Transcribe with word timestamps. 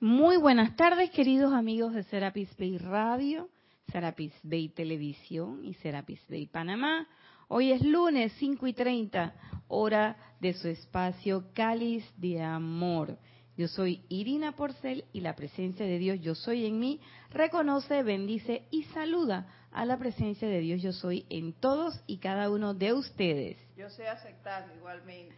Muy 0.00 0.36
buenas 0.36 0.74
tardes, 0.76 1.10
queridos 1.10 1.52
amigos 1.52 1.94
de 1.94 2.02
Serapis 2.02 2.54
Bay 2.58 2.78
Radio, 2.78 3.48
Serapis 3.92 4.32
Bay 4.42 4.68
Televisión 4.68 5.64
y 5.64 5.74
Serapis 5.74 6.20
Bay 6.28 6.46
Panamá. 6.46 7.06
Hoy 7.46 7.70
es 7.70 7.80
lunes 7.80 8.32
5 8.38 8.66
y 8.66 8.72
30, 8.72 9.34
hora 9.68 10.16
de 10.40 10.52
su 10.52 10.66
espacio 10.68 11.44
Cáliz 11.54 12.04
de 12.16 12.42
Amor. 12.42 13.16
Yo 13.56 13.68
soy 13.68 14.02
Irina 14.08 14.56
Porcel 14.56 15.04
y 15.12 15.20
la 15.20 15.36
presencia 15.36 15.86
de 15.86 15.98
Dios 15.98 16.20
Yo 16.20 16.34
Soy 16.34 16.66
en 16.66 16.80
mí 16.80 17.00
reconoce, 17.30 18.02
bendice 18.02 18.64
y 18.72 18.82
saluda 18.94 19.46
a 19.70 19.84
la 19.84 19.96
presencia 19.96 20.48
de 20.48 20.58
Dios 20.58 20.82
Yo 20.82 20.92
Soy 20.92 21.24
en 21.30 21.52
todos 21.52 22.02
y 22.08 22.18
cada 22.18 22.50
uno 22.50 22.74
de 22.74 22.92
ustedes. 22.92 23.56
Yo 23.76 23.88
sé 23.90 24.08
aceptarlo 24.08 24.74
igualmente. 24.74 25.36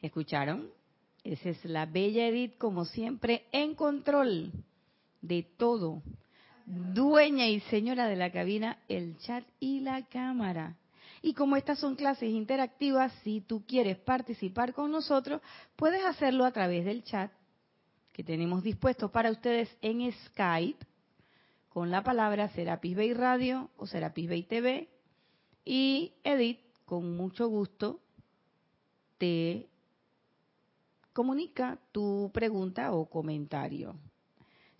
¿Escucharon? 0.00 0.77
Esa 1.24 1.50
es 1.50 1.64
la 1.64 1.86
bella 1.86 2.26
Edith, 2.26 2.56
como 2.58 2.84
siempre, 2.84 3.46
en 3.52 3.74
control 3.74 4.52
de 5.20 5.42
todo. 5.42 6.02
Dueña 6.66 7.48
y 7.48 7.60
señora 7.60 8.08
de 8.08 8.16
la 8.16 8.30
cabina, 8.30 8.78
el 8.88 9.16
chat 9.18 9.44
y 9.58 9.80
la 9.80 10.06
cámara. 10.06 10.76
Y 11.22 11.34
como 11.34 11.56
estas 11.56 11.78
son 11.78 11.96
clases 11.96 12.30
interactivas, 12.30 13.12
si 13.24 13.40
tú 13.40 13.64
quieres 13.66 13.98
participar 13.98 14.72
con 14.72 14.92
nosotros, 14.92 15.40
puedes 15.76 16.04
hacerlo 16.04 16.44
a 16.44 16.52
través 16.52 16.84
del 16.84 17.02
chat 17.02 17.32
que 18.12 18.24
tenemos 18.24 18.62
dispuesto 18.62 19.10
para 19.10 19.30
ustedes 19.30 19.68
en 19.80 20.10
Skype 20.12 20.84
con 21.68 21.90
la 21.90 22.02
palabra 22.02 22.48
Serapis 22.48 22.96
Bay 22.96 23.14
Radio 23.14 23.70
o 23.76 23.86
Serapis 23.86 24.28
Bay 24.28 24.42
TV 24.42 24.88
y 25.64 26.12
Edith 26.24 26.58
con 26.84 27.16
mucho 27.16 27.46
gusto 27.46 28.00
te 29.18 29.68
comunica 31.18 31.66
tu 31.90 32.30
pregunta 32.32 32.92
o 32.92 33.10
comentario. 33.10 33.96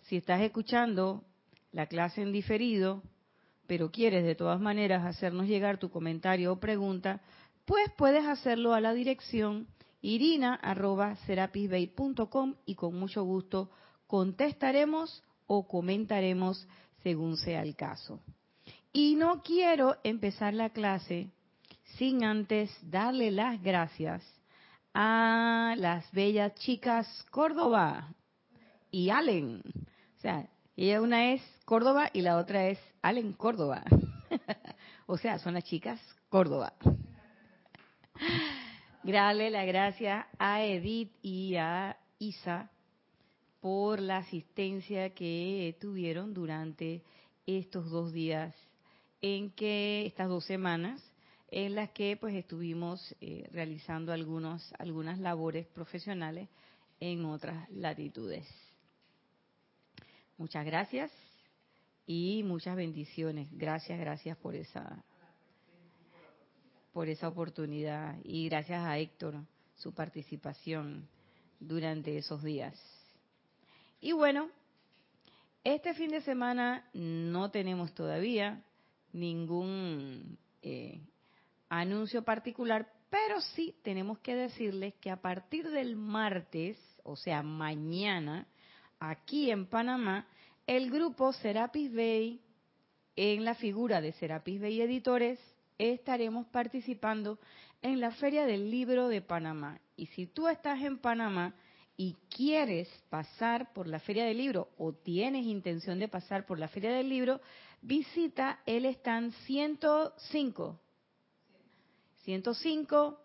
Si 0.03 0.15
estás 0.15 0.39
escuchando 0.39 1.25
la 1.73 1.87
clase 1.87 2.21
en 2.21 2.31
diferido, 2.31 3.03
pero 3.67 3.91
quieres 3.91 4.23
de 4.23 4.35
todas 4.35 4.61
maneras 4.61 5.05
hacernos 5.05 5.47
llegar 5.47 5.79
tu 5.79 5.89
comentario 5.89 6.53
o 6.53 6.59
pregunta, 6.61 7.19
pues 7.65 7.91
puedes 7.97 8.25
hacerlo 8.25 8.73
a 8.73 8.79
la 8.79 8.93
dirección 8.93 9.67
irina.serapisbay.com 10.01 12.55
y 12.65 12.75
con 12.75 12.95
mucho 12.95 13.25
gusto 13.25 13.69
contestaremos 14.07 15.21
o 15.45 15.67
comentaremos 15.67 16.69
según 17.03 17.35
sea 17.35 17.63
el 17.63 17.75
caso. 17.75 18.21
Y 18.93 19.15
no 19.15 19.43
quiero 19.43 19.97
empezar 20.05 20.53
la 20.53 20.69
clase 20.69 21.31
sin 21.97 22.23
antes 22.23 22.71
darle 22.89 23.29
las 23.29 23.61
gracias 23.61 24.38
a 24.93 25.75
las 25.77 26.11
bellas 26.11 26.55
chicas 26.55 27.07
Córdoba 27.31 28.13
y 28.91 29.09
Allen. 29.09 29.61
O 30.17 30.21
sea, 30.21 30.47
ella 30.75 31.01
una 31.01 31.33
es 31.33 31.41
Córdoba 31.65 32.09
y 32.13 32.21
la 32.21 32.37
otra 32.37 32.67
es 32.67 32.79
Allen 33.01 33.33
Córdoba. 33.33 33.83
o 35.07 35.17
sea, 35.17 35.39
son 35.39 35.53
las 35.53 35.63
chicas 35.63 35.99
Córdoba. 36.29 36.73
Darle 39.03 39.49
la 39.49 39.65
gracia 39.65 40.27
a 40.37 40.63
Edith 40.63 41.11
y 41.21 41.55
a 41.55 41.97
Isa 42.19 42.69
por 43.61 43.99
la 43.99 44.17
asistencia 44.17 45.13
que 45.13 45.77
tuvieron 45.79 46.33
durante 46.33 47.03
estos 47.45 47.89
dos 47.89 48.13
días 48.13 48.55
en 49.21 49.51
que 49.51 50.05
estas 50.05 50.29
dos 50.29 50.45
semanas 50.45 51.01
en 51.51 51.75
las 51.75 51.89
que 51.91 52.17
pues 52.17 52.35
estuvimos 52.35 53.15
eh, 53.21 53.47
realizando 53.51 54.13
algunos 54.13 54.73
algunas 54.77 55.19
labores 55.19 55.67
profesionales 55.67 56.47
en 56.99 57.25
otras 57.25 57.69
latitudes. 57.71 58.47
Muchas 60.37 60.65
gracias 60.65 61.11
y 62.05 62.43
muchas 62.43 62.75
bendiciones. 62.75 63.47
Gracias, 63.51 63.99
gracias 63.99 64.37
por 64.37 64.55
esa 64.55 65.03
por 66.93 67.07
esa 67.07 67.27
oportunidad 67.27 68.17
y 68.23 68.49
gracias 68.49 68.83
a 68.83 68.97
Héctor 68.97 69.35
su 69.75 69.93
participación 69.93 71.07
durante 71.59 72.17
esos 72.17 72.43
días. 72.43 72.77
Y 74.01 74.11
bueno, 74.11 74.49
este 75.63 75.93
fin 75.93 76.09
de 76.11 76.21
semana 76.21 76.89
no 76.93 77.51
tenemos 77.51 77.93
todavía 77.93 78.63
ningún 79.11 80.37
eh, 80.61 81.01
anuncio 81.69 82.23
particular, 82.23 82.91
pero 83.09 83.41
sí 83.41 83.75
tenemos 83.83 84.19
que 84.19 84.35
decirles 84.35 84.93
que 84.95 85.11
a 85.11 85.21
partir 85.21 85.69
del 85.69 85.95
martes, 85.95 86.77
o 87.03 87.15
sea, 87.15 87.41
mañana, 87.43 88.47
aquí 88.99 89.51
en 89.51 89.67
Panamá, 89.67 90.27
el 90.67 90.91
grupo 90.91 91.33
Serapis 91.33 91.93
Bay, 91.93 92.41
en 93.15 93.43
la 93.43 93.55
figura 93.55 94.01
de 94.01 94.13
Serapis 94.13 94.61
Bay 94.61 94.81
Editores, 94.81 95.39
estaremos 95.77 96.45
participando 96.47 97.39
en 97.81 97.99
la 97.99 98.11
Feria 98.11 98.45
del 98.45 98.69
Libro 98.69 99.07
de 99.07 99.21
Panamá. 99.21 99.79
Y 99.95 100.07
si 100.07 100.27
tú 100.27 100.47
estás 100.47 100.81
en 100.81 100.99
Panamá 100.99 101.55
y 101.97 102.15
quieres 102.29 102.87
pasar 103.09 103.73
por 103.73 103.87
la 103.87 103.99
Feria 103.99 104.25
del 104.25 104.37
Libro 104.37 104.69
o 104.77 104.93
tienes 104.93 105.45
intención 105.45 105.99
de 105.99 106.07
pasar 106.07 106.45
por 106.45 106.59
la 106.59 106.67
Feria 106.67 106.91
del 106.91 107.09
Libro, 107.09 107.41
visita 107.81 108.59
el 108.65 108.85
stand 108.85 109.33
105. 109.45 110.79
105. 112.29 113.19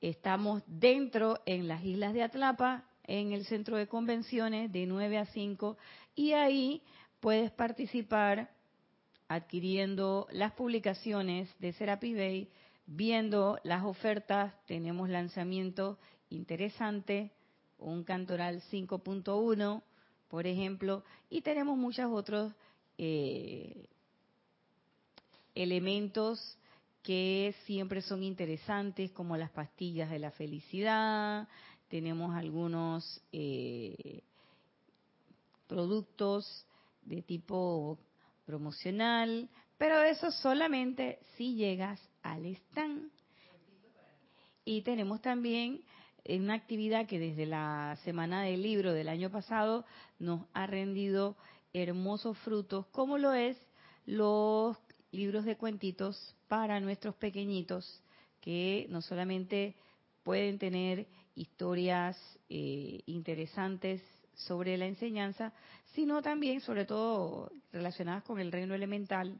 Estamos 0.00 0.62
dentro 0.66 1.40
en 1.44 1.68
las 1.68 1.84
Islas 1.84 2.14
de 2.14 2.22
Atlapa, 2.22 2.84
en 3.02 3.32
el 3.32 3.44
centro 3.44 3.76
de 3.76 3.86
convenciones 3.86 4.72
de 4.72 4.86
9 4.86 5.18
a 5.18 5.26
5 5.26 5.76
y 6.14 6.32
ahí 6.32 6.80
puedes 7.20 7.50
participar 7.50 8.50
adquiriendo 9.28 10.26
las 10.30 10.52
publicaciones 10.52 11.50
de 11.58 11.74
Serapis 11.74 12.16
Bay, 12.16 12.48
viendo 12.86 13.58
las 13.62 13.84
ofertas, 13.84 14.54
tenemos 14.64 15.10
lanzamiento 15.10 15.98
interesante, 16.30 17.30
un 17.78 18.04
cantoral 18.04 18.62
5.1, 18.72 19.82
por 20.28 20.46
ejemplo, 20.46 21.04
y 21.28 21.42
tenemos 21.42 21.76
muchos 21.76 22.10
otros 22.10 22.54
eh, 22.96 23.86
elementos 25.54 26.56
que 27.04 27.54
siempre 27.66 28.00
son 28.00 28.22
interesantes, 28.22 29.12
como 29.12 29.36
las 29.36 29.50
pastillas 29.50 30.10
de 30.10 30.18
la 30.18 30.30
felicidad, 30.30 31.46
tenemos 31.88 32.34
algunos 32.34 33.22
eh, 33.30 34.22
productos 35.66 36.66
de 37.02 37.20
tipo 37.20 37.98
promocional, 38.46 39.50
pero 39.76 40.02
eso 40.02 40.30
solamente 40.30 41.18
si 41.36 41.54
llegas 41.56 42.00
al 42.22 42.46
stand. 42.46 43.10
Y 44.64 44.80
tenemos 44.80 45.20
también 45.20 45.82
una 46.26 46.54
actividad 46.54 47.06
que 47.06 47.18
desde 47.18 47.44
la 47.44 47.98
Semana 48.02 48.42
del 48.44 48.62
Libro 48.62 48.94
del 48.94 49.10
año 49.10 49.30
pasado 49.30 49.84
nos 50.18 50.46
ha 50.54 50.66
rendido 50.66 51.36
hermosos 51.74 52.38
frutos, 52.38 52.86
como 52.86 53.18
lo 53.18 53.34
es 53.34 53.58
los 54.06 54.78
libros 55.14 55.44
de 55.44 55.56
cuentitos 55.56 56.34
para 56.48 56.80
nuestros 56.80 57.14
pequeñitos, 57.14 58.02
que 58.40 58.86
no 58.90 59.00
solamente 59.00 59.76
pueden 60.22 60.58
tener 60.58 61.06
historias 61.34 62.18
eh, 62.48 63.00
interesantes 63.06 64.02
sobre 64.34 64.76
la 64.76 64.86
enseñanza, 64.86 65.52
sino 65.94 66.20
también, 66.22 66.60
sobre 66.60 66.84
todo 66.84 67.50
relacionadas 67.72 68.24
con 68.24 68.40
el 68.40 68.52
reino 68.52 68.74
elemental, 68.74 69.38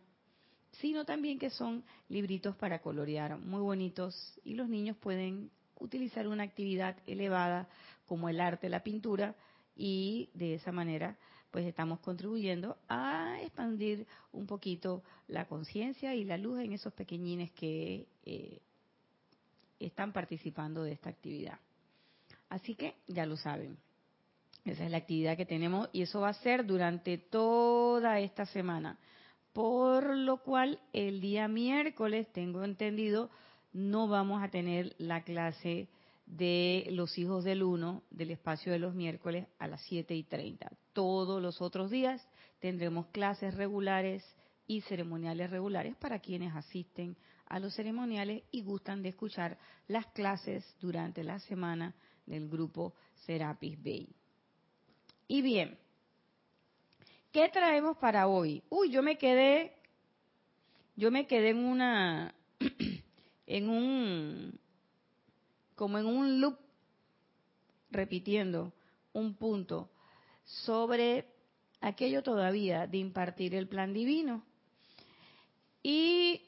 sino 0.80 1.04
también 1.04 1.38
que 1.38 1.50
son 1.50 1.84
libritos 2.08 2.56
para 2.56 2.80
colorear 2.80 3.38
muy 3.38 3.60
bonitos 3.60 4.40
y 4.44 4.54
los 4.54 4.68
niños 4.68 4.96
pueden 4.96 5.50
utilizar 5.78 6.26
una 6.26 6.44
actividad 6.44 6.96
elevada 7.06 7.68
como 8.06 8.28
el 8.28 8.40
arte, 8.40 8.68
la 8.68 8.82
pintura 8.82 9.34
y 9.76 10.30
de 10.34 10.54
esa 10.54 10.72
manera 10.72 11.16
pues 11.54 11.66
estamos 11.66 12.00
contribuyendo 12.00 12.76
a 12.88 13.38
expandir 13.40 14.08
un 14.32 14.44
poquito 14.44 15.04
la 15.28 15.44
conciencia 15.44 16.12
y 16.12 16.24
la 16.24 16.36
luz 16.36 16.58
en 16.58 16.72
esos 16.72 16.92
pequeñines 16.92 17.52
que 17.52 18.08
eh, 18.24 18.58
están 19.78 20.12
participando 20.12 20.82
de 20.82 20.90
esta 20.90 21.10
actividad. 21.10 21.60
Así 22.48 22.74
que 22.74 22.96
ya 23.06 23.24
lo 23.24 23.36
saben. 23.36 23.78
Esa 24.64 24.84
es 24.84 24.90
la 24.90 24.96
actividad 24.96 25.36
que 25.36 25.46
tenemos 25.46 25.88
y 25.92 26.02
eso 26.02 26.22
va 26.22 26.30
a 26.30 26.42
ser 26.42 26.66
durante 26.66 27.18
toda 27.18 28.18
esta 28.18 28.46
semana. 28.46 28.98
Por 29.52 30.16
lo 30.16 30.38
cual 30.38 30.80
el 30.92 31.20
día 31.20 31.46
miércoles, 31.46 32.26
tengo 32.32 32.64
entendido, 32.64 33.30
no 33.72 34.08
vamos 34.08 34.42
a 34.42 34.48
tener 34.48 34.96
la 34.98 35.22
clase 35.22 35.86
de 36.26 36.86
los 36.90 37.18
hijos 37.18 37.44
del 37.44 37.62
uno 37.62 38.02
del 38.10 38.30
espacio 38.30 38.72
de 38.72 38.78
los 38.78 38.94
miércoles 38.94 39.46
a 39.58 39.68
las 39.68 39.82
7 39.82 40.14
y 40.14 40.24
30. 40.24 40.70
Todos 40.92 41.42
los 41.42 41.60
otros 41.60 41.90
días 41.90 42.26
tendremos 42.60 43.06
clases 43.08 43.54
regulares 43.54 44.24
y 44.66 44.80
ceremoniales 44.82 45.50
regulares 45.50 45.96
para 45.96 46.20
quienes 46.20 46.54
asisten 46.54 47.16
a 47.46 47.58
los 47.58 47.74
ceremoniales 47.74 48.42
y 48.50 48.62
gustan 48.62 49.02
de 49.02 49.10
escuchar 49.10 49.58
las 49.86 50.06
clases 50.08 50.64
durante 50.80 51.22
la 51.22 51.38
semana 51.40 51.94
del 52.26 52.48
grupo 52.48 52.94
Serapis 53.26 53.82
Bay. 53.82 54.08
Y 55.28 55.42
bien, 55.42 55.78
¿qué 57.32 57.48
traemos 57.50 57.96
para 57.98 58.28
hoy? 58.28 58.62
Uy, 58.70 58.90
yo 58.90 59.02
me 59.02 59.18
quedé, 59.18 59.76
yo 60.96 61.10
me 61.10 61.26
quedé 61.26 61.50
en 61.50 61.58
una, 61.58 62.34
en 63.46 63.68
un, 63.68 64.58
como 65.74 65.98
en 65.98 66.06
un 66.06 66.40
loop, 66.40 66.58
repitiendo 67.90 68.72
un 69.12 69.34
punto 69.34 69.90
sobre 70.44 71.26
aquello 71.80 72.22
todavía 72.22 72.86
de 72.86 72.98
impartir 72.98 73.54
el 73.54 73.68
plan 73.68 73.92
divino. 73.92 74.42
Y 75.82 76.42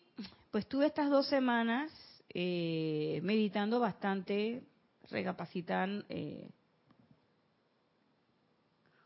pues 0.51 0.67
tuve 0.67 0.87
estas 0.87 1.11
dos 1.11 1.27
semanas 1.29 1.93
eh, 2.31 3.21
meditando 3.23 3.81
bastante, 3.81 4.63
recapacitando, 5.11 6.05
eh, 6.09 6.49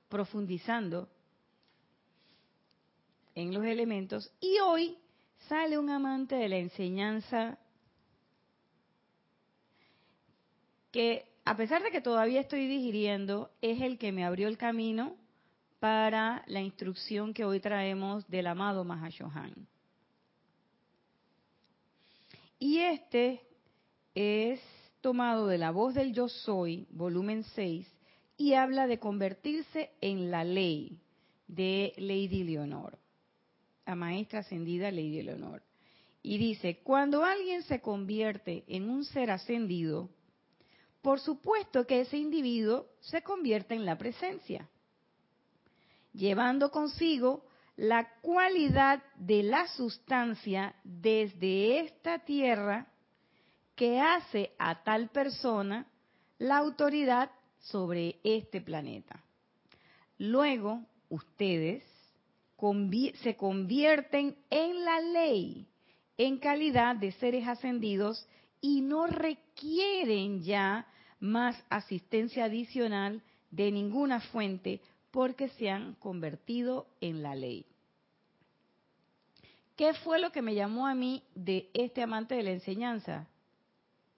profundizando 0.08 1.08
en 3.34 3.54
los 3.54 3.64
elementos 3.64 4.30
y 4.40 4.58
hoy 4.58 4.98
sale 5.48 5.78
un 5.78 5.90
amante 5.90 6.34
de 6.34 6.48
la 6.48 6.56
enseñanza 6.58 7.58
que 10.90 11.30
a 11.44 11.56
pesar 11.56 11.82
de 11.82 11.90
que 11.90 12.00
todavía 12.00 12.40
estoy 12.40 12.66
digiriendo, 12.66 13.50
es 13.60 13.80
el 13.80 13.98
que 13.98 14.12
me 14.12 14.24
abrió 14.24 14.48
el 14.48 14.58
camino 14.58 15.16
para 15.78 16.44
la 16.46 16.60
instrucción 16.60 17.32
que 17.32 17.44
hoy 17.44 17.60
traemos 17.60 18.28
del 18.28 18.46
amado 18.46 18.84
Mahashohan. 18.84 19.66
Y 22.58 22.78
este 22.78 23.40
es 24.14 24.60
tomado 25.00 25.46
de 25.46 25.56
la 25.56 25.70
voz 25.70 25.94
del 25.94 26.12
Yo 26.12 26.28
Soy, 26.28 26.86
volumen 26.90 27.42
6, 27.54 27.86
y 28.36 28.52
habla 28.52 28.86
de 28.86 28.98
convertirse 28.98 29.90
en 30.00 30.30
la 30.30 30.44
ley 30.44 31.00
de 31.48 31.94
Lady 31.96 32.44
Leonor, 32.44 32.98
la 33.86 33.94
maestra 33.94 34.40
ascendida 34.40 34.90
Lady 34.90 35.22
Leonor. 35.22 35.62
Y 36.22 36.36
dice, 36.36 36.80
cuando 36.82 37.24
alguien 37.24 37.62
se 37.62 37.80
convierte 37.80 38.64
en 38.68 38.90
un 38.90 39.04
ser 39.04 39.30
ascendido, 39.30 40.10
por 41.02 41.20
supuesto 41.20 41.86
que 41.86 42.02
ese 42.02 42.16
individuo 42.16 42.86
se 43.00 43.22
convierte 43.22 43.74
en 43.74 43.84
la 43.84 43.96
presencia, 43.96 44.68
llevando 46.12 46.70
consigo 46.70 47.44
la 47.76 48.08
cualidad 48.20 49.02
de 49.16 49.42
la 49.42 49.66
sustancia 49.68 50.74
desde 50.84 51.80
esta 51.80 52.18
tierra 52.18 52.86
que 53.74 53.98
hace 53.98 54.52
a 54.58 54.82
tal 54.82 55.08
persona 55.08 55.86
la 56.38 56.58
autoridad 56.58 57.30
sobre 57.58 58.20
este 58.22 58.60
planeta. 58.60 59.22
Luego, 60.18 60.84
ustedes 61.08 61.82
se 63.22 63.36
convierten 63.36 64.36
en 64.50 64.84
la 64.84 65.00
ley 65.00 65.66
en 66.18 66.36
calidad 66.38 66.96
de 66.96 67.12
seres 67.12 67.48
ascendidos 67.48 68.28
y 68.60 68.82
no 68.82 69.06
requieren 69.06 69.49
ya 70.42 70.86
más 71.18 71.62
asistencia 71.68 72.44
adicional 72.44 73.22
de 73.50 73.70
ninguna 73.70 74.20
fuente 74.20 74.80
porque 75.10 75.48
se 75.50 75.70
han 75.70 75.94
convertido 75.94 76.86
en 77.00 77.22
la 77.22 77.34
ley. 77.34 77.66
¿Qué 79.76 79.94
fue 79.94 80.20
lo 80.20 80.30
que 80.30 80.42
me 80.42 80.54
llamó 80.54 80.86
a 80.86 80.94
mí 80.94 81.22
de 81.34 81.70
este 81.72 82.02
amante 82.02 82.34
de 82.34 82.42
la 82.42 82.50
enseñanza? 82.50 83.26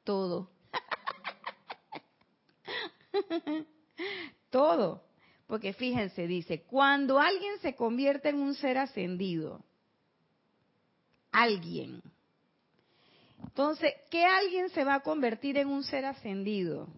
Todo. 0.04 0.50
Todo. 4.50 5.04
Porque 5.46 5.72
fíjense, 5.72 6.26
dice, 6.26 6.62
cuando 6.62 7.18
alguien 7.18 7.58
se 7.60 7.76
convierte 7.76 8.30
en 8.30 8.40
un 8.40 8.54
ser 8.54 8.78
ascendido, 8.78 9.64
alguien. 11.30 12.02
Entonces, 13.42 13.94
¿qué 14.10 14.24
alguien 14.24 14.70
se 14.70 14.84
va 14.84 14.94
a 14.94 15.00
convertir 15.00 15.58
en 15.58 15.68
un 15.68 15.84
ser 15.84 16.04
ascendido? 16.04 16.88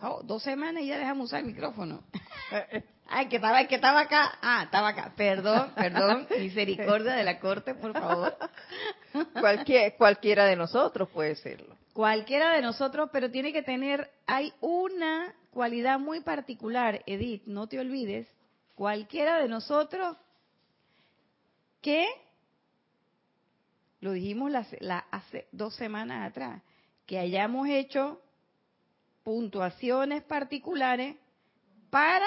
Oh, 0.00 0.20
dos 0.24 0.42
semanas 0.42 0.82
y 0.82 0.88
ya 0.88 0.98
dejamos 0.98 1.26
usar 1.26 1.40
el 1.40 1.46
micrófono. 1.46 2.02
Ay, 3.08 3.28
que 3.28 3.36
estaba, 3.36 3.64
que 3.68 3.76
estaba 3.76 4.00
acá. 4.00 4.38
Ah, 4.40 4.62
estaba 4.64 4.88
acá. 4.88 5.12
Perdón, 5.16 5.70
perdón. 5.76 6.26
Misericordia 6.38 7.12
de 7.12 7.22
la 7.22 7.38
corte, 7.38 7.74
por 7.74 7.92
favor. 7.92 8.36
cualquiera 9.98 10.46
de 10.46 10.56
nosotros 10.56 11.08
puede 11.10 11.36
serlo. 11.36 11.76
Cualquiera 11.92 12.54
de 12.54 12.62
nosotros, 12.62 13.10
pero 13.12 13.30
tiene 13.30 13.52
que 13.52 13.62
tener, 13.62 14.10
hay 14.26 14.52
una 14.60 15.34
cualidad 15.50 15.98
muy 15.98 16.20
particular, 16.20 17.02
Edith, 17.06 17.42
no 17.44 17.66
te 17.66 17.78
olvides, 17.78 18.26
cualquiera 18.74 19.38
de 19.38 19.48
nosotros 19.48 20.16
que, 21.82 22.06
lo 24.00 24.12
dijimos 24.12 24.52
hace 25.10 25.48
dos 25.52 25.74
semanas 25.76 26.30
atrás, 26.30 26.62
que 27.06 27.18
hayamos 27.18 27.68
hecho 27.68 28.20
puntuaciones 29.22 30.22
particulares 30.22 31.16
para 31.90 32.26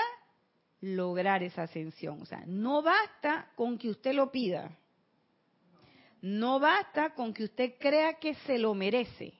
lograr 0.81 1.41
esa 1.43 1.63
ascensión. 1.63 2.21
O 2.21 2.25
sea, 2.25 2.43
no 2.45 2.81
basta 2.81 3.51
con 3.55 3.77
que 3.77 3.89
usted 3.89 4.13
lo 4.13 4.31
pida. 4.31 4.69
No 6.21 6.59
basta 6.59 7.13
con 7.13 7.33
que 7.33 7.45
usted 7.45 7.75
crea 7.79 8.15
que 8.15 8.35
se 8.35 8.57
lo 8.57 8.73
merece. 8.73 9.33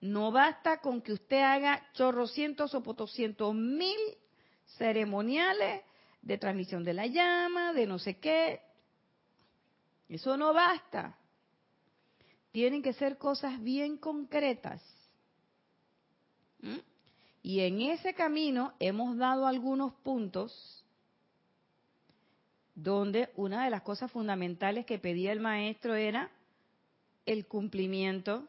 No 0.00 0.32
basta 0.32 0.80
con 0.80 1.00
que 1.00 1.12
usted 1.12 1.40
haga 1.40 1.82
chorrocientos 1.92 2.74
o 2.74 2.82
potoscientos 2.82 3.54
mil 3.54 3.98
ceremoniales 4.76 5.82
de 6.24 6.38
transmisión 6.38 6.84
de 6.84 6.94
la 6.94 7.06
llama, 7.06 7.72
de 7.74 7.86
no 7.86 7.98
sé 7.98 8.16
qué. 8.18 8.60
Eso 10.08 10.36
no 10.36 10.52
basta. 10.54 11.18
Tienen 12.50 12.82
que 12.82 12.94
ser 12.94 13.18
cosas 13.18 13.62
bien 13.62 13.98
concretas. 13.98 14.82
¿Mm? 16.60 16.78
Y 17.42 17.60
en 17.60 17.82
ese 17.82 18.14
camino 18.14 18.72
hemos 18.80 19.18
dado 19.18 19.46
algunos 19.46 19.92
puntos 19.96 20.82
donde 22.74 23.30
una 23.36 23.64
de 23.64 23.70
las 23.70 23.82
cosas 23.82 24.10
fundamentales 24.10 24.86
que 24.86 24.98
pedía 24.98 25.30
el 25.30 25.40
maestro 25.40 25.94
era 25.94 26.30
el 27.26 27.46
cumplimiento 27.46 28.48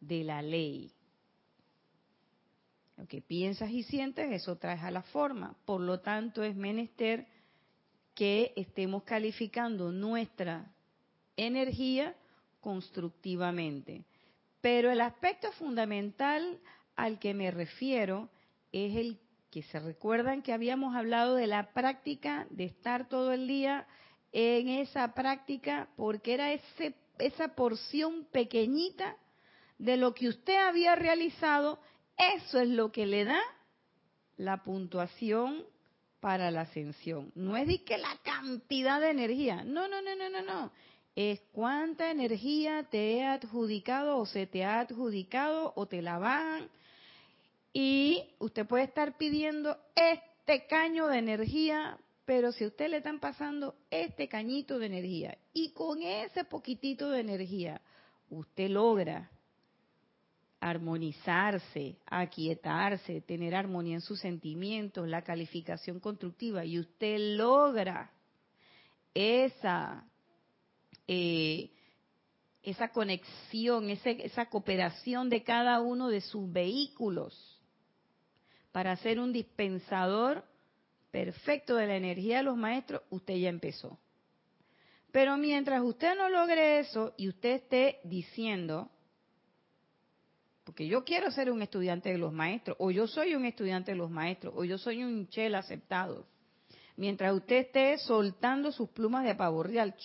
de 0.00 0.24
la 0.24 0.42
ley. 0.42 0.92
Lo 3.00 3.08
que 3.08 3.22
piensas 3.22 3.70
y 3.70 3.82
sientes, 3.82 4.30
eso 4.30 4.56
traes 4.56 4.82
a 4.82 4.90
la 4.90 5.00
forma. 5.00 5.56
Por 5.64 5.80
lo 5.80 6.00
tanto, 6.00 6.42
es 6.42 6.54
menester 6.54 7.26
que 8.14 8.52
estemos 8.56 9.04
calificando 9.04 9.90
nuestra 9.90 10.70
energía 11.34 12.14
constructivamente. 12.60 14.04
Pero 14.60 14.90
el 14.90 15.00
aspecto 15.00 15.50
fundamental 15.52 16.58
al 16.94 17.18
que 17.18 17.32
me 17.32 17.50
refiero 17.50 18.28
es 18.70 18.94
el 18.94 19.18
que 19.50 19.62
se 19.62 19.80
recuerdan 19.80 20.42
que 20.42 20.52
habíamos 20.52 20.94
hablado 20.94 21.36
de 21.36 21.46
la 21.46 21.72
práctica 21.72 22.46
de 22.50 22.64
estar 22.64 23.08
todo 23.08 23.32
el 23.32 23.48
día 23.48 23.86
en 24.30 24.68
esa 24.68 25.14
práctica 25.14 25.88
porque 25.96 26.34
era 26.34 26.52
ese, 26.52 26.94
esa 27.18 27.54
porción 27.54 28.26
pequeñita 28.30 29.16
de 29.78 29.96
lo 29.96 30.12
que 30.12 30.28
usted 30.28 30.56
había 30.56 30.94
realizado, 30.96 31.80
eso 32.34 32.60
es 32.60 32.68
lo 32.68 32.92
que 32.92 33.06
le 33.06 33.24
da 33.24 33.40
la 34.36 34.62
puntuación 34.62 35.64
para 36.20 36.50
la 36.50 36.62
ascensión. 36.62 37.32
No 37.34 37.56
es 37.56 37.66
de 37.66 37.82
que 37.82 37.98
la 37.98 38.16
cantidad 38.22 39.00
de 39.00 39.10
energía, 39.10 39.64
no, 39.64 39.88
no, 39.88 40.02
no, 40.02 40.14
no, 40.14 40.28
no, 40.28 40.42
no. 40.42 40.72
Es 41.16 41.40
cuánta 41.52 42.10
energía 42.10 42.84
te 42.84 43.14
he 43.14 43.26
adjudicado 43.26 44.18
o 44.18 44.26
se 44.26 44.46
te 44.46 44.64
ha 44.64 44.80
adjudicado 44.80 45.72
o 45.74 45.86
te 45.86 46.02
la 46.02 46.18
bajan 46.18 46.68
y 47.72 48.30
usted 48.38 48.66
puede 48.66 48.84
estar 48.84 49.16
pidiendo 49.16 49.76
este 49.94 50.66
caño 50.66 51.06
de 51.08 51.18
energía, 51.18 51.98
pero 52.24 52.52
si 52.52 52.64
a 52.64 52.68
usted 52.68 52.88
le 52.88 52.98
están 52.98 53.18
pasando 53.18 53.74
este 53.90 54.28
cañito 54.28 54.78
de 54.78 54.86
energía 54.86 55.38
y 55.52 55.70
con 55.72 56.02
ese 56.02 56.44
poquitito 56.44 57.10
de 57.10 57.20
energía 57.20 57.80
usted 58.30 58.70
logra 58.70 59.30
armonizarse, 60.60 61.96
aquietarse, 62.06 63.22
tener 63.22 63.54
armonía 63.54 63.94
en 63.94 64.00
sus 64.02 64.20
sentimientos, 64.20 65.08
la 65.08 65.22
calificación 65.22 66.00
constructiva, 66.00 66.64
y 66.64 66.78
usted 66.78 67.36
logra 67.36 68.12
esa, 69.14 70.06
eh, 71.08 71.70
esa 72.62 72.88
conexión, 72.88 73.88
esa 73.88 74.46
cooperación 74.46 75.30
de 75.30 75.42
cada 75.42 75.80
uno 75.80 76.08
de 76.08 76.20
sus 76.20 76.52
vehículos 76.52 77.58
para 78.70 78.94
ser 78.96 79.18
un 79.18 79.32
dispensador 79.32 80.44
perfecto 81.10 81.74
de 81.74 81.86
la 81.86 81.96
energía 81.96 82.38
de 82.38 82.44
los 82.44 82.56
maestros, 82.56 83.02
usted 83.10 83.34
ya 83.36 83.48
empezó. 83.48 83.98
Pero 85.10 85.36
mientras 85.36 85.82
usted 85.82 86.16
no 86.16 86.28
logre 86.28 86.78
eso 86.78 87.14
y 87.16 87.28
usted 87.28 87.62
esté 87.62 87.98
diciendo, 88.04 88.90
porque 90.70 90.86
yo 90.86 91.02
quiero 91.02 91.32
ser 91.32 91.50
un 91.50 91.62
estudiante 91.62 92.12
de 92.12 92.18
los 92.18 92.32
maestros, 92.32 92.76
o 92.78 92.92
yo 92.92 93.08
soy 93.08 93.34
un 93.34 93.44
estudiante 93.44 93.90
de 93.90 93.96
los 93.96 94.08
maestros, 94.08 94.54
o 94.56 94.62
yo 94.62 94.78
soy 94.78 95.02
un 95.02 95.26
chel 95.26 95.56
aceptado. 95.56 96.28
Mientras 96.94 97.34
usted 97.34 97.56
esté 97.56 97.98
soltando 97.98 98.70
sus 98.70 98.88
plumas 98.90 99.24
de 99.24 99.34
pavo 99.34 99.64
real, 99.64 99.96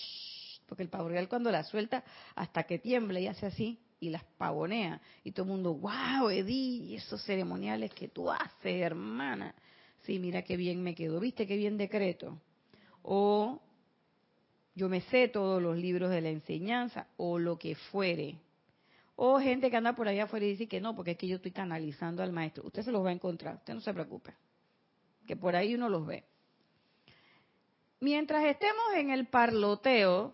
porque 0.66 0.82
el 0.82 0.90
pavo 0.90 1.08
real 1.08 1.30
cuando 1.30 1.52
la 1.52 1.64
suelta 1.64 2.04
hasta 2.34 2.64
que 2.64 2.80
tiembla 2.80 3.20
y 3.20 3.28
hace 3.28 3.46
así 3.46 3.80
y 4.00 4.10
las 4.10 4.24
pavonea 4.40 5.00
y 5.24 5.34
todo 5.34 5.44
el 5.44 5.52
mundo, 5.52 5.76
wow, 5.76 6.32
Edi, 6.32 6.96
esos 6.96 7.24
ceremoniales 7.24 7.94
que 7.94 8.08
tú 8.08 8.32
haces, 8.32 8.82
hermana. 8.82 9.54
Sí, 10.02 10.18
mira 10.18 10.42
qué 10.42 10.58
bien 10.58 10.82
me 10.82 10.96
quedó, 10.96 11.20
viste 11.20 11.46
qué 11.46 11.58
bien 11.58 11.78
decreto. 11.78 12.42
O 13.04 13.62
yo 14.74 14.90
me 14.90 15.02
sé 15.02 15.28
todos 15.28 15.62
los 15.62 15.78
libros 15.78 16.10
de 16.10 16.22
la 16.22 16.30
enseñanza 16.30 17.06
o 17.18 17.38
lo 17.38 17.60
que 17.60 17.76
fuere. 17.76 18.40
O 19.16 19.40
gente 19.40 19.72
que 19.72 19.78
anda 19.78 19.96
por 19.96 20.08
allá 20.08 20.26
afuera 20.26 20.46
y 20.46 20.50
dice 20.50 20.68
que 20.68 20.82
no, 20.82 20.96
porque 20.96 21.12
es 21.12 21.18
que 21.18 21.28
yo 21.28 21.38
estoy 21.38 21.52
canalizando 21.52 22.22
al 22.22 22.34
maestro. 22.34 22.66
Usted 22.66 22.84
se 22.84 22.92
los 22.92 23.04
va 23.04 23.10
a 23.10 23.14
encontrar, 23.14 23.56
usted 23.56 23.74
no 23.74 23.82
se 23.82 23.94
preocupe. 23.94 24.34
Que 25.26 25.36
por 25.38 25.56
ahí 25.56 25.74
uno 25.76 25.90
los 25.90 26.06
ve. 26.06 26.26
Mientras 28.02 28.44
estemos 28.46 28.84
en 28.96 29.10
el 29.10 29.28
parloteo, 29.28 30.34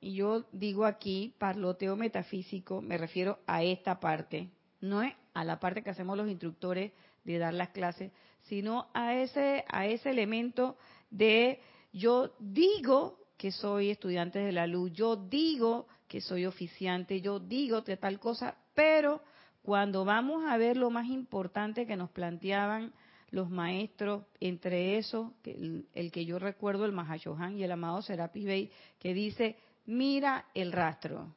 y 0.00 0.14
yo 0.14 0.44
digo 0.52 0.84
aquí 0.84 1.34
parloteo 1.38 1.96
metafísico, 1.96 2.82
me 2.82 2.98
refiero 2.98 3.38
a 3.46 3.62
esta 3.62 4.00
parte, 4.00 4.50
no 4.80 5.02
es 5.02 5.14
a 5.32 5.44
la 5.44 5.60
parte 5.60 5.82
que 5.82 5.90
hacemos 5.90 6.16
los 6.16 6.28
instructores 6.28 6.92
de 7.24 7.38
dar 7.38 7.54
las 7.54 7.70
clases, 7.70 8.12
sino 8.42 8.88
a 8.92 9.14
ese, 9.14 9.64
a 9.68 9.86
ese 9.86 10.10
elemento 10.10 10.76
de 11.10 11.60
yo 11.92 12.34
digo 12.38 13.18
que 13.36 13.52
soy 13.52 13.90
estudiante 13.90 14.38
de 14.38 14.52
la 14.52 14.66
luz, 14.66 14.92
yo 14.92 15.16
digo 15.16 15.86
que 16.08 16.20
soy 16.20 16.46
oficiante, 16.46 17.20
yo 17.20 17.38
digo 17.38 17.82
de 17.82 17.96
tal 17.96 18.18
cosa, 18.18 18.56
pero 18.74 19.22
cuando 19.62 20.04
vamos 20.04 20.44
a 20.46 20.56
ver 20.56 20.76
lo 20.76 20.90
más 20.90 21.06
importante 21.06 21.86
que 21.86 21.96
nos 21.96 22.10
planteaban 22.10 22.92
los 23.30 23.50
maestros, 23.50 24.24
entre 24.38 24.98
eso, 24.98 25.34
el, 25.44 26.10
que 26.12 26.24
yo 26.24 26.38
recuerdo, 26.38 26.84
el 26.84 26.92
Mahashohan 26.92 27.58
y 27.58 27.64
el 27.64 27.72
amado 27.72 28.00
Serapi 28.02 28.44
Bey, 28.44 28.70
que 29.00 29.14
dice, 29.14 29.56
mira 29.84 30.46
el 30.54 30.72
rastro. 30.72 31.34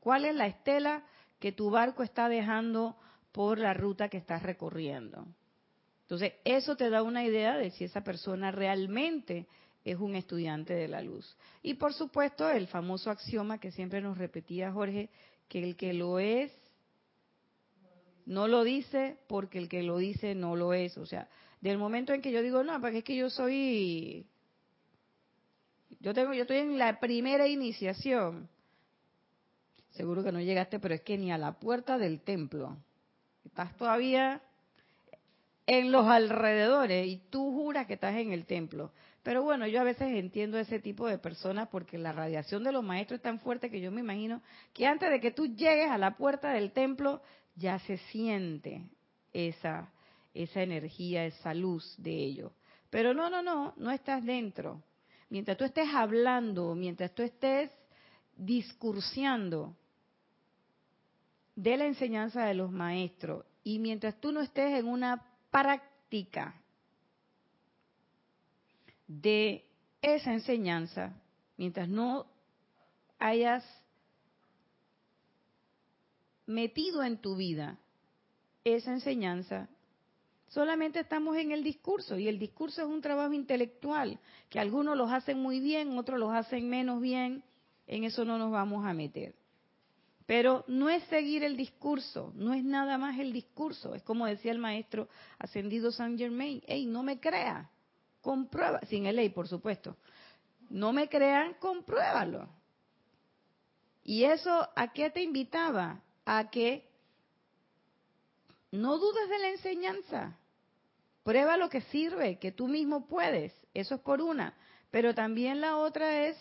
¿Cuál 0.00 0.24
es 0.24 0.34
la 0.34 0.46
estela 0.46 1.04
que 1.38 1.52
tu 1.52 1.70
barco 1.70 2.02
está 2.02 2.28
dejando 2.28 2.96
por 3.32 3.58
la 3.58 3.74
ruta 3.74 4.08
que 4.08 4.16
estás 4.16 4.42
recorriendo? 4.42 5.26
Entonces, 6.02 6.32
eso 6.44 6.76
te 6.76 6.88
da 6.88 7.02
una 7.02 7.24
idea 7.24 7.58
de 7.58 7.70
si 7.72 7.84
esa 7.84 8.02
persona 8.02 8.50
realmente 8.50 9.46
es 9.90 9.98
un 9.98 10.14
estudiante 10.14 10.74
de 10.74 10.88
la 10.88 11.02
luz. 11.02 11.36
Y 11.62 11.74
por 11.74 11.92
supuesto, 11.92 12.48
el 12.48 12.66
famoso 12.66 13.10
axioma 13.10 13.58
que 13.58 13.72
siempre 13.72 14.00
nos 14.00 14.18
repetía 14.18 14.72
Jorge, 14.72 15.10
que 15.48 15.62
el 15.62 15.76
que 15.76 15.92
lo 15.92 16.18
es, 16.18 16.52
no 18.26 18.46
lo 18.46 18.62
dice 18.62 19.16
porque 19.26 19.58
el 19.58 19.68
que 19.68 19.82
lo 19.82 19.96
dice 19.96 20.34
no 20.34 20.54
lo 20.54 20.74
es. 20.74 20.98
O 20.98 21.06
sea, 21.06 21.28
del 21.60 21.78
momento 21.78 22.12
en 22.12 22.20
que 22.20 22.30
yo 22.30 22.42
digo, 22.42 22.62
no, 22.62 22.80
porque 22.80 22.98
es 22.98 23.04
que 23.04 23.16
yo 23.16 23.30
soy, 23.30 24.26
yo 26.00 26.12
tengo, 26.14 26.34
yo 26.34 26.42
estoy 26.42 26.58
en 26.58 26.78
la 26.78 27.00
primera 27.00 27.46
iniciación. 27.46 28.48
Seguro 29.90 30.22
que 30.22 30.32
no 30.32 30.40
llegaste, 30.40 30.78
pero 30.78 30.94
es 30.94 31.00
que 31.00 31.18
ni 31.18 31.32
a 31.32 31.38
la 31.38 31.58
puerta 31.58 31.98
del 31.98 32.20
templo. 32.20 32.76
Estás 33.44 33.76
todavía 33.76 34.42
en 35.66 35.90
los 35.90 36.06
alrededores 36.06 37.06
y 37.06 37.18
tú 37.30 37.52
juras 37.52 37.86
que 37.86 37.94
estás 37.94 38.16
en 38.16 38.32
el 38.32 38.46
templo. 38.46 38.92
Pero 39.22 39.42
bueno, 39.42 39.66
yo 39.66 39.80
a 39.80 39.84
veces 39.84 40.08
entiendo 40.12 40.58
ese 40.58 40.78
tipo 40.78 41.06
de 41.06 41.18
personas 41.18 41.68
porque 41.68 41.98
la 41.98 42.12
radiación 42.12 42.64
de 42.64 42.72
los 42.72 42.84
maestros 42.84 43.18
es 43.18 43.22
tan 43.22 43.40
fuerte 43.40 43.70
que 43.70 43.80
yo 43.80 43.90
me 43.90 44.00
imagino 44.00 44.42
que 44.72 44.86
antes 44.86 45.10
de 45.10 45.20
que 45.20 45.32
tú 45.32 45.46
llegues 45.46 45.90
a 45.90 45.98
la 45.98 46.16
puerta 46.16 46.52
del 46.52 46.72
templo 46.72 47.20
ya 47.56 47.78
se 47.80 47.98
siente 48.10 48.88
esa, 49.32 49.92
esa 50.34 50.62
energía, 50.62 51.26
esa 51.26 51.52
luz 51.52 51.94
de 51.98 52.12
ellos. 52.12 52.52
Pero 52.90 53.12
no, 53.12 53.28
no, 53.28 53.42
no, 53.42 53.74
no 53.76 53.90
estás 53.90 54.24
dentro. 54.24 54.82
Mientras 55.30 55.58
tú 55.58 55.64
estés 55.64 55.88
hablando, 55.92 56.74
mientras 56.74 57.14
tú 57.14 57.22
estés 57.22 57.70
discursiando 58.36 59.76
de 61.54 61.76
la 61.76 61.86
enseñanza 61.86 62.44
de 62.44 62.54
los 62.54 62.70
maestros 62.70 63.44
y 63.64 63.80
mientras 63.80 64.18
tú 64.20 64.32
no 64.32 64.40
estés 64.40 64.78
en 64.78 64.86
una 64.86 65.26
práctica 65.50 66.54
de 69.08 69.64
esa 70.02 70.32
enseñanza, 70.32 71.20
mientras 71.56 71.88
no 71.88 72.26
hayas 73.18 73.64
metido 76.46 77.02
en 77.02 77.18
tu 77.18 77.34
vida 77.34 77.78
esa 78.64 78.92
enseñanza, 78.92 79.68
solamente 80.48 81.00
estamos 81.00 81.36
en 81.36 81.52
el 81.52 81.64
discurso 81.64 82.18
y 82.18 82.28
el 82.28 82.38
discurso 82.38 82.82
es 82.82 82.88
un 82.88 83.00
trabajo 83.00 83.32
intelectual 83.32 84.20
que 84.50 84.60
algunos 84.60 84.96
los 84.96 85.10
hacen 85.10 85.40
muy 85.40 85.58
bien, 85.58 85.98
otros 85.98 86.18
los 86.20 86.32
hacen 86.32 86.68
menos 86.68 87.00
bien, 87.00 87.42
en 87.86 88.04
eso 88.04 88.24
no 88.24 88.38
nos 88.38 88.52
vamos 88.52 88.84
a 88.86 88.92
meter. 88.92 89.34
Pero 90.26 90.64
no 90.68 90.90
es 90.90 91.02
seguir 91.04 91.42
el 91.42 91.56
discurso, 91.56 92.32
no 92.36 92.52
es 92.52 92.62
nada 92.62 92.98
más 92.98 93.18
el 93.18 93.32
discurso, 93.32 93.94
es 93.94 94.02
como 94.02 94.26
decía 94.26 94.52
el 94.52 94.58
maestro 94.58 95.08
ascendido 95.38 95.90
Saint 95.90 96.18
Germain, 96.18 96.62
hey, 96.66 96.84
no 96.84 97.02
me 97.02 97.18
crea, 97.18 97.70
comprueba, 98.20 98.80
sin 98.88 99.06
el 99.06 99.16
ley, 99.16 99.28
por 99.28 99.48
supuesto. 99.48 99.96
No 100.70 100.92
me 100.92 101.08
crean, 101.08 101.54
compruébalo. 101.54 102.48
¿Y 104.04 104.24
eso 104.24 104.68
a 104.74 104.92
qué 104.92 105.10
te 105.10 105.22
invitaba? 105.22 106.02
A 106.24 106.50
que 106.50 106.88
no 108.70 108.98
dudes 108.98 109.28
de 109.28 109.38
la 109.38 109.48
enseñanza. 109.48 110.38
Prueba 111.22 111.56
lo 111.56 111.68
que 111.68 111.82
sirve, 111.82 112.38
que 112.38 112.52
tú 112.52 112.68
mismo 112.68 113.06
puedes. 113.06 113.52
Eso 113.74 113.96
es 113.96 114.00
por 114.00 114.20
una. 114.20 114.54
Pero 114.90 115.14
también 115.14 115.60
la 115.60 115.76
otra 115.76 116.26
es, 116.26 116.36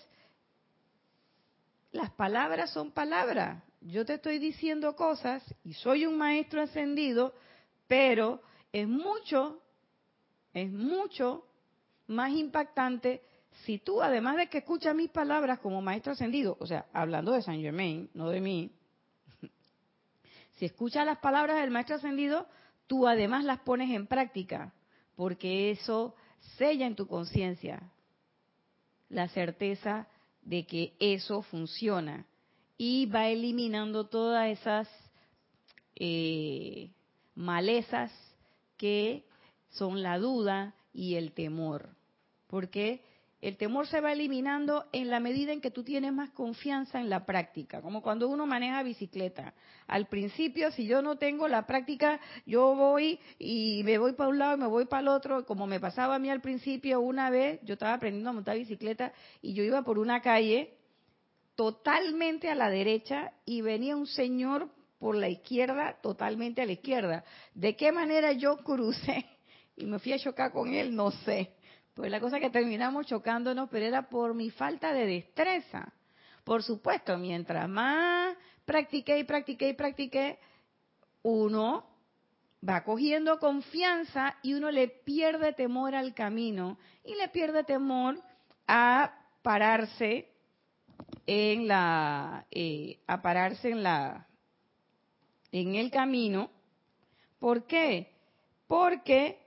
las 1.92 2.12
palabras 2.12 2.72
son 2.72 2.92
palabras. 2.92 3.64
Yo 3.82 4.06
te 4.06 4.16
estoy 4.16 4.40
diciendo 4.40 4.96
cosas 4.96 5.44
y 5.64 5.74
soy 5.74 6.06
un 6.06 6.18
maestro 6.18 6.62
ascendido, 6.62 7.34
pero 7.88 8.42
es 8.72 8.88
mucho, 8.88 9.62
es 10.54 10.72
mucho 10.72 11.47
más 12.08 12.32
impactante 12.32 13.22
si 13.66 13.80
tú, 13.80 14.02
además 14.02 14.38
de 14.38 14.48
que 14.48 14.60
escuchas 14.60 14.96
mis 14.96 15.10
palabras 15.10 15.60
como 15.60 15.82
maestro 15.82 16.14
ascendido, 16.14 16.58
o 16.60 16.68
sea, 16.68 16.86
hablando 16.94 17.32
de 17.32 17.42
Saint 17.42 17.64
Germain, 17.64 18.10
no 18.14 18.30
de 18.30 18.42
mí, 18.42 18.72
si 20.58 20.66
escuchas 20.66 21.06
las 21.06 21.18
palabras 21.20 21.60
del 21.60 21.72
maestro 21.72 21.96
ascendido, 21.96 22.48
tú 22.88 23.08
además 23.08 23.44
las 23.44 23.60
pones 23.60 23.92
en 23.92 24.08
práctica, 24.08 24.74
porque 25.16 25.72
eso 25.72 26.16
sella 26.58 26.86
en 26.86 26.96
tu 26.96 27.08
conciencia 27.08 27.82
la 29.10 29.28
certeza 29.30 30.08
de 30.42 30.66
que 30.66 30.94
eso 31.00 31.42
funciona 31.42 32.26
y 32.78 33.08
va 33.08 33.28
eliminando 33.28 34.08
todas 34.08 34.48
esas 34.50 34.88
eh, 35.96 36.92
malezas 37.36 38.12
que 38.78 39.26
son 39.70 40.04
la 40.04 40.20
duda 40.20 40.76
y 40.94 41.16
el 41.16 41.32
temor 41.32 41.97
porque 42.48 43.02
el 43.40 43.56
temor 43.56 43.86
se 43.86 44.02
va 44.02 44.14
eliminando 44.14 44.86
en 44.92 45.12
la 45.12 45.20
medida 45.20 45.54
en 45.54 45.62
que 45.62 45.70
tú 45.70 45.84
tienes 45.84 46.12
más 46.12 46.32
confianza 46.32 47.00
en 47.00 47.10
la 47.10 47.24
práctica, 47.26 47.82
como 47.82 48.02
cuando 48.02 48.28
uno 48.28 48.48
maneja 48.48 48.82
bicicleta. 48.82 49.54
Al 49.86 50.08
principio, 50.08 50.72
si 50.72 50.88
yo 50.88 51.04
no 51.04 51.18
tengo 51.18 51.48
la 51.48 51.68
práctica, 51.68 52.20
yo 52.48 52.76
voy 52.76 53.20
y 53.38 53.84
me 53.84 54.00
voy 54.00 54.14
para 54.14 54.30
un 54.30 54.40
lado 54.40 54.58
y 54.58 54.60
me 54.60 54.68
voy 54.68 54.86
para 54.86 55.02
el 55.02 55.08
otro, 55.10 55.46
como 55.46 55.68
me 55.68 55.80
pasaba 55.80 56.16
a 56.16 56.20
mí 56.20 56.32
al 56.32 56.42
principio 56.42 57.00
una 57.00 57.30
vez, 57.30 57.60
yo 57.64 57.74
estaba 57.74 57.94
aprendiendo 57.94 58.32
a 58.32 58.34
montar 58.34 58.58
bicicleta 58.58 59.14
y 59.42 59.54
yo 59.54 59.64
iba 59.64 59.84
por 59.84 60.00
una 60.00 60.22
calle 60.22 60.74
totalmente 61.56 62.50
a 62.50 62.56
la 62.56 62.70
derecha 62.70 63.34
y 63.46 63.62
venía 63.62 63.96
un 63.96 64.08
señor 64.08 64.70
por 64.98 65.16
la 65.16 65.30
izquierda, 65.30 66.00
totalmente 66.02 66.64
a 66.64 66.66
la 66.66 66.72
izquierda. 66.72 67.24
¿De 67.54 67.76
qué 67.76 67.92
manera 67.92 68.32
yo 68.32 68.58
crucé 68.58 69.28
y 69.76 69.86
me 69.86 70.00
fui 70.00 70.14
a 70.14 70.20
chocar 70.20 70.52
con 70.52 70.74
él? 70.74 70.96
No 70.96 71.12
sé 71.12 71.52
pues 71.98 72.12
la 72.12 72.20
cosa 72.20 72.40
que 72.40 72.52
terminamos 72.52 73.08
chocándonos, 73.08 73.70
pero 73.72 73.84
era 73.88 74.08
por 74.08 74.36
mi 74.36 74.52
falta 74.52 74.94
de 74.94 75.08
destreza. 75.08 75.92
Por 76.44 76.62
supuesto, 76.62 77.18
mientras 77.18 77.68
más 77.68 78.38
practiqué 78.66 79.18
y 79.18 79.24
practiqué 79.24 79.70
y 79.70 79.74
practiqué, 79.74 80.38
uno 81.24 81.88
va 82.68 82.84
cogiendo 82.84 83.40
confianza 83.40 84.36
y 84.44 84.54
uno 84.54 84.70
le 84.70 84.90
pierde 84.90 85.54
temor 85.54 85.96
al 85.96 86.14
camino 86.14 86.78
y 87.04 87.16
le 87.16 87.30
pierde 87.30 87.64
temor 87.64 88.22
a 88.68 89.16
pararse 89.42 90.30
en 91.26 91.68
la 91.68 92.46
eh, 92.52 93.00
a 93.08 93.24
pararse 93.24 93.72
en 93.72 93.82
la 93.82 94.28
en 95.52 95.74
el 95.76 95.90
camino 95.90 96.52
¿por 97.40 97.66
qué? 97.66 98.12
porque 98.68 99.47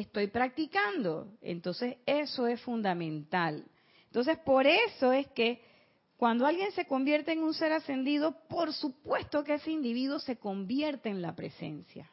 estoy 0.00 0.28
practicando. 0.28 1.36
Entonces, 1.40 1.96
eso 2.06 2.46
es 2.46 2.60
fundamental. 2.62 3.64
Entonces, 4.06 4.38
por 4.38 4.66
eso 4.66 5.12
es 5.12 5.26
que 5.28 5.60
Cuando 6.18 6.46
alguien 6.46 6.72
se 6.72 6.84
convierte 6.84 7.30
en 7.30 7.44
un 7.44 7.54
ser 7.54 7.72
ascendido, 7.72 8.34
por 8.48 8.72
supuesto 8.72 9.44
que 9.44 9.54
ese 9.54 9.70
individuo 9.70 10.18
se 10.18 10.36
convierte 10.36 11.08
en 11.08 11.22
la 11.22 11.36
presencia, 11.36 12.10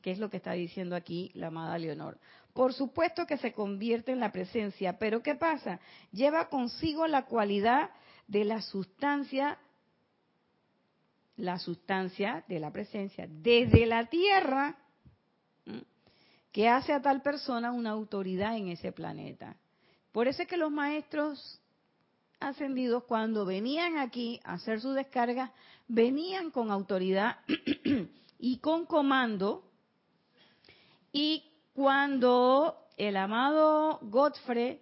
que 0.00 0.12
es 0.12 0.20
lo 0.20 0.30
que 0.30 0.36
está 0.36 0.52
diciendo 0.52 0.94
aquí 0.94 1.32
la 1.34 1.48
amada 1.48 1.76
Leonor. 1.76 2.20
Por 2.54 2.72
supuesto 2.72 3.26
que 3.26 3.36
se 3.36 3.52
convierte 3.52 4.12
en 4.12 4.20
la 4.20 4.30
presencia, 4.30 4.96
pero 5.00 5.24
¿qué 5.24 5.34
pasa? 5.34 5.80
Lleva 6.12 6.48
consigo 6.48 7.08
la 7.08 7.24
cualidad 7.24 7.90
de 8.28 8.44
la 8.44 8.62
sustancia, 8.62 9.58
la 11.36 11.58
sustancia 11.58 12.44
de 12.46 12.60
la 12.60 12.70
presencia, 12.70 13.26
desde 13.28 13.86
la 13.86 14.06
tierra, 14.06 14.78
que 16.56 16.70
hace 16.70 16.94
a 16.94 17.02
tal 17.02 17.20
persona 17.20 17.70
una 17.70 17.90
autoridad 17.90 18.56
en 18.56 18.68
ese 18.68 18.90
planeta. 18.90 19.56
Por 20.10 20.26
eso 20.26 20.40
es 20.40 20.48
que 20.48 20.56
los 20.56 20.70
maestros 20.70 21.60
ascendidos, 22.40 23.04
cuando 23.04 23.44
venían 23.44 23.98
aquí 23.98 24.40
a 24.42 24.54
hacer 24.54 24.80
su 24.80 24.92
descarga, 24.92 25.52
venían 25.86 26.50
con 26.50 26.70
autoridad 26.70 27.40
y 28.38 28.56
con 28.60 28.86
comando. 28.86 29.70
Y 31.12 31.44
cuando 31.74 32.88
el 32.96 33.18
amado 33.18 33.98
Godfrey, 34.00 34.80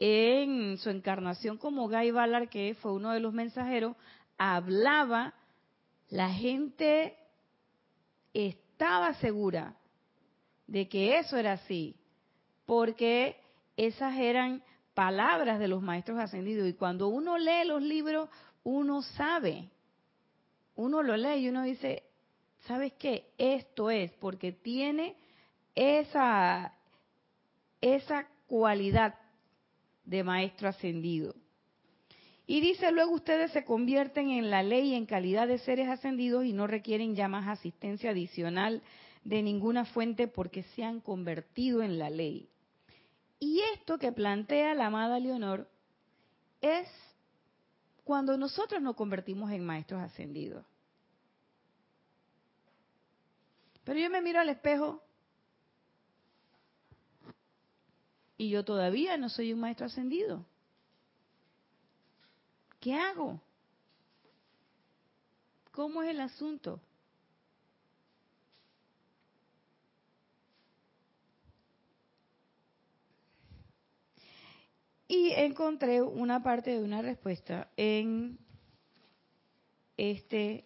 en 0.00 0.78
su 0.78 0.90
encarnación 0.90 1.58
como 1.58 1.88
Guy 1.88 2.10
Ballard, 2.10 2.48
que 2.48 2.76
fue 2.82 2.92
uno 2.92 3.12
de 3.12 3.20
los 3.20 3.32
mensajeros, 3.32 3.94
hablaba, 4.36 5.32
la 6.08 6.30
gente 6.30 7.16
estaba 8.34 9.14
segura 9.20 9.77
de 10.68 10.88
que 10.88 11.18
eso 11.18 11.36
era 11.36 11.54
así, 11.54 11.96
porque 12.66 13.36
esas 13.76 14.16
eran 14.16 14.62
palabras 14.94 15.58
de 15.58 15.66
los 15.66 15.82
maestros 15.82 16.18
ascendidos. 16.18 16.68
Y 16.68 16.74
cuando 16.74 17.08
uno 17.08 17.38
lee 17.38 17.66
los 17.66 17.82
libros, 17.82 18.28
uno 18.62 19.02
sabe, 19.02 19.68
uno 20.76 21.02
lo 21.02 21.16
lee 21.16 21.40
y 21.40 21.48
uno 21.48 21.62
dice, 21.62 22.04
¿sabes 22.66 22.92
qué? 22.98 23.30
Esto 23.38 23.90
es, 23.90 24.12
porque 24.20 24.52
tiene 24.52 25.16
esa, 25.74 26.74
esa 27.80 28.28
cualidad 28.46 29.14
de 30.04 30.22
maestro 30.22 30.68
ascendido. 30.68 31.34
Y 32.46 32.60
dice 32.60 32.92
luego 32.92 33.12
ustedes 33.12 33.52
se 33.52 33.64
convierten 33.64 34.30
en 34.30 34.50
la 34.50 34.62
ley 34.62 34.94
en 34.94 35.06
calidad 35.06 35.48
de 35.48 35.58
seres 35.58 35.88
ascendidos 35.88 36.44
y 36.44 36.52
no 36.52 36.66
requieren 36.66 37.14
ya 37.14 37.28
más 37.28 37.46
asistencia 37.46 38.10
adicional 38.10 38.82
de 39.24 39.42
ninguna 39.42 39.84
fuente 39.84 40.28
porque 40.28 40.62
se 40.74 40.84
han 40.84 41.00
convertido 41.00 41.82
en 41.82 41.98
la 41.98 42.10
ley. 42.10 42.48
Y 43.40 43.60
esto 43.74 43.98
que 43.98 44.12
plantea 44.12 44.74
la 44.74 44.86
amada 44.86 45.20
Leonor 45.20 45.68
es 46.60 46.88
cuando 48.04 48.36
nosotros 48.36 48.80
nos 48.82 48.96
convertimos 48.96 49.50
en 49.52 49.64
maestros 49.64 50.02
ascendidos. 50.02 50.64
Pero 53.84 54.00
yo 54.00 54.10
me 54.10 54.20
miro 54.20 54.40
al 54.40 54.48
espejo 54.48 55.02
y 58.36 58.50
yo 58.50 58.64
todavía 58.64 59.16
no 59.16 59.28
soy 59.28 59.52
un 59.52 59.60
maestro 59.60 59.86
ascendido. 59.86 60.44
¿Qué 62.80 62.94
hago? 62.94 63.40
¿Cómo 65.72 66.02
es 66.02 66.10
el 66.10 66.20
asunto? 66.20 66.80
Y 75.08 75.32
encontré 75.32 76.02
una 76.02 76.42
parte 76.42 76.70
de 76.70 76.84
una 76.84 77.00
respuesta 77.00 77.68
en 77.78 78.38
este 79.96 80.64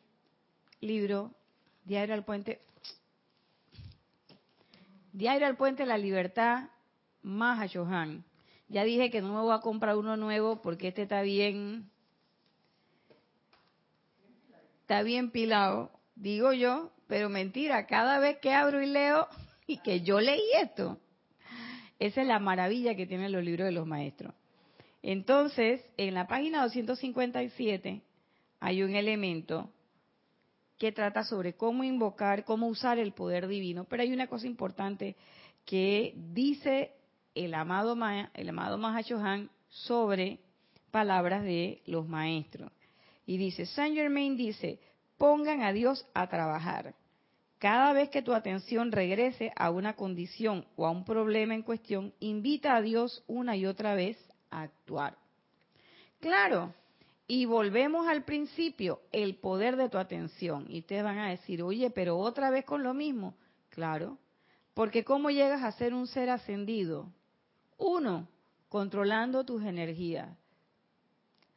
libro, 0.81 1.31
Diario 1.85 2.15
al 2.15 2.25
Puente. 2.25 2.61
Diario 5.13 5.47
al 5.47 5.57
Puente 5.57 5.87
La 5.87 5.97
Libertad, 5.97 6.71
Maha 7.23 7.69
Johan. 7.73 8.25
Ya 8.69 8.83
dije 8.85 9.11
que 9.11 9.21
no 9.21 9.33
me 9.33 9.41
voy 9.43 9.55
a 9.55 9.61
comprar 9.61 9.97
uno 9.97 10.17
nuevo 10.17 10.61
porque 10.61 10.89
este 10.89 11.03
está 11.03 11.23
bien, 11.23 11.91
está 14.81 15.03
bien 15.03 15.31
pilado, 15.31 15.93
digo 16.17 16.53
yo, 16.53 16.91
pero 17.07 17.29
mentira, 17.29 17.87
cada 17.87 18.19
vez 18.19 18.39
que 18.39 18.55
abro 18.55 18.83
y 18.83 18.87
leo 18.87 19.29
y 19.67 19.77
que 19.79 20.01
yo 20.01 20.21
leí 20.21 20.43
esto, 20.61 20.99
esa 22.07 22.23
es 22.23 22.27
la 22.27 22.41
maravilla 22.41 22.97
que 22.97 23.07
tienen 23.07 23.31
los 23.31 23.45
libros 23.45 23.65
de 23.67 23.71
los 23.73 23.87
maestros. 23.87 24.35
Entonces, 25.03 25.81
en 25.97 26.15
la 26.15 26.27
página 26.27 26.63
257 26.63 28.03
hay 28.59 28.83
un 28.83 28.97
elemento 28.97 29.71
que 30.79 30.91
trata 30.91 31.23
sobre 31.23 31.55
cómo 31.55 31.85
invocar, 31.85 32.45
cómo 32.45 32.67
usar 32.67 32.99
el 32.99 33.13
poder 33.13 33.47
divino, 33.47 33.85
pero 33.85 34.03
hay 34.03 34.13
una 34.13 34.27
cosa 34.27 34.49
importante 34.49 35.15
que 35.65 36.15
dice 36.17 36.91
el 37.37 37.55
amado, 37.55 37.97
el 38.35 38.49
amado 38.49 38.81
sobre 39.69 40.41
palabras 40.91 41.45
de 41.45 41.83
los 41.87 42.09
maestros. 42.09 42.73
Y 43.27 43.37
dice, 43.37 43.65
Saint 43.65 43.95
Germain 43.95 44.37
dice, 44.37 44.81
pongan 45.19 45.63
a 45.63 45.73
Dios 45.73 46.05
a 46.15 46.29
trabajar. 46.29 46.97
Cada 47.63 47.93
vez 47.93 48.11
que 48.11 48.23
tu 48.23 48.33
atención 48.33 48.91
regrese 48.91 49.53
a 49.55 49.71
una 49.71 49.95
condición 49.95 50.67
o 50.75 50.85
a 50.85 50.91
un 50.91 51.05
problema 51.05 51.55
en 51.55 51.63
cuestión, 51.63 52.13
invita 52.19 52.75
a 52.75 52.83
Dios 52.83 53.23
una 53.29 53.57
y 53.57 53.67
otra 53.67 53.95
vez 53.95 54.19
a 54.51 54.63
actuar. 54.63 55.17
Claro, 56.19 56.75
y 57.29 57.45
volvemos 57.45 58.09
al 58.09 58.25
principio, 58.25 59.03
el 59.13 59.37
poder 59.37 59.77
de 59.77 59.89
tu 59.89 59.99
atención. 59.99 60.67
Y 60.69 60.81
ustedes 60.81 61.05
van 61.05 61.19
a 61.19 61.29
decir, 61.29 61.63
oye, 61.63 61.89
pero 61.91 62.19
otra 62.19 62.51
vez 62.51 62.65
con 62.65 62.83
lo 62.83 62.95
mismo. 62.95 63.37
Claro, 63.69 64.19
porque 64.75 65.05
¿cómo 65.05 65.31
llegas 65.31 65.63
a 65.63 65.71
ser 65.71 65.95
un 65.95 66.09
ser 66.09 66.31
ascendido? 66.31 67.13
Uno, 67.79 68.27
controlando 68.69 69.45
tus 69.45 69.63
energías. 69.63 70.37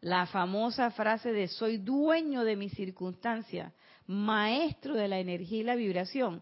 La 0.01 0.27
famosa 0.27 0.91
frase 0.91 1.31
de 1.31 1.47
soy 1.47 1.77
dueño 1.77 2.43
de 2.43 2.55
mis 2.57 2.73
circunstancias 2.73 3.73
maestro 4.07 4.95
de 4.95 5.07
la 5.07 5.19
energía 5.19 5.59
y 5.59 5.63
la 5.63 5.75
vibración. 5.75 6.41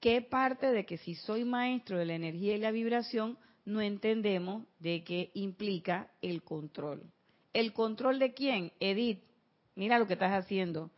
¿Qué 0.00 0.20
parte 0.22 0.70
de 0.70 0.84
que 0.84 0.98
si 0.98 1.14
soy 1.14 1.44
maestro 1.44 1.98
de 1.98 2.04
la 2.04 2.14
energía 2.14 2.56
y 2.56 2.58
la 2.58 2.70
vibración 2.70 3.38
no 3.64 3.80
entendemos 3.80 4.66
de 4.78 5.02
qué 5.04 5.30
implica 5.34 6.10
el 6.20 6.42
control? 6.42 7.02
¿El 7.52 7.72
control 7.72 8.18
de 8.18 8.34
quién? 8.34 8.72
Edith, 8.80 9.22
mira 9.74 9.98
lo 9.98 10.06
que 10.06 10.14
estás 10.14 10.32
haciendo. 10.32 10.90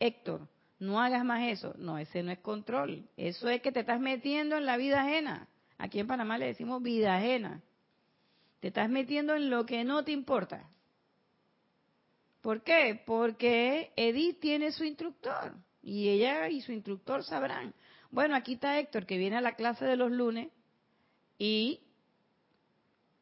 Héctor, 0.00 0.48
no 0.78 1.00
hagas 1.00 1.24
más 1.24 1.48
eso. 1.48 1.74
No, 1.78 1.98
ese 1.98 2.22
no 2.22 2.32
es 2.32 2.38
control. 2.38 3.08
Eso 3.16 3.48
es 3.48 3.60
que 3.60 3.72
te 3.72 3.80
estás 3.80 4.00
metiendo 4.00 4.56
en 4.56 4.66
la 4.66 4.76
vida 4.76 5.02
ajena. 5.02 5.48
Aquí 5.76 6.00
en 6.00 6.06
Panamá 6.06 6.38
le 6.38 6.46
decimos 6.46 6.82
vida 6.82 7.16
ajena. 7.16 7.62
Te 8.60 8.68
estás 8.68 8.88
metiendo 8.90 9.34
en 9.34 9.50
lo 9.50 9.66
que 9.66 9.84
no 9.84 10.04
te 10.04 10.12
importa. 10.12 10.68
¿Por 12.48 12.62
qué? 12.62 12.98
Porque 13.04 13.92
Edith 13.94 14.40
tiene 14.40 14.72
su 14.72 14.82
instructor 14.82 15.54
y 15.82 16.08
ella 16.08 16.48
y 16.48 16.62
su 16.62 16.72
instructor 16.72 17.22
sabrán. 17.22 17.74
Bueno, 18.10 18.34
aquí 18.34 18.54
está 18.54 18.78
Héctor 18.78 19.04
que 19.04 19.18
viene 19.18 19.36
a 19.36 19.42
la 19.42 19.54
clase 19.54 19.84
de 19.84 19.96
los 19.96 20.10
lunes 20.10 20.48
y 21.36 21.82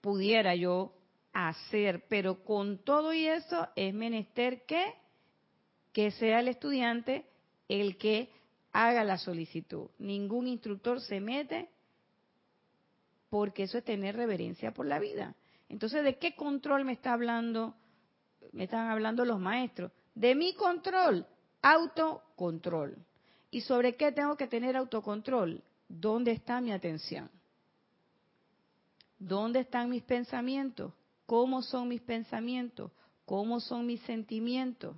pudiera 0.00 0.54
yo 0.54 0.92
hacer, 1.32 2.04
pero 2.08 2.44
con 2.44 2.78
todo 2.84 3.12
y 3.12 3.26
eso 3.26 3.66
es 3.74 3.92
menester 3.92 4.64
que 4.64 4.94
que 5.92 6.12
sea 6.12 6.38
el 6.38 6.46
estudiante 6.46 7.26
el 7.66 7.98
que 7.98 8.30
haga 8.70 9.02
la 9.02 9.18
solicitud. 9.18 9.90
Ningún 9.98 10.46
instructor 10.46 11.00
se 11.00 11.18
mete 11.18 11.68
porque 13.28 13.64
eso 13.64 13.78
es 13.78 13.84
tener 13.84 14.14
reverencia 14.14 14.72
por 14.72 14.86
la 14.86 15.00
vida. 15.00 15.34
Entonces, 15.68 16.04
¿de 16.04 16.16
qué 16.16 16.36
control 16.36 16.84
me 16.84 16.92
está 16.92 17.12
hablando 17.12 17.74
me 18.52 18.64
están 18.64 18.90
hablando 18.90 19.24
los 19.24 19.40
maestros, 19.40 19.92
de 20.14 20.34
mi 20.34 20.54
control, 20.54 21.26
autocontrol. 21.62 22.96
¿Y 23.50 23.60
sobre 23.60 23.96
qué 23.96 24.12
tengo 24.12 24.36
que 24.36 24.46
tener 24.46 24.76
autocontrol? 24.76 25.62
¿Dónde 25.88 26.32
está 26.32 26.60
mi 26.60 26.72
atención? 26.72 27.30
¿Dónde 29.18 29.60
están 29.60 29.88
mis 29.88 30.02
pensamientos? 30.02 30.92
¿Cómo 31.26 31.62
son 31.62 31.88
mis 31.88 32.00
pensamientos? 32.00 32.90
¿Cómo 33.24 33.60
son 33.60 33.86
mis 33.86 34.00
sentimientos? 34.02 34.96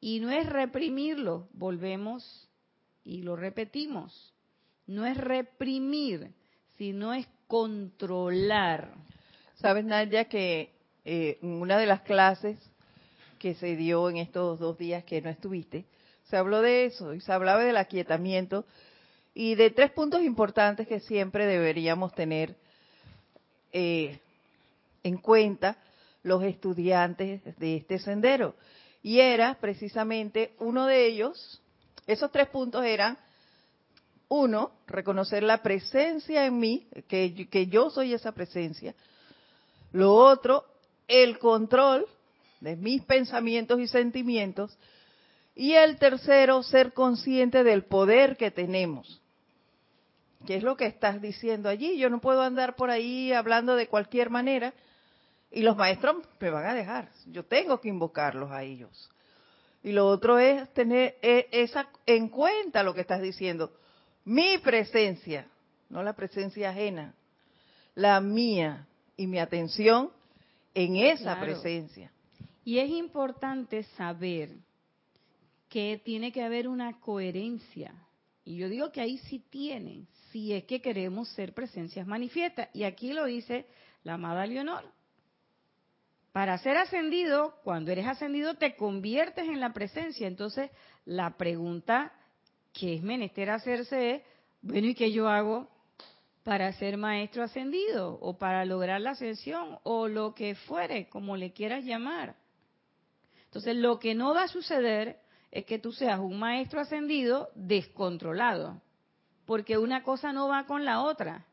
Y 0.00 0.20
no 0.20 0.30
es 0.30 0.46
reprimirlo, 0.46 1.48
volvemos 1.52 2.48
y 3.04 3.22
lo 3.22 3.36
repetimos. 3.36 4.32
No 4.86 5.04
es 5.04 5.16
reprimir, 5.16 6.32
sino 6.76 7.12
es 7.12 7.26
controlar. 7.48 8.94
Sabes, 9.56 9.84
Nadia, 9.84 10.28
que 10.28 10.75
eh, 11.08 11.38
una 11.40 11.78
de 11.78 11.86
las 11.86 12.00
clases 12.00 12.58
que 13.38 13.54
se 13.54 13.76
dio 13.76 14.10
en 14.10 14.16
estos 14.16 14.58
dos 14.58 14.76
días 14.76 15.04
que 15.04 15.22
no 15.22 15.30
estuviste, 15.30 15.84
se 16.28 16.36
habló 16.36 16.62
de 16.62 16.86
eso 16.86 17.14
y 17.14 17.20
se 17.20 17.32
hablaba 17.32 17.62
del 17.62 17.76
aquietamiento 17.76 18.64
y 19.32 19.54
de 19.54 19.70
tres 19.70 19.92
puntos 19.92 20.22
importantes 20.22 20.88
que 20.88 20.98
siempre 20.98 21.46
deberíamos 21.46 22.12
tener 22.12 22.56
eh, 23.72 24.18
en 25.04 25.18
cuenta 25.18 25.78
los 26.24 26.42
estudiantes 26.42 27.40
de 27.56 27.76
este 27.76 28.00
sendero. 28.00 28.56
Y 29.00 29.20
era 29.20 29.58
precisamente 29.60 30.54
uno 30.58 30.86
de 30.86 31.06
ellos, 31.06 31.62
esos 32.08 32.32
tres 32.32 32.48
puntos 32.48 32.84
eran, 32.84 33.16
uno, 34.26 34.72
reconocer 34.88 35.44
la 35.44 35.62
presencia 35.62 36.46
en 36.46 36.58
mí, 36.58 36.88
que, 37.06 37.48
que 37.48 37.68
yo 37.68 37.90
soy 37.90 38.12
esa 38.12 38.32
presencia. 38.32 38.92
Lo 39.92 40.12
otro, 40.12 40.64
el 41.08 41.38
control 41.38 42.06
de 42.60 42.76
mis 42.76 43.02
pensamientos 43.02 43.80
y 43.80 43.86
sentimientos. 43.86 44.76
Y 45.54 45.72
el 45.74 45.98
tercero, 45.98 46.62
ser 46.62 46.92
consciente 46.92 47.64
del 47.64 47.84
poder 47.84 48.36
que 48.36 48.50
tenemos. 48.50 49.22
¿Qué 50.46 50.56
es 50.56 50.62
lo 50.62 50.76
que 50.76 50.86
estás 50.86 51.20
diciendo 51.20 51.68
allí? 51.68 51.98
Yo 51.98 52.10
no 52.10 52.20
puedo 52.20 52.42
andar 52.42 52.76
por 52.76 52.90
ahí 52.90 53.32
hablando 53.32 53.74
de 53.74 53.88
cualquier 53.88 54.30
manera 54.30 54.74
y 55.50 55.62
los 55.62 55.76
maestros 55.76 56.16
me 56.38 56.50
van 56.50 56.66
a 56.66 56.74
dejar. 56.74 57.08
Yo 57.26 57.44
tengo 57.44 57.80
que 57.80 57.88
invocarlos 57.88 58.50
a 58.50 58.62
ellos. 58.62 59.10
Y 59.82 59.92
lo 59.92 60.06
otro 60.06 60.38
es 60.38 60.68
tener 60.74 61.16
e, 61.22 61.48
esa 61.52 61.88
en 62.04 62.28
cuenta 62.28 62.82
lo 62.82 62.94
que 62.94 63.00
estás 63.00 63.22
diciendo. 63.22 63.72
Mi 64.24 64.58
presencia, 64.58 65.48
no 65.88 66.02
la 66.02 66.14
presencia 66.14 66.70
ajena, 66.70 67.14
la 67.94 68.20
mía 68.20 68.86
y 69.16 69.26
mi 69.26 69.38
atención 69.38 70.10
en 70.76 70.96
esa 70.96 71.40
presencia. 71.40 72.12
Y 72.62 72.78
es 72.78 72.90
importante 72.90 73.82
saber 73.96 74.50
que 75.70 76.00
tiene 76.04 76.32
que 76.32 76.42
haber 76.42 76.68
una 76.68 77.00
coherencia. 77.00 77.94
Y 78.44 78.56
yo 78.56 78.68
digo 78.68 78.92
que 78.92 79.00
ahí 79.00 79.16
sí 79.18 79.38
tienen, 79.38 80.06
si 80.30 80.52
es 80.52 80.64
que 80.64 80.82
queremos 80.82 81.30
ser 81.30 81.54
presencias 81.54 82.06
manifiestas. 82.06 82.68
Y 82.74 82.84
aquí 82.84 83.14
lo 83.14 83.24
dice 83.24 83.66
la 84.04 84.14
amada 84.14 84.46
Leonor. 84.46 84.84
Para 86.32 86.58
ser 86.58 86.76
ascendido, 86.76 87.54
cuando 87.64 87.90
eres 87.90 88.06
ascendido, 88.06 88.54
te 88.54 88.76
conviertes 88.76 89.48
en 89.48 89.60
la 89.60 89.72
presencia. 89.72 90.28
Entonces, 90.28 90.70
la 91.06 91.38
pregunta 91.38 92.12
que 92.74 92.96
es 92.96 93.02
menester 93.02 93.48
hacerse 93.48 94.16
es, 94.16 94.22
bueno, 94.60 94.88
¿y 94.88 94.94
qué 94.94 95.10
yo 95.10 95.26
hago 95.28 95.70
para 96.46 96.72
ser 96.74 96.96
maestro 96.96 97.42
ascendido? 97.42 98.20
O 98.20 98.38
para 98.38 98.64
lograr 98.64 99.00
la 99.00 99.10
ascensión, 99.10 99.80
o 99.82 100.06
lo 100.06 100.32
que 100.32 100.54
fuere, 100.54 101.08
como 101.08 101.36
le 101.36 101.52
quieras 101.52 101.84
llamar. 101.84 102.36
Entonces, 103.46 103.74
lo 103.74 103.98
que 103.98 104.14
no 104.14 104.32
va 104.32 104.44
a 104.44 104.48
suceder 104.48 105.18
es 105.50 105.64
que 105.64 105.80
tú 105.80 105.90
seas 105.90 106.20
un 106.20 106.38
maestro 106.38 106.80
ascendido 106.80 107.48
descontrolado, 107.56 108.80
porque 109.44 109.76
una 109.76 110.04
cosa 110.04 110.32
no 110.32 110.46
va 110.46 110.66
con 110.66 110.84
la 110.84 111.02
otra. 111.02 111.44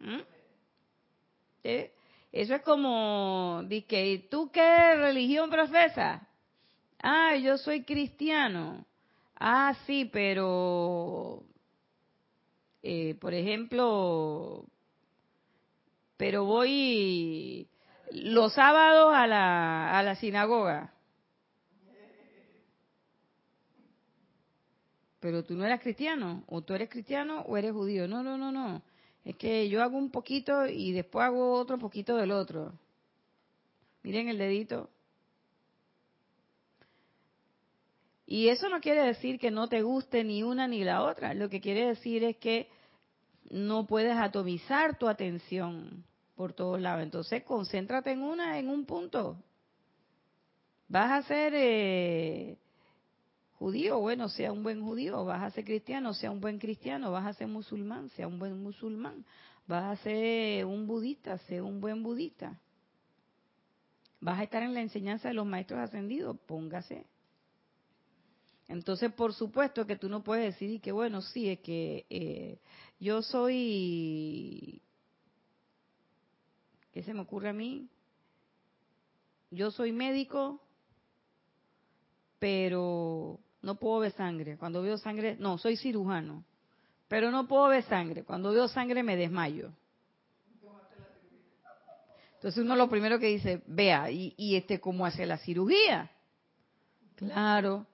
¿Mm? 0.00 0.20
Eso 1.62 2.54
es 2.54 2.60
como, 2.60 3.62
que, 3.88 4.28
¿tú 4.30 4.50
qué 4.52 4.96
religión 4.96 5.48
profesas? 5.48 6.20
Ah, 7.02 7.36
yo 7.36 7.56
soy 7.56 7.84
cristiano. 7.84 8.84
Ah, 9.34 9.74
sí, 9.86 10.10
pero, 10.12 11.42
eh, 12.82 13.14
por 13.20 13.34
ejemplo, 13.34 14.66
pero 16.16 16.44
voy 16.44 17.68
los 18.10 18.52
sábados 18.54 19.12
a 19.14 19.26
la, 19.26 19.98
a 19.98 20.02
la 20.02 20.16
sinagoga. 20.16 20.92
Pero 25.20 25.44
tú 25.44 25.54
no 25.54 25.64
eras 25.64 25.80
cristiano, 25.80 26.42
o 26.48 26.62
tú 26.62 26.74
eres 26.74 26.88
cristiano 26.88 27.42
o 27.42 27.56
eres 27.56 27.72
judío. 27.72 28.08
No, 28.08 28.24
no, 28.24 28.36
no, 28.36 28.50
no. 28.50 28.82
Es 29.24 29.36
que 29.36 29.68
yo 29.68 29.80
hago 29.80 29.96
un 29.96 30.10
poquito 30.10 30.66
y 30.66 30.90
después 30.90 31.24
hago 31.24 31.52
otro 31.52 31.78
poquito 31.78 32.16
del 32.16 32.32
otro. 32.32 32.72
Miren 34.02 34.28
el 34.28 34.38
dedito. 34.38 34.90
Y 38.32 38.48
eso 38.48 38.70
no 38.70 38.80
quiere 38.80 39.02
decir 39.02 39.38
que 39.38 39.50
no 39.50 39.68
te 39.68 39.82
guste 39.82 40.24
ni 40.24 40.42
una 40.42 40.66
ni 40.66 40.84
la 40.84 41.02
otra. 41.02 41.34
Lo 41.34 41.50
que 41.50 41.60
quiere 41.60 41.88
decir 41.88 42.24
es 42.24 42.38
que 42.38 42.66
no 43.50 43.86
puedes 43.86 44.16
atomizar 44.16 44.96
tu 44.96 45.06
atención 45.06 46.02
por 46.34 46.54
todos 46.54 46.80
lados. 46.80 47.02
Entonces, 47.02 47.44
concéntrate 47.44 48.10
en 48.10 48.22
una, 48.22 48.58
en 48.58 48.70
un 48.70 48.86
punto. 48.86 49.36
Vas 50.88 51.10
a 51.10 51.28
ser 51.28 51.52
eh, 51.54 52.56
judío, 53.58 54.00
bueno, 54.00 54.30
sea 54.30 54.50
un 54.50 54.62
buen 54.62 54.82
judío. 54.82 55.26
Vas 55.26 55.42
a 55.42 55.50
ser 55.50 55.66
cristiano, 55.66 56.14
sea 56.14 56.30
un 56.30 56.40
buen 56.40 56.58
cristiano. 56.58 57.12
Vas 57.12 57.26
a 57.26 57.34
ser 57.34 57.48
musulmán, 57.48 58.08
sea 58.16 58.28
un 58.28 58.38
buen 58.38 58.62
musulmán. 58.62 59.26
Vas 59.66 60.00
a 60.00 60.02
ser 60.02 60.64
un 60.64 60.86
budista, 60.86 61.36
sea 61.36 61.62
un 61.62 61.82
buen 61.82 62.02
budista. 62.02 62.58
Vas 64.20 64.38
a 64.40 64.44
estar 64.44 64.62
en 64.62 64.72
la 64.72 64.80
enseñanza 64.80 65.28
de 65.28 65.34
los 65.34 65.44
maestros 65.44 65.80
ascendidos, 65.80 66.38
póngase. 66.46 67.11
Entonces, 68.72 69.12
por 69.12 69.34
supuesto 69.34 69.86
que 69.86 69.96
tú 69.96 70.08
no 70.08 70.24
puedes 70.24 70.54
decir 70.54 70.80
que, 70.80 70.92
bueno, 70.92 71.20
sí, 71.20 71.50
es 71.50 71.60
que 71.60 72.06
eh, 72.08 72.58
yo 72.98 73.22
soy 73.22 74.80
¿Qué 76.92 77.02
se 77.02 77.12
me 77.12 77.20
ocurre 77.20 77.50
a 77.50 77.52
mí? 77.52 77.88
Yo 79.50 79.70
soy 79.70 79.92
médico, 79.92 80.60
pero 82.38 83.38
no 83.60 83.74
puedo 83.76 84.00
ver 84.00 84.12
sangre. 84.12 84.56
Cuando 84.56 84.80
veo 84.80 84.96
sangre, 84.96 85.36
no, 85.38 85.58
soy 85.58 85.76
cirujano, 85.76 86.42
pero 87.08 87.30
no 87.30 87.46
puedo 87.46 87.68
ver 87.68 87.82
sangre. 87.84 88.24
Cuando 88.24 88.52
veo 88.52 88.68
sangre 88.68 89.02
me 89.02 89.16
desmayo. 89.16 89.70
Entonces 92.36 92.64
uno 92.64 92.74
lo 92.74 92.88
primero 92.88 93.18
que 93.18 93.26
dice, 93.26 93.62
vea, 93.66 94.10
¿y, 94.10 94.34
y 94.36 94.56
este 94.56 94.80
cómo 94.80 95.06
hace 95.06 95.26
la 95.26 95.36
cirugía? 95.38 96.10
Claro. 97.16 97.86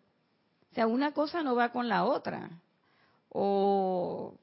O 0.71 0.75
sea, 0.75 0.87
una 0.87 1.13
cosa 1.13 1.43
no 1.43 1.55
va 1.55 1.71
con 1.71 1.89
la 1.89 2.05
otra. 2.05 2.51
O 3.31 4.35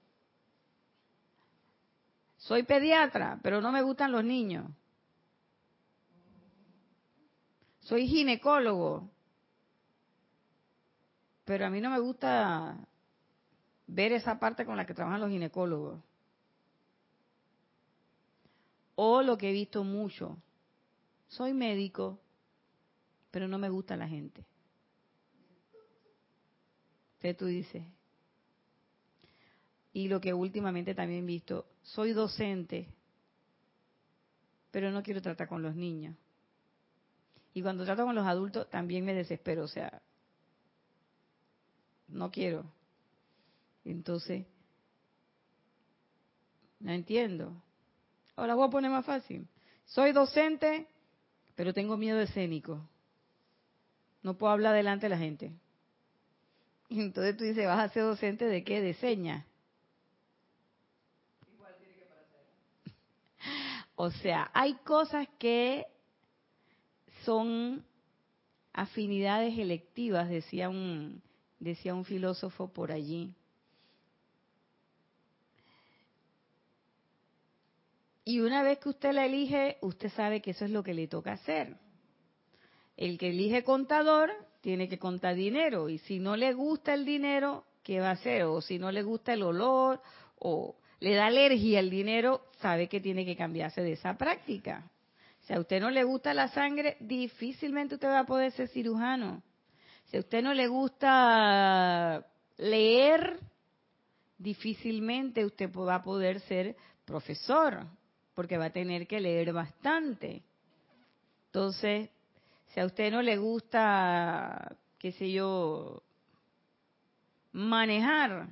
soy 2.38 2.64
pediatra, 2.64 3.40
pero 3.42 3.60
no 3.60 3.72
me 3.72 3.82
gustan 3.82 4.12
los 4.12 4.24
niños. 4.24 4.70
Soy 7.80 8.08
ginecólogo, 8.08 9.10
pero 11.44 11.66
a 11.66 11.70
mí 11.70 11.82
no 11.82 11.90
me 11.90 12.00
gusta 12.00 12.78
ver 13.88 14.12
esa 14.12 14.40
parte 14.40 14.66
con 14.66 14.78
la 14.78 14.86
que 14.86 14.94
trabajan 14.94 15.22
los 15.22 15.30
ginecólogos. 15.30 16.00
O 18.96 19.22
lo 19.22 19.38
que 19.38 19.50
he 19.50 19.54
visto 19.54 19.84
mucho, 19.84 20.38
soy 21.28 21.54
médico, 21.54 22.20
pero 23.32 23.48
no 23.48 23.58
me 23.58 23.70
gusta 23.70 23.98
la 23.98 24.08
gente. 24.08 24.46
Tú 27.34 27.48
dices, 27.48 27.84
y 29.94 30.10
lo 30.10 30.20
que 30.20 30.34
últimamente 30.34 30.94
también 30.94 31.24
he 31.24 31.28
visto, 31.28 31.66
soy 31.82 32.12
docente, 32.12 32.88
pero 34.72 34.92
no 34.92 35.02
quiero 35.02 35.22
tratar 35.22 35.48
con 35.48 35.62
los 35.62 35.74
niños. 35.74 36.16
Y 37.54 37.62
cuando 37.62 37.86
trato 37.86 38.04
con 38.04 38.14
los 38.14 38.28
adultos 38.28 38.70
también 38.70 39.06
me 39.06 39.14
desespero, 39.14 39.64
o 39.64 39.68
sea, 39.70 40.02
no 42.10 42.30
quiero. 42.30 42.66
Entonces, 43.86 44.46
no 46.82 46.92
entiendo. 46.92 47.54
Ahora 48.36 48.56
voy 48.56 48.68
a 48.68 48.72
poner 48.72 48.92
más 48.92 49.06
fácil. 49.06 49.48
Soy 49.86 50.12
docente, 50.12 50.88
pero 51.56 51.74
tengo 51.74 51.96
miedo 51.96 52.20
escénico. 52.20 52.86
No 54.24 54.38
puedo 54.38 54.52
hablar 54.52 54.76
delante 54.76 55.06
de 55.06 55.10
la 55.10 55.18
gente. 55.18 55.54
Entonces 56.90 57.38
tú 57.38 57.44
dices, 57.44 57.66
¿vas 57.66 57.80
a 57.80 57.94
ser 57.94 58.04
docente 58.04 58.46
de 58.46 58.64
qué? 58.64 58.82
De 58.82 58.94
señas. 58.96 59.46
O 63.98 64.12
sea, 64.12 64.52
hay 64.54 64.74
cosas 64.84 65.26
que 65.40 65.86
son 67.24 67.86
afinidades 68.74 69.58
electivas, 69.58 70.30
decía 70.30 70.68
un, 70.68 71.22
decía 71.60 71.96
un 71.96 72.04
filósofo 72.04 72.68
por 72.74 72.92
allí. 72.92 73.34
Y 78.26 78.40
una 78.42 78.64
vez 78.64 78.80
que 78.80 78.90
usted 78.90 79.14
la 79.14 79.26
elige, 79.26 79.78
usted 79.82 80.10
sabe 80.10 80.42
que 80.42 80.52
eso 80.52 80.66
es 80.66 80.72
lo 80.72 80.84
que 80.84 80.94
le 80.94 81.08
toca 81.08 81.34
hacer. 81.34 81.78
El 82.98 83.18
que 83.18 83.30
elige 83.30 83.64
contador 83.64 84.32
tiene 84.66 84.90
que 84.90 84.98
contar 84.98 85.36
dinero 85.36 85.90
y 85.90 86.00
si 86.00 86.18
no 86.18 86.36
le 86.36 86.52
gusta 86.54 86.96
el 86.96 87.06
dinero, 87.06 87.66
¿qué 87.84 88.00
va 88.00 88.10
a 88.10 88.14
hacer? 88.14 88.46
O 88.46 88.62
si 88.62 88.80
no 88.80 88.92
le 88.92 89.04
gusta 89.04 89.34
el 89.34 89.44
olor 89.44 90.02
o 90.40 90.76
le 91.02 91.14
da 91.14 91.28
alergia 91.28 91.78
al 91.78 91.92
dinero, 91.92 92.48
sabe 92.62 92.88
que 92.88 93.00
tiene 93.00 93.26
que 93.26 93.36
cambiarse 93.36 93.84
de 93.84 93.92
esa 93.92 94.18
práctica. 94.18 94.90
Si 95.42 95.54
a 95.54 95.60
usted 95.60 95.80
no 95.80 95.92
le 95.92 96.04
gusta 96.04 96.34
la 96.34 96.48
sangre, 96.48 96.98
difícilmente 97.00 97.94
usted 97.94 98.08
va 98.08 98.22
a 98.22 98.26
poder 98.26 98.54
ser 98.54 98.68
cirujano. 98.70 99.44
Si 100.06 100.18
a 100.18 100.22
usted 100.22 100.42
no 100.42 100.56
le 100.56 100.66
gusta 100.66 102.26
leer, 102.58 103.40
difícilmente 104.40 105.46
usted 105.46 105.72
va 105.72 105.94
a 105.94 106.04
poder 106.04 106.40
ser 106.40 106.76
profesor, 107.06 107.86
porque 108.34 108.58
va 108.58 108.66
a 108.66 108.74
tener 108.74 109.06
que 109.06 109.20
leer 109.20 109.54
bastante. 109.54 110.42
Entonces, 111.50 112.10
si 112.76 112.82
a 112.82 112.86
usted 112.86 113.10
no 113.10 113.22
le 113.22 113.38
gusta, 113.38 114.76
qué 115.00 115.14
sé 115.14 115.32
yo, 115.32 116.04
manejar, 117.54 118.50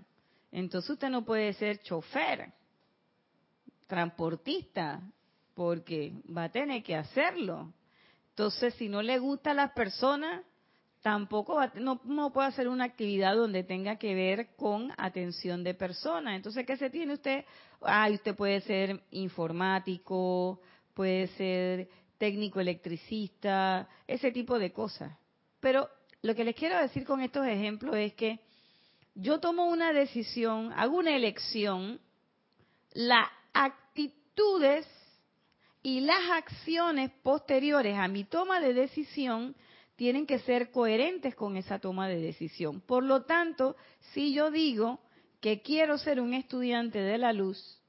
entonces 0.50 0.92
usted 0.92 1.10
no 1.10 1.26
puede 1.26 1.52
ser 1.52 1.82
chofer, 1.84 2.54
transportista, 3.86 5.02
porque 5.54 6.14
va 6.26 6.46
a 6.46 6.52
tener 6.54 6.82
que 6.84 6.96
hacerlo. 6.96 7.74
Entonces, 8.30 8.74
si 8.76 8.88
no 8.88 9.02
le 9.02 9.20
gusta 9.20 9.52
a 9.52 9.56
las 9.56 9.74
personas, 9.74 10.42
tampoco 11.02 11.60
no, 11.76 12.32
puede 12.32 12.48
hacer 12.48 12.70
una 12.70 12.86
actividad 12.86 13.36
donde 13.36 13.66
tenga 13.66 13.98
que 13.98 14.16
ver 14.16 14.56
con 14.56 14.94
atención 14.96 15.66
de 15.66 15.74
personas. 15.74 16.38
Entonces, 16.38 16.66
¿qué 16.66 16.78
se 16.78 16.90
tiene 16.90 17.16
usted? 17.16 17.44
Ah, 17.82 18.08
usted 18.10 18.34
puede 18.38 18.62
ser 18.62 19.04
informático, 19.12 20.62
puede 20.94 21.28
ser 21.36 21.90
técnico 22.24 22.62
electricista, 22.62 23.86
ese 24.08 24.32
tipo 24.32 24.58
de 24.58 24.72
cosas. 24.72 25.12
Pero 25.60 25.90
lo 26.22 26.34
que 26.34 26.46
les 26.46 26.56
quiero 26.56 26.80
decir 26.80 27.04
con 27.04 27.20
estos 27.20 27.46
ejemplos 27.46 27.98
es 27.98 28.14
que 28.14 28.40
yo 29.14 29.42
tomo 29.42 29.66
una 29.66 29.92
decisión, 29.92 30.72
hago 30.72 31.00
una 31.00 31.18
elección, 31.18 32.00
las 32.94 33.28
actitudes 33.52 34.88
y 35.82 36.00
las 36.00 36.32
acciones 36.32 37.12
posteriores 37.24 37.98
a 37.98 38.08
mi 38.08 38.24
toma 38.24 38.62
de 38.62 38.74
decisión 38.74 39.54
tienen 39.98 40.26
que 40.26 40.40
ser 40.40 40.72
coherentes 40.72 41.36
con 41.36 41.58
esa 41.58 41.80
toma 41.80 42.08
de 42.08 42.22
decisión. 42.22 42.80
Por 42.80 43.04
lo 43.04 43.24
tanto, 43.24 43.76
si 44.14 44.34
yo 44.34 44.50
digo 44.50 45.02
que 45.42 45.62
quiero 45.62 45.98
ser 45.98 46.22
un 46.22 46.34
estudiante 46.34 47.00
de 47.00 47.18
la 47.18 47.34
luz, 47.34 47.83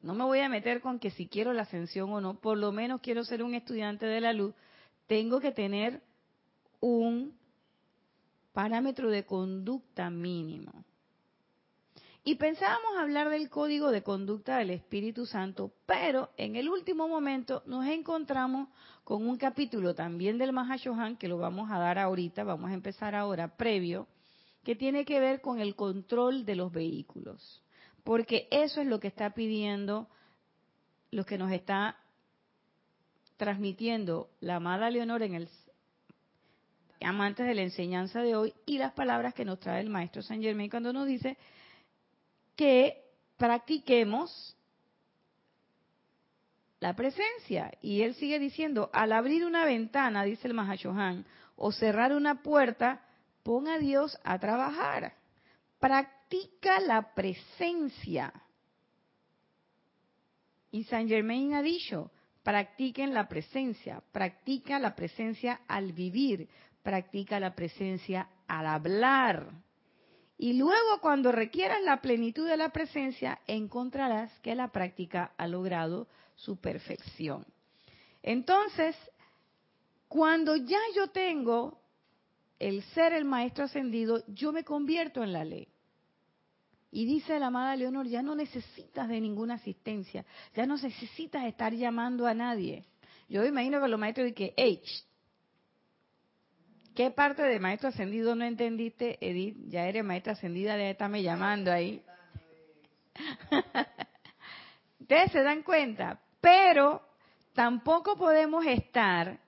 no 0.00 0.14
me 0.14 0.24
voy 0.24 0.40
a 0.40 0.48
meter 0.48 0.80
con 0.80 0.98
que 0.98 1.10
si 1.10 1.28
quiero 1.28 1.52
la 1.52 1.62
ascensión 1.62 2.12
o 2.12 2.20
no, 2.20 2.40
por 2.40 2.56
lo 2.56 2.72
menos 2.72 3.00
quiero 3.00 3.24
ser 3.24 3.42
un 3.42 3.54
estudiante 3.54 4.06
de 4.06 4.20
la 4.20 4.32
luz, 4.32 4.54
tengo 5.06 5.40
que 5.40 5.52
tener 5.52 6.02
un 6.80 7.36
parámetro 8.52 9.10
de 9.10 9.24
conducta 9.24 10.10
mínimo. 10.10 10.84
Y 12.24 12.34
pensábamos 12.34 12.98
hablar 12.98 13.30
del 13.30 13.48
código 13.48 13.90
de 13.90 14.02
conducta 14.02 14.58
del 14.58 14.70
Espíritu 14.70 15.24
Santo, 15.24 15.72
pero 15.86 16.30
en 16.36 16.56
el 16.56 16.68
último 16.68 17.08
momento 17.08 17.62
nos 17.66 17.86
encontramos 17.86 18.68
con 19.02 19.26
un 19.26 19.38
capítulo 19.38 19.94
también 19.94 20.36
del 20.36 20.52
Mahashohan, 20.52 21.16
que 21.16 21.28
lo 21.28 21.38
vamos 21.38 21.70
a 21.70 21.78
dar 21.78 21.98
ahorita, 21.98 22.44
vamos 22.44 22.70
a 22.70 22.74
empezar 22.74 23.14
ahora, 23.14 23.56
previo, 23.56 24.06
que 24.62 24.76
tiene 24.76 25.06
que 25.06 25.20
ver 25.20 25.40
con 25.40 25.60
el 25.60 25.74
control 25.74 26.44
de 26.44 26.56
los 26.56 26.70
vehículos. 26.70 27.62
Porque 28.08 28.48
eso 28.50 28.80
es 28.80 28.86
lo 28.86 29.00
que 29.00 29.08
está 29.08 29.34
pidiendo, 29.34 30.08
lo 31.10 31.26
que 31.26 31.36
nos 31.36 31.52
está 31.52 31.98
transmitiendo 33.36 34.30
la 34.40 34.56
amada 34.56 34.88
Leonor 34.88 35.22
en 35.24 35.34
el 35.34 35.48
amantes 37.02 37.46
de 37.46 37.54
la 37.54 37.60
enseñanza 37.60 38.22
de 38.22 38.34
hoy 38.34 38.54
y 38.64 38.78
las 38.78 38.94
palabras 38.94 39.34
que 39.34 39.44
nos 39.44 39.60
trae 39.60 39.82
el 39.82 39.90
maestro 39.90 40.22
San 40.22 40.40
Germain 40.40 40.70
cuando 40.70 40.90
nos 40.90 41.06
dice 41.06 41.36
que 42.56 43.04
practiquemos 43.36 44.56
la 46.80 46.96
presencia. 46.96 47.72
Y 47.82 48.00
él 48.00 48.14
sigue 48.14 48.38
diciendo, 48.38 48.88
al 48.94 49.12
abrir 49.12 49.44
una 49.44 49.66
ventana, 49.66 50.24
dice 50.24 50.48
el 50.48 50.54
Mahashohan, 50.54 51.26
o 51.56 51.72
cerrar 51.72 52.14
una 52.14 52.42
puerta, 52.42 53.02
pon 53.42 53.68
a 53.68 53.76
Dios 53.76 54.18
a 54.24 54.38
trabajar. 54.38 55.12
La 56.86 57.14
presencia. 57.14 58.32
Y 60.70 60.84
San 60.84 61.08
Germain 61.08 61.54
ha 61.54 61.62
dicho, 61.62 62.10
practiquen 62.42 63.14
la 63.14 63.28
presencia, 63.28 64.02
practica 64.12 64.78
la 64.78 64.94
presencia 64.94 65.60
al 65.66 65.92
vivir, 65.92 66.48
practica 66.82 67.40
la 67.40 67.54
presencia 67.54 68.28
al 68.46 68.66
hablar. 68.66 69.50
Y 70.36 70.52
luego 70.52 71.00
cuando 71.00 71.32
requieras 71.32 71.82
la 71.82 72.00
plenitud 72.00 72.46
de 72.46 72.56
la 72.56 72.70
presencia, 72.70 73.40
encontrarás 73.46 74.30
que 74.40 74.54
la 74.54 74.68
práctica 74.68 75.32
ha 75.36 75.48
logrado 75.48 76.06
su 76.36 76.60
perfección. 76.60 77.44
Entonces, 78.22 78.94
cuando 80.06 80.54
ya 80.56 80.80
yo 80.94 81.08
tengo 81.08 81.80
el 82.58 82.82
ser 82.94 83.12
el 83.12 83.24
maestro 83.24 83.64
ascendido, 83.64 84.22
yo 84.28 84.52
me 84.52 84.64
convierto 84.64 85.22
en 85.22 85.32
la 85.32 85.44
ley. 85.44 85.68
Y 86.90 87.04
dice 87.04 87.38
la 87.38 87.48
amada 87.48 87.76
Leonor, 87.76 88.06
ya 88.06 88.22
no 88.22 88.34
necesitas 88.34 89.08
de 89.08 89.20
ninguna 89.20 89.54
asistencia, 89.54 90.24
ya 90.54 90.66
no 90.66 90.76
necesitas 90.76 91.44
estar 91.44 91.72
llamando 91.72 92.26
a 92.26 92.34
nadie. 92.34 92.84
Yo 93.28 93.44
imagino 93.44 93.80
que 93.80 93.88
los 93.88 94.00
maestros 94.00 94.28
dicen, 94.28 94.52
hey, 94.56 94.82
¿Qué 96.98 97.12
parte 97.12 97.42
de 97.44 97.60
maestro 97.60 97.90
ascendido 97.90 98.34
no 98.34 98.44
entendiste, 98.44 99.18
Edith? 99.20 99.56
Ya 99.68 99.86
eres 99.86 100.02
maestra 100.02 100.32
ascendida, 100.32 100.74
de 100.74 100.90
estarme 100.90 101.22
llamando 101.22 101.70
ahí. 101.70 102.02
Ustedes 105.00 105.30
se 105.30 105.44
dan 105.44 105.62
cuenta, 105.62 106.20
pero 106.40 107.00
tampoco 107.54 108.16
podemos 108.16 108.66
estar 108.66 109.38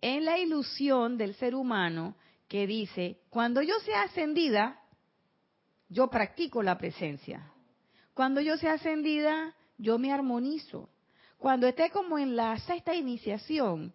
en 0.00 0.24
la 0.24 0.38
ilusión 0.38 1.18
del 1.18 1.34
ser 1.34 1.56
humano 1.56 2.14
que 2.46 2.64
dice, 2.68 3.18
cuando 3.28 3.60
yo 3.60 3.74
sea 3.80 4.02
ascendida, 4.02 4.79
yo 5.90 6.08
practico 6.08 6.62
la 6.62 6.78
presencia. 6.78 7.52
Cuando 8.14 8.40
yo 8.40 8.56
sea 8.56 8.74
ascendida, 8.74 9.54
yo 9.76 9.98
me 9.98 10.12
armonizo. 10.12 10.88
Cuando 11.36 11.66
esté 11.66 11.90
como 11.90 12.18
en 12.18 12.36
la 12.36 12.58
sexta 12.60 12.94
iniciación, 12.94 13.92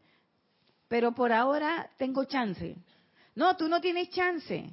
pero 0.87 1.13
por 1.13 1.31
ahora 1.31 1.89
tengo 1.97 2.25
chance. 2.25 2.75
No, 3.33 3.55
tú 3.55 3.67
no 3.67 3.81
tienes 3.81 4.09
chance. 4.09 4.69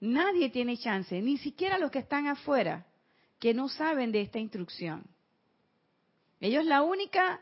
Nadie 0.00 0.50
tiene 0.50 0.76
chance, 0.76 1.20
ni 1.22 1.38
siquiera 1.38 1.78
los 1.78 1.90
que 1.90 2.00
están 2.00 2.26
afuera, 2.26 2.86
que 3.38 3.54
no 3.54 3.68
saben 3.68 4.12
de 4.12 4.22
esta 4.22 4.38
instrucción. 4.38 5.04
Ellos 6.40 6.66
la 6.66 6.82
única 6.82 7.40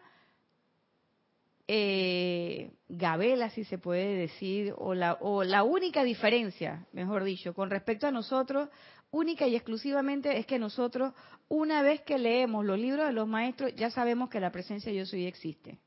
eh, 1.66 2.72
gabela, 2.88 3.50
si 3.50 3.64
se 3.64 3.78
puede 3.78 4.14
decir, 4.16 4.74
o 4.76 4.94
la, 4.94 5.14
o 5.20 5.44
la 5.44 5.62
única 5.62 6.04
diferencia, 6.04 6.86
mejor 6.92 7.24
dicho, 7.24 7.54
con 7.54 7.70
respecto 7.70 8.06
a 8.06 8.10
nosotros, 8.10 8.68
única 9.10 9.46
y 9.46 9.56
exclusivamente 9.56 10.38
es 10.38 10.46
que 10.46 10.58
nosotros, 10.58 11.14
una 11.48 11.82
vez 11.82 12.02
que 12.02 12.18
leemos 12.18 12.64
los 12.64 12.78
libros 12.78 13.06
de 13.06 13.12
los 13.12 13.28
maestros, 13.28 13.74
ya 13.76 13.90
sabemos 13.90 14.28
que 14.28 14.40
la 14.40 14.52
presencia 14.52 14.92
yo 14.92 15.06
soy 15.06 15.26
existe. 15.26 15.78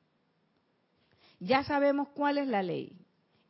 Ya 1.40 1.63
sabemos 1.63 2.08
cuál 2.10 2.40
es 2.40 2.48
la 2.48 2.63
ley 2.63 2.98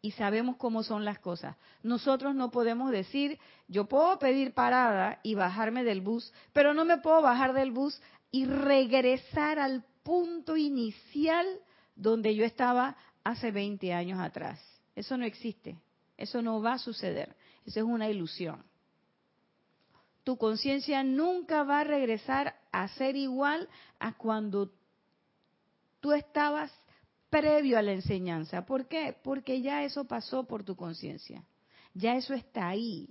y 0.02 0.12
sabemos 0.12 0.58
cómo 0.58 0.84
son 0.84 1.06
las 1.06 1.20
cosas. 1.20 1.56
Nosotros 1.84 2.36
no 2.36 2.52
podemos 2.52 2.92
decir, 2.92 3.40
yo 3.68 3.86
puedo 3.86 4.20
pedir 4.20 4.54
parada 4.54 5.20
y 5.24 5.36
bajarme 5.36 5.84
del 5.84 6.02
bus, 6.02 6.34
pero 6.54 6.74
no 6.74 6.84
me 6.84 6.98
puedo 6.98 7.22
bajar 7.22 7.54
del 7.54 7.72
bus 7.72 8.02
y 8.32 8.46
regresar 8.46 9.60
al 9.60 9.86
punto 10.04 10.58
inicial 10.58 11.46
donde 11.98 12.36
yo 12.36 12.46
estaba 12.46 12.96
hace 13.24 13.52
20 13.52 13.94
años 13.94 14.20
atrás. 14.20 14.62
Eso 14.96 15.18
no 15.18 15.26
existe. 15.26 15.78
Eso 16.16 16.42
no 16.42 16.62
va 16.62 16.74
a 16.74 16.80
suceder. 16.80 17.36
Eso 17.66 17.80
es 17.80 17.86
una 17.86 18.10
ilusión. 18.10 18.64
Tu 20.24 20.38
conciencia 20.38 21.04
nunca 21.04 21.64
va 21.64 21.82
a 21.82 21.84
regresar 21.84 22.56
a 22.72 22.88
ser 22.90 23.16
igual 23.16 23.68
a 24.00 24.14
cuando 24.18 24.72
tú 26.00 26.14
estabas 26.14 26.72
previo 27.30 27.78
a 27.78 27.82
la 27.82 27.94
enseñanza. 27.94 28.66
¿Por 28.66 28.88
qué? 28.88 29.16
Porque 29.24 29.62
ya 29.62 29.84
eso 29.84 30.06
pasó 30.06 30.46
por 30.46 30.64
tu 30.64 30.76
conciencia. 30.76 31.44
Ya 31.94 32.16
eso 32.16 32.34
está 32.34 32.68
ahí. 32.68 33.10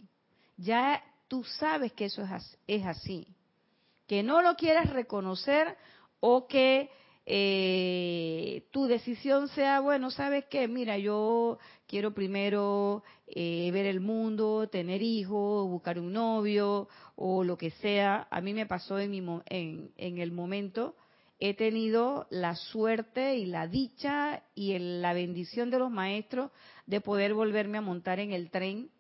Ya 0.57 1.03
tú 1.29 1.45
sabes 1.45 1.93
que 1.93 2.07
eso 2.07 2.23
es 2.67 2.87
así. 2.87 3.27
Que 4.07 4.23
no 4.23 4.43
lo 4.43 4.55
quieras 4.57 4.91
reconocer 4.91 5.77
o 6.21 6.47
que 6.47 6.91
eh, 7.27 8.63
tu 8.71 8.87
decisión 8.87 9.49
sea, 9.49 9.81
bueno, 9.81 10.11
¿sabes 10.11 10.45
qué? 10.47 10.69
Mira, 10.69 10.97
yo 10.97 11.59
quiero 11.89 12.15
primero 12.15 13.03
eh, 13.27 13.69
ver 13.73 13.87
el 13.87 14.01
mundo, 14.01 14.69
tener 14.69 15.03
hijos, 15.03 15.69
buscar 15.69 15.99
un 15.99 16.13
novio 16.13 16.89
o 17.17 17.43
lo 17.43 17.59
que 17.59 17.73
sea. 17.73 18.29
A 18.31 18.41
mí 18.41 18.55
me 18.55 18.67
pasó 18.67 18.99
en, 19.01 19.11
mi, 19.11 19.19
en, 19.47 19.91
en 19.97 20.19
el 20.19 20.31
momento 20.31 20.95
he 21.39 21.55
tenido 21.55 22.27
la 22.31 22.55
suerte 22.55 23.37
y 23.37 23.47
la 23.47 23.67
dicha 23.67 24.43
y 24.55 24.79
la 24.79 25.13
bendición 25.13 25.71
de 25.71 25.79
los 25.79 25.91
maestros 25.91 26.51
de 26.87 27.01
poder 27.01 27.35
volverme 27.35 27.79
a 27.79 27.83
montar 27.83 28.21
en 28.21 28.33
el 28.33 28.51
tren. 28.51 28.91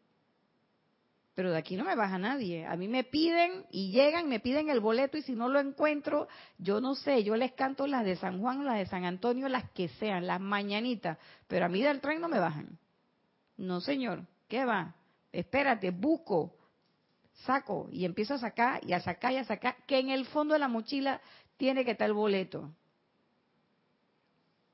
Pero 1.37 1.53
de 1.53 1.59
aquí 1.59 1.77
no 1.77 1.85
me 1.85 1.94
baja 1.94 2.18
nadie. 2.18 2.64
A 2.64 2.77
mí 2.77 2.88
me 2.88 3.05
piden 3.05 3.66
y 3.70 3.92
llegan, 3.92 4.29
me 4.29 4.40
piden 4.40 4.70
el 4.70 4.81
boleto 4.81 5.18
y 5.18 5.22
si 5.22 5.37
no 5.37 5.51
lo 5.51 5.61
encuentro, 5.61 6.29
yo 6.57 6.81
no 6.81 6.94
sé, 6.94 7.22
yo 7.22 7.37
les 7.37 7.53
canto 7.53 7.87
las 7.87 8.07
de 8.07 8.16
San 8.16 8.40
Juan, 8.40 8.64
las 8.64 8.79
de 8.79 8.87
San 8.87 9.05
Antonio, 9.05 9.46
las 9.49 9.70
que 9.72 9.88
sean, 9.88 10.27
las 10.27 10.40
mañanitas. 10.40 11.18
Pero 11.46 11.66
a 11.66 11.68
mí 11.68 11.83
del 11.83 12.01
tren 12.01 12.22
no 12.22 12.29
me 12.29 12.38
bajan. 12.38 12.79
No, 13.59 13.83
señor, 13.83 14.22
¿qué 14.49 14.64
va? 14.64 14.94
Espérate, 15.31 15.90
busco, 15.90 16.57
saco 17.44 17.88
y 17.92 18.07
empiezo 18.07 18.35
a 18.35 18.38
sacar 18.38 18.83
y 18.83 18.94
a 18.94 19.01
sacar 19.01 19.33
y 19.33 19.37
a 19.37 19.44
sacar, 19.44 19.77
que 19.87 19.99
en 19.99 20.09
el 20.09 20.25
fondo 20.25 20.55
de 20.55 20.61
la 20.61 20.68
mochila 20.68 21.20
tiene 21.59 21.85
que 21.85 21.90
estar 21.90 22.09
el 22.09 22.14
boleto. 22.14 22.72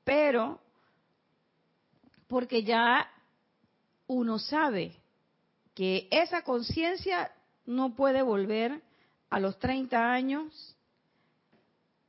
pero 0.05 0.59
porque 2.27 2.63
ya 2.63 3.09
uno 4.07 4.39
sabe 4.39 5.02
que 5.73 6.07
esa 6.11 6.43
conciencia 6.43 7.31
no 7.65 7.95
puede 7.95 8.21
volver 8.21 8.81
a 9.29 9.39
los 9.39 9.57
30 9.59 10.11
años 10.11 10.77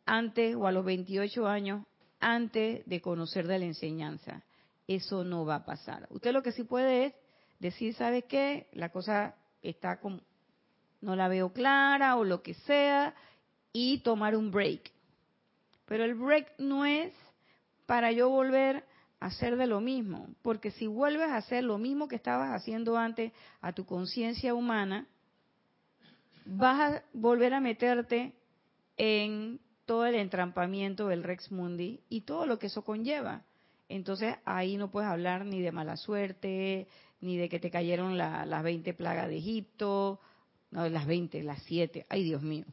antes 0.04 0.54
o 0.56 0.66
a 0.66 0.72
los 0.72 0.84
28 0.84 1.46
años 1.46 1.86
antes 2.20 2.84
de 2.86 3.00
conocer 3.00 3.46
de 3.46 3.58
la 3.58 3.64
enseñanza. 3.64 4.42
Eso 4.86 5.24
no 5.24 5.44
va 5.44 5.56
a 5.56 5.64
pasar. 5.64 6.06
Usted 6.10 6.32
lo 6.32 6.42
que 6.42 6.52
sí 6.52 6.64
puede 6.64 7.06
es 7.06 7.14
decir, 7.58 7.94
¿sabe 7.94 8.22
qué? 8.22 8.68
La 8.72 8.90
cosa 8.90 9.34
está 9.62 9.98
como, 10.00 10.20
no 11.00 11.16
la 11.16 11.28
veo 11.28 11.52
clara 11.52 12.16
o 12.16 12.24
lo 12.24 12.42
que 12.42 12.54
sea, 12.54 13.14
y 13.72 13.98
tomar 13.98 14.36
un 14.36 14.50
break. 14.50 14.92
Pero 15.86 16.04
el 16.04 16.14
break 16.14 16.52
no 16.58 16.86
es 16.86 17.12
para 17.86 18.12
yo 18.12 18.28
volver 18.28 18.76
a 18.76 18.93
hacer 19.24 19.56
de 19.56 19.66
lo 19.66 19.80
mismo, 19.80 20.28
porque 20.42 20.70
si 20.70 20.86
vuelves 20.86 21.30
a 21.30 21.36
hacer 21.36 21.64
lo 21.64 21.78
mismo 21.78 22.08
que 22.08 22.16
estabas 22.16 22.50
haciendo 22.50 22.98
antes 22.98 23.32
a 23.62 23.72
tu 23.72 23.86
conciencia 23.86 24.52
humana, 24.54 25.06
vas 26.44 26.80
a 26.80 27.02
volver 27.14 27.54
a 27.54 27.60
meterte 27.60 28.34
en 28.98 29.60
todo 29.86 30.04
el 30.04 30.14
entrampamiento 30.14 31.08
del 31.08 31.22
Rex 31.22 31.50
Mundi 31.50 32.00
y 32.10 32.22
todo 32.22 32.44
lo 32.44 32.58
que 32.58 32.66
eso 32.66 32.84
conlleva. 32.84 33.42
Entonces 33.88 34.36
ahí 34.44 34.76
no 34.76 34.90
puedes 34.90 35.08
hablar 35.08 35.46
ni 35.46 35.62
de 35.62 35.72
mala 35.72 35.96
suerte, 35.96 36.86
ni 37.22 37.38
de 37.38 37.48
que 37.48 37.58
te 37.58 37.70
cayeron 37.70 38.18
las 38.18 38.62
20 38.62 38.92
plagas 38.92 39.28
de 39.28 39.38
Egipto, 39.38 40.20
no, 40.70 40.86
las 40.88 41.06
20, 41.06 41.42
las 41.44 41.62
7, 41.62 42.04
ay 42.10 42.24
Dios 42.24 42.42
mío, 42.42 42.66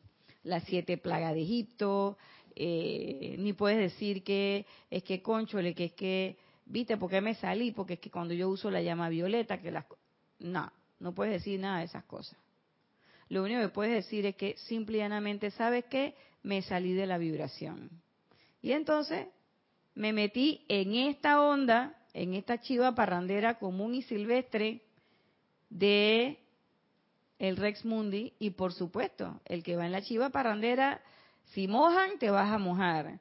las 0.43 0.63
7 0.65 0.97
plagas 0.97 1.33
de 1.33 1.43
Egipto, 1.43 2.17
eh, 2.55 3.35
ni 3.39 3.53
puedes 3.53 3.77
decir 3.77 4.23
que 4.23 4.65
es 4.89 5.03
que 5.03 5.21
conchole, 5.21 5.73
que 5.73 5.85
es 5.85 5.93
que, 5.93 6.37
viste, 6.65 6.97
porque 6.97 7.21
me 7.21 7.35
salí, 7.35 7.71
porque 7.71 7.93
es 7.93 7.99
que 7.99 8.11
cuando 8.11 8.33
yo 8.33 8.49
uso 8.49 8.69
la 8.71 8.81
llama 8.81 9.09
violeta, 9.09 9.61
que 9.61 9.71
las... 9.71 9.85
No, 10.39 10.71
no 10.99 11.13
puedes 11.13 11.33
decir 11.33 11.59
nada 11.59 11.79
de 11.79 11.85
esas 11.85 12.03
cosas. 12.05 12.37
Lo 13.29 13.43
único 13.43 13.61
que 13.61 13.69
puedes 13.69 13.93
decir 13.93 14.25
es 14.25 14.35
que 14.35 14.55
simplemente 14.57 15.51
sabes 15.51 15.85
que 15.85 16.15
me 16.43 16.61
salí 16.61 16.93
de 16.93 17.05
la 17.05 17.17
vibración. 17.17 17.89
Y 18.61 18.73
entonces 18.73 19.27
me 19.95 20.13
metí 20.13 20.65
en 20.67 20.95
esta 20.95 21.41
onda, 21.41 21.97
en 22.13 22.33
esta 22.33 22.59
chiva 22.59 22.93
parrandera 22.93 23.57
común 23.57 23.95
y 23.95 24.01
silvestre 24.01 24.81
de 25.69 26.39
el 27.39 27.57
Rex 27.57 27.85
Mundi 27.85 28.33
y 28.37 28.51
por 28.51 28.73
supuesto, 28.73 29.41
el 29.45 29.63
que 29.63 29.75
va 29.75 29.85
en 29.85 29.91
la 29.91 30.03
chiva 30.03 30.29
parrandera, 30.29 31.01
si 31.53 31.67
mojan, 31.67 32.17
te 32.17 32.29
vas 32.29 32.51
a 32.51 32.57
mojar. 32.57 33.19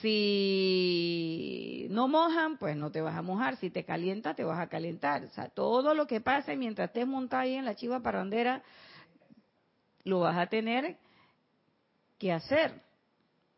Si 0.00 1.86
no 1.90 2.08
mojan, 2.08 2.56
pues 2.58 2.76
no 2.76 2.90
te 2.90 3.00
vas 3.00 3.16
a 3.16 3.22
mojar. 3.22 3.56
Si 3.56 3.70
te 3.70 3.84
calienta, 3.84 4.34
te 4.34 4.44
vas 4.44 4.58
a 4.58 4.68
calentar. 4.68 5.24
O 5.24 5.30
sea, 5.30 5.48
todo 5.48 5.94
lo 5.94 6.06
que 6.06 6.20
pase 6.20 6.56
mientras 6.56 6.88
estés 6.88 7.06
montado 7.06 7.42
ahí 7.42 7.54
en 7.54 7.64
la 7.64 7.74
chiva 7.74 8.00
parrandera, 8.00 8.62
lo 10.04 10.20
vas 10.20 10.36
a 10.36 10.46
tener 10.46 10.96
que 12.18 12.32
hacer. 12.32 12.80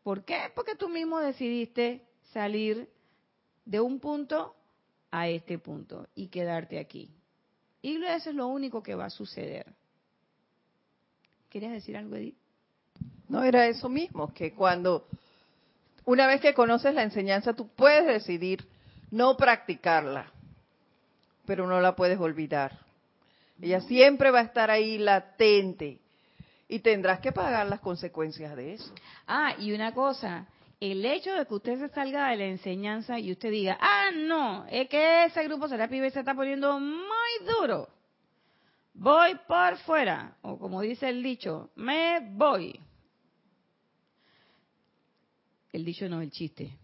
¿Por 0.03 0.23
qué? 0.25 0.51
Porque 0.55 0.75
tú 0.75 0.89
mismo 0.89 1.19
decidiste 1.19 2.07
salir 2.33 2.89
de 3.65 3.79
un 3.79 3.99
punto 3.99 4.55
a 5.11 5.27
este 5.27 5.59
punto 5.59 6.07
y 6.15 6.27
quedarte 6.27 6.79
aquí. 6.79 7.13
Y 7.81 8.03
eso 8.03 8.29
es 8.31 8.35
lo 8.35 8.47
único 8.47 8.81
que 8.81 8.95
va 8.95 9.05
a 9.05 9.09
suceder. 9.09 9.75
¿Quieres 11.49 11.71
decir 11.71 11.95
algo, 11.95 12.15
Edith? 12.15 12.46
No, 13.29 13.43
era 13.43 13.67
eso 13.67 13.89
mismo, 13.89 14.33
que 14.33 14.53
cuando 14.53 15.05
una 16.05 16.27
vez 16.27 16.39
que 16.39 16.53
conoces 16.53 16.93
la 16.93 17.03
enseñanza, 17.03 17.53
tú 17.53 17.67
puedes 17.67 18.05
decidir 18.05 18.65
no 19.11 19.35
practicarla, 19.35 20.31
pero 21.45 21.67
no 21.67 21.81
la 21.81 21.95
puedes 21.95 22.19
olvidar. 22.19 22.79
Ella 23.61 23.81
siempre 23.81 24.31
va 24.31 24.39
a 24.39 24.43
estar 24.43 24.71
ahí 24.71 24.97
latente 24.97 25.99
y 26.69 26.79
tendrás 26.79 27.19
que 27.19 27.31
pagar 27.31 27.67
las 27.67 27.79
consecuencias 27.79 28.55
de 28.55 28.75
eso. 28.75 28.93
Ah, 29.25 29.55
y 29.59 29.73
una 29.73 29.93
cosa, 29.93 30.45
el 30.79 31.05
hecho 31.05 31.33
de 31.33 31.45
que 31.45 31.53
usted 31.53 31.79
se 31.79 31.89
salga 31.89 32.29
de 32.29 32.37
la 32.37 32.45
enseñanza 32.45 33.19
y 33.19 33.31
usted 33.31 33.49
diga, 33.49 33.77
ah, 33.81 34.09
no, 34.15 34.65
es 34.69 34.87
que 34.89 35.25
ese 35.25 35.43
grupo 35.43 35.67
Serapis 35.67 36.13
se 36.13 36.19
está 36.19 36.35
poniendo 36.35 36.79
muy 36.79 37.47
duro, 37.59 37.89
voy 38.93 39.35
por 39.47 39.77
fuera, 39.79 40.35
o 40.41 40.57
como 40.57 40.81
dice 40.81 41.09
el 41.09 41.23
dicho, 41.23 41.71
me 41.75 42.19
voy. 42.31 42.79
El 45.71 45.85
dicho 45.85 46.07
no, 46.07 46.21
el 46.21 46.31
chiste, 46.31 46.77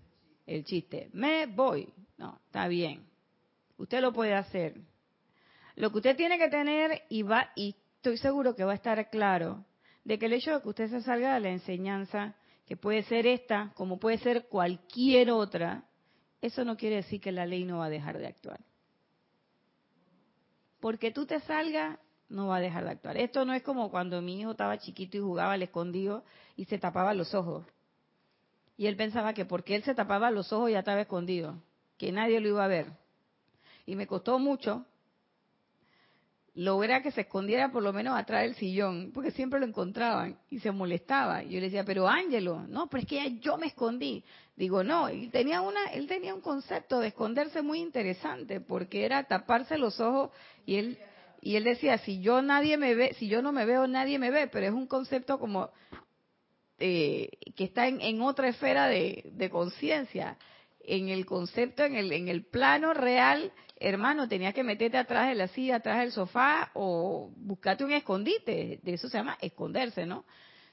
el 0.46 0.64
chiste, 0.64 1.10
me 1.14 1.46
voy. 1.48 1.88
No, 2.18 2.40
está 2.46 2.68
bien, 2.68 3.06
usted 3.78 4.02
lo 4.02 4.14
puede 4.14 4.34
hacer. 4.34 4.76
Lo 5.76 5.92
que 5.92 5.98
usted 5.98 6.16
tiene 6.16 6.38
que 6.38 6.50
tener 6.50 7.04
y 7.10 7.24
va 7.24 7.52
y 7.56 7.76
estoy 7.96 8.18
seguro 8.18 8.56
que 8.56 8.64
va 8.64 8.74
a 8.74 8.76
estar 8.76 9.10
claro 9.10 9.66
de 10.04 10.20
que 10.20 10.26
el 10.26 10.34
hecho 10.34 10.52
de 10.52 10.62
que 10.62 10.70
usted 10.70 10.90
se 10.90 11.02
salga 11.02 11.34
de 11.34 11.40
la 11.40 11.50
enseñanza, 11.50 12.36
que 12.66 12.78
puede 12.78 13.04
ser 13.04 13.26
esta, 13.26 13.72
como 13.76 14.00
puede 14.00 14.18
ser 14.18 14.48
cualquier 14.48 15.32
otra, 15.32 15.86
eso 16.42 16.66
no 16.66 16.76
quiere 16.76 16.98
decir 16.98 17.22
que 17.22 17.32
la 17.32 17.46
ley 17.46 17.64
no 17.64 17.80
va 17.80 17.86
a 17.86 17.90
dejar 17.90 18.18
de 18.18 18.28
actuar. 18.28 18.60
Porque 20.80 21.12
tú 21.12 21.26
te 21.26 21.40
salgas, 21.40 21.98
no 22.28 22.48
va 22.48 22.58
a 22.58 22.62
dejar 22.62 22.84
de 22.84 22.92
actuar. 22.92 23.18
Esto 23.18 23.46
no 23.46 23.54
es 23.54 23.64
como 23.64 23.90
cuando 23.90 24.22
mi 24.22 24.40
hijo 24.40 24.52
estaba 24.52 24.78
chiquito 24.78 25.18
y 25.18 25.22
jugaba 25.22 25.54
al 25.54 25.64
escondido 25.64 26.26
y 26.58 26.66
se 26.66 26.78
tapaba 26.78 27.14
los 27.14 27.34
ojos. 27.34 27.66
Y 28.78 28.88
él 28.88 28.96
pensaba 28.96 29.34
que 29.34 29.46
porque 29.46 29.76
él 29.76 29.84
se 29.84 29.96
tapaba 29.96 30.32
los 30.32 30.52
ojos 30.52 30.72
ya 30.72 30.80
estaba 30.80 31.02
escondido, 31.02 31.62
que 31.98 32.12
nadie 32.12 32.40
lo 32.40 32.50
iba 32.50 32.66
a 32.66 32.68
ver. 32.68 32.88
Y 33.86 33.96
me 33.96 34.08
costó 34.08 34.40
mucho 34.40 34.86
logra 36.56 37.02
que 37.02 37.12
se 37.12 37.22
escondiera 37.22 37.72
por 37.72 37.82
lo 37.82 37.94
menos 37.94 38.18
atrás 38.18 38.44
del 38.44 38.56
sillón, 38.56 39.12
porque 39.14 39.32
siempre 39.32 39.60
lo 39.60 39.66
encontraban 39.66 40.38
y 40.50 40.60
se 40.60 40.72
molestaba. 40.72 41.44
Y 41.44 41.50
yo 41.50 41.60
le 41.60 41.66
decía, 41.66 41.84
pero 41.84 42.08
Ángelo, 42.08 42.66
no, 42.68 42.88
pero 42.88 43.02
es 43.02 43.08
que 43.08 43.16
ya 43.16 43.28
yo 43.40 43.58
me 43.58 43.68
escondí. 43.68 44.24
Digo, 44.56 44.84
no, 44.84 45.08
él 45.08 45.32
tenía, 45.32 45.62
una, 45.62 45.86
él 45.94 46.08
tenía 46.08 46.34
un 46.34 46.42
concepto 46.42 47.00
de 47.00 47.08
esconderse 47.08 47.62
muy 47.62 47.80
interesante, 47.80 48.62
porque 48.62 49.04
era 49.06 49.24
taparse 49.24 49.78
los 49.78 50.00
ojos 50.00 50.30
y 50.66 50.76
él, 50.76 51.00
y 51.42 51.56
él 51.56 51.64
decía, 51.64 51.98
si 51.98 52.22
yo 52.22 52.42
nadie 52.42 52.78
me 52.78 52.94
ve, 52.94 53.16
si 53.16 53.28
yo 53.28 53.42
no 53.42 53.52
me 53.52 53.66
veo, 53.66 53.88
nadie 53.88 54.20
me 54.20 54.30
ve, 54.30 54.48
pero 54.48 54.68
es 54.68 54.74
un 54.74 54.86
concepto 54.86 55.40
como 55.40 55.72
eh, 56.80 57.30
que 57.56 57.66
está 57.66 57.88
en, 57.88 58.02
en, 58.02 58.22
otra 58.22 58.50
esfera 58.50 58.88
de, 58.88 59.50
conciencia. 59.52 60.38
En 60.86 61.08
el 61.10 61.26
concepto, 61.26 61.84
en 61.84 61.96
el, 61.96 62.12
en 62.12 62.28
el 62.28 62.46
plano 62.46 62.94
real, 62.94 63.54
hermano, 63.78 64.28
tenías 64.28 64.54
que 64.54 64.64
meterte 64.64 64.98
atrás 64.98 65.30
de 65.30 65.36
la 65.36 65.48
silla, 65.48 65.78
atrás 65.78 66.00
del 66.00 66.12
sofá 66.12 66.72
o 66.74 67.32
buscarte 67.38 67.86
un 67.86 67.94
escondite. 67.94 68.80
De 68.82 68.94
eso 68.94 69.08
se 69.08 69.18
llama 69.18 69.38
esconderse, 69.42 70.06
¿no? 70.06 70.26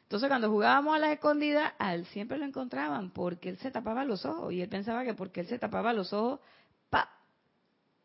Entonces 0.03 0.29
cuando 0.29 0.51
jugábamos 0.51 0.97
a 0.97 0.99
las 0.99 1.13
escondidas, 1.13 1.73
a 1.79 1.95
él 1.95 2.05
siempre 2.07 2.37
lo 2.37 2.45
encontraban 2.45 3.13
porque 3.13 3.49
él 3.49 3.59
se 3.59 3.71
tapaba 3.71 4.05
los 4.05 4.25
ojos 4.25 4.53
y 4.53 4.61
él 4.61 4.69
pensaba 4.69 5.05
que 5.05 5.15
porque 5.15 5.43
él 5.43 5.47
se 5.47 5.61
tapaba 5.61 5.93
los 5.93 6.13
ojos, 6.13 6.41
pa, 6.89 7.09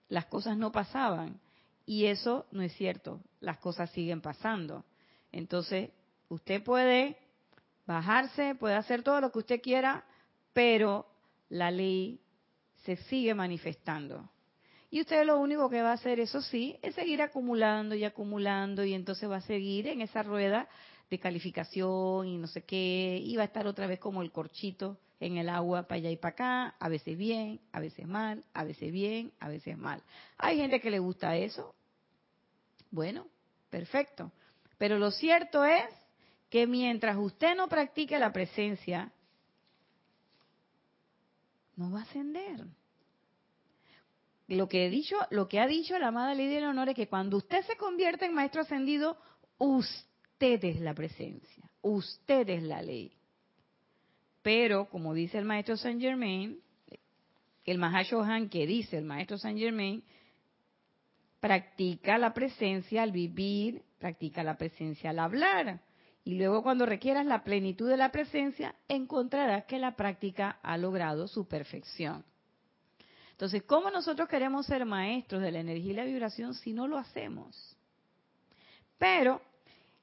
las 0.09 0.27
cosas 0.27 0.55
no 0.55 0.71
pasaban. 0.71 1.39
Y 1.87 2.05
eso 2.05 2.45
no 2.51 2.61
es 2.61 2.73
cierto, 2.73 3.21
las 3.39 3.57
cosas 3.57 3.89
siguen 3.89 4.21
pasando. 4.21 4.85
Entonces, 5.31 5.89
usted 6.29 6.63
puede 6.63 7.17
bajarse, 7.85 8.55
puede 8.55 8.75
hacer 8.75 9.03
todo 9.03 9.21
lo 9.21 9.31
que 9.31 9.39
usted 9.39 9.61
quiera, 9.61 10.03
pero 10.53 11.07
la 11.49 11.71
ley 11.71 12.19
se 12.83 12.95
sigue 12.95 13.33
manifestando. 13.33 14.29
Y 14.89 15.01
usted 15.01 15.25
lo 15.25 15.39
único 15.39 15.69
que 15.69 15.81
va 15.81 15.91
a 15.91 15.93
hacer, 15.93 16.19
eso 16.19 16.41
sí, 16.41 16.77
es 16.81 16.95
seguir 16.95 17.21
acumulando 17.21 17.95
y 17.95 18.03
acumulando 18.03 18.83
y 18.83 18.93
entonces 18.93 19.29
va 19.29 19.37
a 19.37 19.41
seguir 19.41 19.87
en 19.87 20.01
esa 20.01 20.23
rueda 20.23 20.69
de 21.09 21.19
calificación 21.19 22.27
y 22.27 22.37
no 22.37 22.47
sé 22.47 22.63
qué, 22.63 23.19
y 23.21 23.35
va 23.35 23.43
a 23.43 23.45
estar 23.45 23.67
otra 23.67 23.87
vez 23.87 23.99
como 23.99 24.21
el 24.21 24.31
corchito 24.31 24.97
en 25.19 25.37
el 25.37 25.49
agua 25.49 25.83
para 25.83 25.97
allá 25.97 26.11
y 26.11 26.17
para 26.17 26.31
acá, 26.31 26.75
a 26.79 26.89
veces 26.89 27.17
bien, 27.17 27.59
a 27.71 27.79
veces 27.79 28.07
mal, 28.07 28.43
a 28.53 28.63
veces 28.63 28.91
bien, 28.91 29.31
a 29.39 29.47
veces 29.47 29.77
mal. 29.77 30.01
Hay 30.37 30.57
gente 30.57 30.79
que 30.79 30.91
le 30.91 30.99
gusta 30.99 31.35
eso. 31.35 31.73
Bueno, 32.91 33.27
perfecto. 33.69 34.31
Pero 34.77 34.99
lo 34.99 35.11
cierto 35.11 35.63
es 35.63 35.85
que 36.55 36.67
mientras 36.67 37.17
usted 37.17 37.53
no 37.53 37.67
practique 37.67 38.17
la 38.17 38.31
presencia, 38.31 39.11
no 41.75 41.91
va 41.91 41.99
a 41.99 42.03
ascender 42.03 42.65
lo 44.47 44.69
que 44.69 44.89
dicho, 44.89 45.17
lo 45.31 45.49
que 45.49 45.59
ha 45.59 45.67
dicho 45.67 45.99
la 45.99 46.07
amada 46.07 46.33
Lady 46.33 46.61
Leonor 46.61 46.87
es 46.87 46.95
que 46.95 47.09
cuando 47.09 47.35
usted 47.35 47.61
se 47.65 47.75
convierte 47.75 48.23
en 48.23 48.33
maestro 48.33 48.61
ascendido, 48.61 49.17
usted 49.57 50.63
es 50.63 50.79
la 50.79 50.93
presencia, 50.93 51.69
usted 51.81 52.47
es 52.47 52.63
la 52.63 52.81
ley. 52.81 53.11
Pero, 54.41 54.87
como 54.87 55.13
dice 55.13 55.37
el 55.37 55.43
maestro 55.43 55.75
Saint 55.75 55.99
Germain, 55.99 56.61
el 57.65 57.77
Mahashohan 57.79 58.47
que 58.47 58.65
dice 58.65 58.97
el 58.97 59.03
maestro 59.03 59.37
Saint 59.37 59.59
Germain, 59.59 60.05
practica 61.41 62.17
la 62.17 62.33
presencia 62.33 63.03
al 63.03 63.11
vivir, 63.11 63.81
practica 63.99 64.41
la 64.41 64.57
presencia 64.57 65.09
al 65.09 65.19
hablar. 65.19 65.81
Y 66.25 66.39
luego 66.39 66.63
cuando 66.63 66.87
requieras 66.87 67.27
la 67.27 67.43
plenitud 67.43 67.87
de 67.87 67.97
la 67.97 68.11
presencia, 68.11 68.73
encontrarás 68.87 69.65
que 69.65 69.77
la 69.77 69.95
práctica 69.95 70.59
ha 70.63 70.75
logrado 70.75 71.27
su 71.27 71.47
perfección. 71.47 72.25
Entonces, 73.29 73.61
¿cómo 73.63 73.91
nosotros 73.91 74.27
queremos 74.27 74.65
ser 74.65 74.85
maestros 74.85 75.43
de 75.43 75.51
la 75.51 75.59
energía 75.59 75.91
y 75.91 75.95
la 75.95 76.03
vibración 76.03 76.55
si 76.55 76.73
no 76.73 76.87
lo 76.87 76.97
hacemos? 76.97 77.77
Pero 78.97 79.39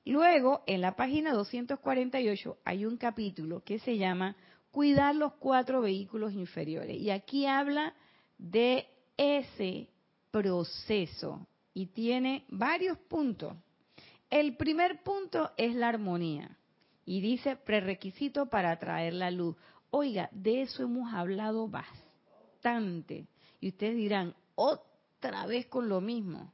luego, 0.04 0.62
en 0.66 0.80
la 0.80 0.94
página 0.94 1.32
248 1.32 2.58
hay 2.64 2.84
un 2.84 2.96
capítulo 2.96 3.64
que 3.64 3.80
se 3.80 3.98
llama 3.98 4.36
Cuidar 4.70 5.16
los 5.16 5.32
cuatro 5.34 5.80
vehículos 5.80 6.34
inferiores. 6.34 6.98
Y 6.98 7.10
aquí 7.10 7.46
habla 7.46 7.94
de 8.38 8.86
ese 9.16 9.88
proceso 10.30 11.48
y 11.74 11.86
tiene 11.86 12.44
varios 12.48 12.96
puntos. 12.96 13.54
El 14.32 14.56
primer 14.56 15.02
punto 15.02 15.50
es 15.58 15.74
la 15.74 15.90
armonía 15.90 16.56
y 17.04 17.20
dice 17.20 17.54
prerequisito 17.54 18.46
para 18.46 18.70
atraer 18.70 19.12
la 19.12 19.30
luz. 19.30 19.56
Oiga, 19.90 20.30
de 20.32 20.62
eso 20.62 20.84
hemos 20.84 21.12
hablado 21.12 21.68
bastante. 21.68 23.26
Y 23.60 23.68
ustedes 23.68 23.94
dirán, 23.94 24.34
otra 24.54 25.44
vez 25.44 25.66
con 25.66 25.90
lo 25.90 26.00
mismo. 26.00 26.50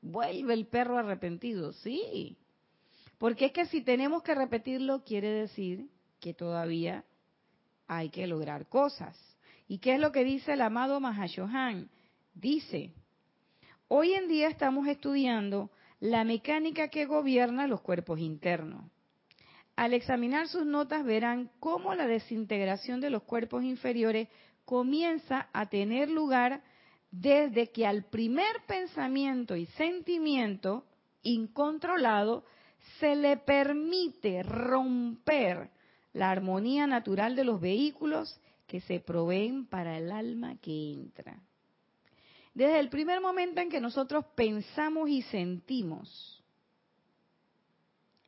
Vuelve 0.00 0.54
el 0.54 0.66
perro 0.66 0.96
arrepentido. 0.96 1.74
Sí. 1.74 2.38
Porque 3.18 3.44
es 3.44 3.52
que 3.52 3.66
si 3.66 3.82
tenemos 3.82 4.22
que 4.22 4.34
repetirlo, 4.34 5.04
quiere 5.04 5.28
decir 5.28 5.90
que 6.20 6.32
todavía 6.32 7.04
hay 7.86 8.08
que 8.08 8.26
lograr 8.26 8.66
cosas. 8.66 9.14
¿Y 9.68 9.76
qué 9.76 9.96
es 9.96 10.00
lo 10.00 10.10
que 10.10 10.24
dice 10.24 10.54
el 10.54 10.62
amado 10.62 11.00
Mahashohan? 11.00 11.90
Dice, 12.32 12.94
hoy 13.88 14.14
en 14.14 14.26
día 14.26 14.48
estamos 14.48 14.88
estudiando 14.88 15.70
la 16.00 16.24
mecánica 16.24 16.88
que 16.88 17.06
gobierna 17.06 17.66
los 17.66 17.80
cuerpos 17.80 18.18
internos. 18.18 18.84
Al 19.76 19.92
examinar 19.92 20.48
sus 20.48 20.64
notas 20.64 21.04
verán 21.04 21.50
cómo 21.58 21.94
la 21.94 22.06
desintegración 22.06 23.00
de 23.00 23.10
los 23.10 23.22
cuerpos 23.22 23.64
inferiores 23.64 24.28
comienza 24.64 25.48
a 25.52 25.68
tener 25.68 26.10
lugar 26.10 26.62
desde 27.10 27.70
que 27.70 27.86
al 27.86 28.04
primer 28.04 28.62
pensamiento 28.66 29.56
y 29.56 29.66
sentimiento 29.66 30.84
incontrolado 31.22 32.44
se 32.98 33.16
le 33.16 33.36
permite 33.36 34.42
romper 34.42 35.70
la 36.12 36.30
armonía 36.30 36.86
natural 36.86 37.34
de 37.34 37.44
los 37.44 37.60
vehículos 37.60 38.40
que 38.66 38.80
se 38.80 39.00
proveen 39.00 39.66
para 39.66 39.98
el 39.98 40.12
alma 40.12 40.56
que 40.60 40.92
entra. 40.92 41.40
Desde 42.54 42.78
el 42.78 42.88
primer 42.88 43.20
momento 43.20 43.60
en 43.60 43.68
que 43.68 43.80
nosotros 43.80 44.24
pensamos 44.36 45.08
y 45.08 45.22
sentimos, 45.22 46.42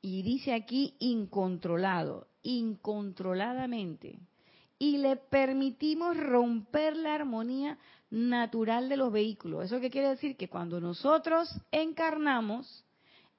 y 0.02 0.22
dice 0.22 0.52
aquí 0.52 0.96
incontrolado, 0.98 2.26
incontroladamente, 2.42 4.18
y 4.78 4.98
le 4.98 5.16
permitimos 5.16 6.16
romper 6.16 6.96
la 6.96 7.14
armonía 7.14 7.78
natural 8.10 8.88
de 8.88 8.96
los 8.96 9.12
vehículos. 9.12 9.64
¿Eso 9.64 9.80
qué 9.80 9.90
quiere 9.90 10.08
decir? 10.08 10.36
Que 10.36 10.48
cuando 10.48 10.80
nosotros 10.80 11.48
encarnamos, 11.70 12.84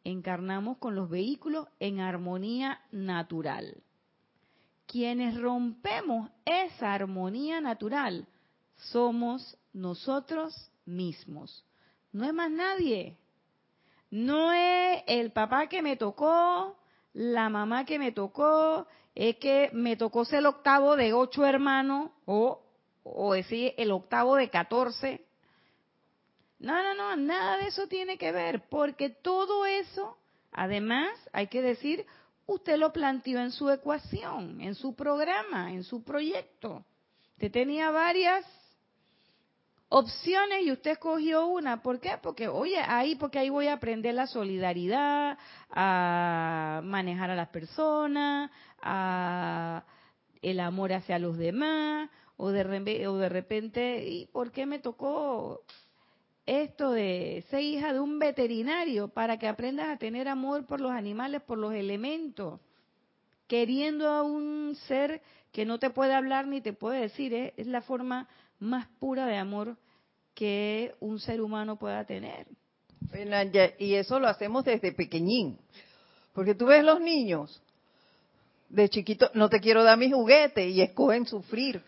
encarnamos 0.06 0.78
con 0.78 0.96
los 0.96 1.10
vehículos 1.10 1.68
en 1.80 2.00
armonía 2.00 2.80
natural. 2.92 3.84
Quienes 4.86 5.40
rompemos 5.40 6.32
esa 6.46 6.94
armonía 6.94 7.60
natural 7.60 8.26
somos 8.92 9.58
nosotros 9.74 10.72
mismos. 10.88 11.66
No 12.12 12.26
es 12.26 12.34
más 12.34 12.50
nadie. 12.50 13.18
No 14.10 14.52
es 14.54 15.04
el 15.08 15.32
papá 15.32 15.68
que 15.68 15.82
me 15.82 15.98
tocó, 15.98 16.78
la 17.14 17.50
mamá 17.50 17.86
que 17.86 18.00
me 18.00 18.12
tocó, 18.12 18.88
es 19.14 19.38
que 19.38 19.70
me 19.74 19.98
tocó 19.98 20.24
ser 20.26 20.40
el 20.40 20.46
octavo 20.46 20.96
de 20.96 21.14
ocho 21.14 21.46
hermanos 21.46 22.12
o, 22.26 22.62
o 23.04 23.34
decir 23.34 23.74
el 23.78 23.92
octavo 23.92 24.36
de 24.36 24.50
catorce. 24.50 25.26
No, 26.60 26.82
no, 26.82 26.94
no, 26.94 27.16
nada 27.16 27.58
de 27.58 27.68
eso 27.68 27.88
tiene 27.88 28.18
que 28.18 28.32
ver, 28.32 28.68
porque 28.70 29.10
todo 29.10 29.66
eso, 29.66 30.18
además, 30.52 31.10
hay 31.34 31.48
que 31.48 31.62
decir, 31.62 32.06
usted 32.46 32.78
lo 32.78 32.94
planteó 32.94 33.40
en 33.40 33.52
su 33.52 33.70
ecuación, 33.70 34.62
en 34.62 34.74
su 34.74 34.96
programa, 34.96 35.72
en 35.72 35.84
su 35.84 36.04
proyecto. 36.04 36.86
Usted 37.34 37.52
tenía 37.52 37.92
varias 37.92 38.46
opciones 39.90 40.64
y 40.64 40.72
usted 40.72 40.92
escogió 40.92 41.48
una. 41.48 41.82
¿Por 41.82 42.00
qué? 42.00 42.18
Porque, 42.22 42.48
oye, 42.48 42.80
ahí, 42.80 43.16
porque 43.16 43.40
ahí 43.40 43.50
voy 43.50 43.68
a 43.68 43.74
aprender 43.74 44.14
la 44.14 44.28
solidaridad, 44.28 45.38
a 45.70 46.82
manejar 46.84 47.30
a 47.30 47.36
las 47.36 47.50
personas, 47.50 48.52
a 48.82 49.84
el 50.42 50.60
amor 50.60 50.94
hacia 50.94 51.20
los 51.20 51.38
demás, 51.38 52.10
o 52.38 52.52
de, 52.52 53.08
o 53.08 53.18
de 53.18 53.30
repente, 53.30 54.08
¿y 54.08 54.28
por 54.28 54.52
qué 54.52 54.66
me 54.66 54.80
tocó 54.80 55.62
esto 56.46 56.92
de 56.92 57.44
ser 57.50 57.62
hija 57.62 57.94
de 57.94 58.00
un 58.00 58.20
veterinario? 58.20 59.08
Para 59.08 59.38
que 59.38 59.48
aprendas 59.48 59.90
a 59.90 59.98
tener 59.98 60.28
amor 60.28 60.66
por 60.66 60.80
los 60.80 60.92
animales, 60.92 61.42
por 61.42 61.58
los 61.58 61.74
elementos, 61.74 62.60
queriendo 63.48 64.10
a 64.10 64.22
un 64.24 64.76
ser 64.88 65.22
que 65.52 65.66
no 65.66 65.80
te 65.80 65.90
puede 65.90 66.14
hablar 66.14 66.46
ni 66.46 66.62
te 66.62 66.74
puede 66.74 67.02
decir, 67.02 67.34
¿eh? 67.34 67.54
es 67.58 67.66
la 67.66 67.82
forma 67.82 68.28
más 68.60 68.88
pura 69.00 69.26
de 69.26 69.38
amor 69.38 69.78
que 70.34 70.96
un 71.00 71.20
ser 71.20 71.42
humano 71.42 71.78
pueda 71.78 72.06
tener. 72.06 72.48
Y 73.80 73.94
eso 73.96 74.20
lo 74.20 74.28
hacemos 74.28 74.66
desde 74.66 74.92
pequeñín. 74.92 75.58
Porque 76.34 76.56
tú 76.56 76.68
ves 76.68 76.84
los 76.84 77.00
niños 77.02 77.62
de 78.70 78.90
chiquito, 78.90 79.32
no 79.34 79.50
te 79.50 79.60
quiero 79.60 79.84
dar 79.84 79.98
mis 79.98 80.14
juguetes 80.14 80.72
y 80.72 80.82
escogen 80.82 81.26
sufrir. 81.26 81.82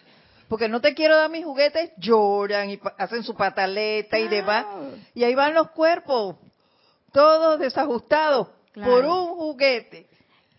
Porque 0.48 0.68
no 0.68 0.82
te 0.82 0.96
quiero 0.96 1.16
dar 1.16 1.30
mis 1.30 1.46
juguetes, 1.46 1.92
lloran 1.98 2.72
y 2.72 2.80
hacen 2.98 3.24
su 3.24 3.36
pataleta 3.36 4.18
y 4.18 4.28
demás. 4.28 4.66
Y 5.14 5.24
ahí 5.24 5.36
van 5.36 5.54
los 5.54 5.70
cuerpos, 5.72 6.38
todos 7.12 7.60
desajustados 7.60 8.48
por 8.74 9.06
un 9.06 9.28
juguete. 9.36 10.08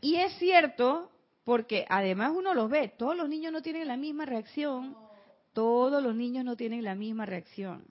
Y 0.00 0.16
es 0.16 0.32
cierto, 0.34 1.10
porque 1.42 1.86
además 1.88 2.32
uno 2.36 2.54
los 2.54 2.70
ve, 2.70 2.92
todos 2.96 3.16
los 3.16 3.28
niños 3.28 3.52
no 3.52 3.62
tienen 3.62 3.88
la 3.88 3.96
misma 3.96 4.26
reacción 4.26 4.96
todos 5.52 6.02
los 6.02 6.14
niños 6.14 6.44
no 6.44 6.56
tienen 6.56 6.84
la 6.84 6.94
misma 6.94 7.26
reacción. 7.26 7.84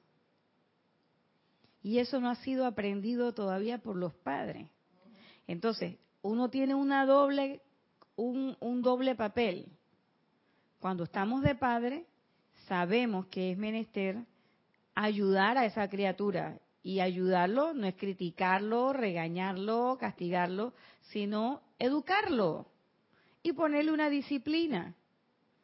Y 1.81 1.99
eso 1.99 2.19
no 2.19 2.29
ha 2.29 2.35
sido 2.35 2.65
aprendido 2.65 3.33
todavía 3.33 3.77
por 3.77 3.95
los 3.95 4.13
padres. 4.13 4.67
Entonces, 5.47 5.97
uno 6.21 6.49
tiene 6.49 6.75
una 6.75 7.05
doble, 7.05 7.61
un, 8.15 8.57
un 8.59 8.81
doble 8.81 9.15
papel. 9.15 9.67
Cuando 10.79 11.03
estamos 11.03 11.41
de 11.41 11.55
padre, 11.55 12.05
sabemos 12.67 13.27
que 13.27 13.51
es 13.51 13.57
menester 13.57 14.17
ayudar 14.93 15.57
a 15.57 15.65
esa 15.65 15.89
criatura. 15.89 16.59
Y 16.81 17.01
ayudarlo 17.01 17.73
no 17.73 17.87
es 17.87 17.95
criticarlo, 17.95 18.93
regañarlo, 18.93 19.97
castigarlo, 19.99 20.73
sino 21.01 21.61
educarlo 21.77 22.67
y 23.43 23.53
ponerle 23.53 23.91
una 23.91 24.09
disciplina. 24.09 24.95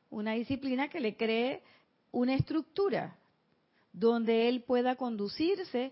Una 0.09 0.33
disciplina 0.33 0.89
que 0.89 0.99
le 0.99 1.15
cree 1.15 1.63
una 2.16 2.34
estructura 2.34 3.13
donde 3.91 4.47
él 4.47 4.63
pueda 4.63 4.95
conducirse 4.95 5.91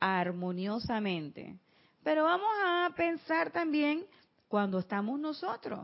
armoniosamente. 0.00 1.58
Pero 2.02 2.24
vamos 2.24 2.48
a 2.64 2.90
pensar 2.96 3.50
también 3.50 4.06
cuando 4.48 4.78
estamos 4.78 5.20
nosotros. 5.20 5.80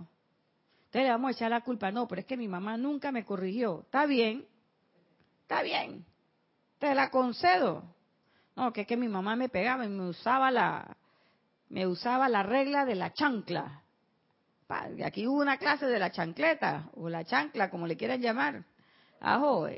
Entonces 0.86 1.02
le 1.02 1.10
vamos 1.10 1.28
a 1.28 1.32
echar 1.32 1.50
la 1.50 1.60
culpa, 1.60 1.92
no, 1.92 2.08
pero 2.08 2.20
es 2.22 2.26
que 2.26 2.36
mi 2.36 2.48
mamá 2.48 2.78
nunca 2.78 3.12
me 3.12 3.26
corrigió. 3.26 3.80
Está 3.80 4.06
bien, 4.06 4.46
está 5.42 5.62
bien, 5.62 6.06
te 6.78 6.94
la 6.94 7.10
concedo. 7.10 7.84
No, 8.56 8.72
que 8.72 8.82
es 8.82 8.86
que 8.86 8.96
mi 8.96 9.08
mamá 9.08 9.36
me 9.36 9.50
pegaba 9.50 9.84
y 9.84 9.88
me 9.88 10.08
usaba 10.08 10.50
la, 10.50 10.96
me 11.68 11.86
usaba 11.86 12.30
la 12.30 12.42
regla 12.42 12.86
de 12.86 12.94
la 12.94 13.12
chancla. 13.12 13.82
Aquí 15.04 15.26
hubo 15.26 15.42
una 15.42 15.58
clase 15.58 15.86
de 15.86 15.98
la 15.98 16.10
chancleta, 16.10 16.88
o 16.94 17.10
la 17.10 17.24
chancla, 17.24 17.68
como 17.68 17.86
le 17.86 17.98
quieran 17.98 18.22
llamar. 18.22 18.64
Ajo, 19.20 19.68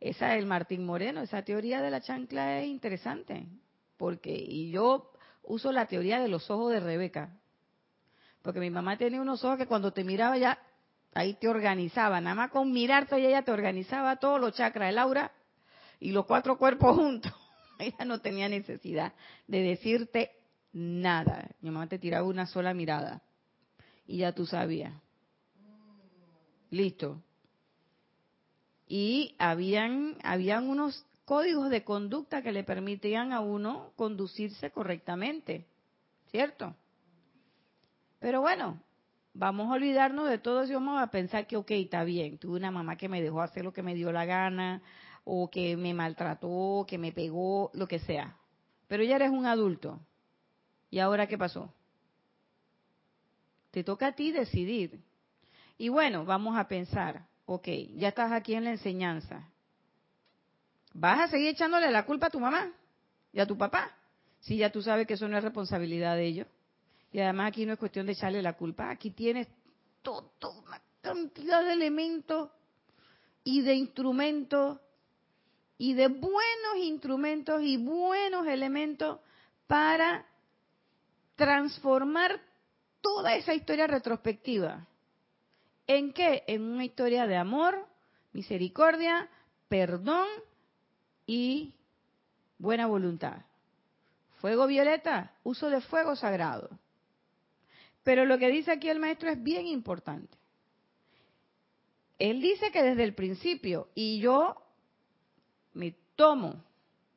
esa 0.00 0.36
el 0.36 0.46
Martín 0.46 0.86
Moreno, 0.86 1.22
esa 1.22 1.42
teoría 1.42 1.82
de 1.82 1.90
la 1.90 2.00
chancla 2.00 2.60
es 2.60 2.68
interesante, 2.68 3.46
porque 3.96 4.30
y 4.30 4.70
yo 4.70 5.10
uso 5.42 5.72
la 5.72 5.86
teoría 5.86 6.20
de 6.20 6.28
los 6.28 6.50
ojos 6.50 6.72
de 6.72 6.80
Rebeca, 6.80 7.36
porque 8.42 8.60
mi 8.60 8.70
mamá 8.70 8.96
tenía 8.96 9.20
unos 9.20 9.44
ojos 9.44 9.58
que 9.58 9.66
cuando 9.66 9.92
te 9.92 10.04
miraba 10.04 10.38
ya 10.38 10.58
ahí 11.14 11.34
te 11.34 11.48
organizaba, 11.48 12.20
nada 12.20 12.36
más 12.36 12.50
con 12.50 12.70
mirarte 12.70 13.16
ella 13.16 13.42
te 13.42 13.50
organizaba 13.50 14.16
todos 14.16 14.40
los 14.40 14.54
chakras, 14.54 14.90
el 14.90 14.98
aura 14.98 15.32
y 15.98 16.12
los 16.12 16.26
cuatro 16.26 16.56
cuerpos 16.56 16.96
juntos. 16.96 17.32
Ella 17.78 18.04
no 18.04 18.20
tenía 18.20 18.48
necesidad 18.48 19.12
de 19.46 19.62
decirte 19.62 20.32
nada. 20.72 21.48
Mi 21.60 21.70
mamá 21.70 21.88
te 21.88 21.98
tiraba 21.98 22.26
una 22.26 22.46
sola 22.46 22.74
mirada 22.74 23.22
y 24.06 24.18
ya 24.18 24.32
tú 24.32 24.46
sabías. 24.46 24.92
Listo 26.70 27.22
y 28.88 29.34
habían, 29.38 30.16
habían 30.22 30.68
unos 30.68 31.04
códigos 31.24 31.68
de 31.70 31.84
conducta 31.84 32.42
que 32.42 32.52
le 32.52 32.64
permitían 32.64 33.32
a 33.32 33.40
uno 33.40 33.92
conducirse 33.96 34.70
correctamente, 34.70 35.66
¿cierto? 36.30 36.74
Pero 38.18 38.40
bueno, 38.40 38.80
vamos 39.34 39.70
a 39.70 39.74
olvidarnos 39.74 40.28
de 40.28 40.38
todo 40.38 40.62
eso 40.62 40.72
y 40.72 40.74
vamos 40.74 41.00
a 41.02 41.10
pensar 41.10 41.46
que, 41.46 41.56
ok, 41.56 41.70
está 41.72 42.02
bien, 42.04 42.38
tuve 42.38 42.56
una 42.56 42.70
mamá 42.70 42.96
que 42.96 43.08
me 43.08 43.22
dejó 43.22 43.42
hacer 43.42 43.64
lo 43.64 43.72
que 43.72 43.82
me 43.82 43.94
dio 43.94 44.10
la 44.10 44.24
gana, 44.24 44.82
o 45.30 45.50
que 45.50 45.76
me 45.76 45.92
maltrató, 45.92 46.86
que 46.88 46.96
me 46.96 47.12
pegó, 47.12 47.70
lo 47.74 47.86
que 47.86 47.98
sea. 47.98 48.38
Pero 48.86 49.02
ya 49.02 49.16
eres 49.16 49.30
un 49.30 49.44
adulto. 49.44 50.00
¿Y 50.90 51.00
ahora 51.00 51.26
qué 51.26 51.36
pasó? 51.36 51.70
Te 53.70 53.84
toca 53.84 54.06
a 54.06 54.12
ti 54.12 54.32
decidir. 54.32 55.02
Y 55.76 55.90
bueno, 55.90 56.24
vamos 56.24 56.56
a 56.56 56.66
pensar, 56.66 57.26
ok, 57.50 57.66
ya 57.96 58.08
estás 58.08 58.30
aquí 58.30 58.54
en 58.54 58.64
la 58.64 58.72
enseñanza. 58.72 59.48
¿Vas 60.92 61.20
a 61.20 61.28
seguir 61.28 61.48
echándole 61.48 61.90
la 61.90 62.04
culpa 62.04 62.26
a 62.26 62.30
tu 62.30 62.38
mamá 62.38 62.70
y 63.32 63.40
a 63.40 63.46
tu 63.46 63.56
papá? 63.56 63.90
Si 64.40 64.58
ya 64.58 64.70
tú 64.70 64.82
sabes 64.82 65.06
que 65.06 65.14
eso 65.14 65.26
no 65.28 65.38
es 65.38 65.42
responsabilidad 65.42 66.14
de 66.16 66.26
ellos. 66.26 66.46
Y 67.10 67.20
además 67.20 67.48
aquí 67.48 67.64
no 67.64 67.72
es 67.72 67.78
cuestión 67.78 68.04
de 68.04 68.12
echarle 68.12 68.42
la 68.42 68.52
culpa, 68.52 68.90
aquí 68.90 69.10
tienes 69.10 69.48
toda 70.02 70.50
una 70.62 70.78
cantidad 71.00 71.64
de 71.64 71.72
elementos 71.72 72.50
y 73.44 73.62
de 73.62 73.74
instrumentos 73.76 74.78
y 75.78 75.94
de 75.94 76.08
buenos 76.08 76.76
instrumentos 76.82 77.62
y 77.62 77.78
buenos 77.78 78.46
elementos 78.46 79.20
para 79.66 80.26
transformar 81.34 82.42
toda 83.00 83.36
esa 83.36 83.54
historia 83.54 83.86
retrospectiva. 83.86 84.86
¿En 85.88 86.12
qué? 86.12 86.44
En 86.46 86.62
una 86.62 86.84
historia 86.84 87.26
de 87.26 87.36
amor, 87.36 87.86
misericordia, 88.32 89.28
perdón 89.68 90.28
y 91.26 91.74
buena 92.58 92.86
voluntad. 92.86 93.38
Fuego 94.40 94.66
violeta, 94.66 95.32
uso 95.42 95.70
de 95.70 95.80
fuego 95.80 96.14
sagrado. 96.14 96.68
Pero 98.04 98.26
lo 98.26 98.38
que 98.38 98.50
dice 98.50 98.70
aquí 98.70 98.88
el 98.90 99.00
maestro 99.00 99.30
es 99.30 99.42
bien 99.42 99.66
importante. 99.66 100.36
Él 102.18 102.42
dice 102.42 102.70
que 102.70 102.82
desde 102.82 103.04
el 103.04 103.14
principio, 103.14 103.88
y 103.94 104.20
yo 104.20 104.60
me 105.72 105.94
tomo 106.16 106.62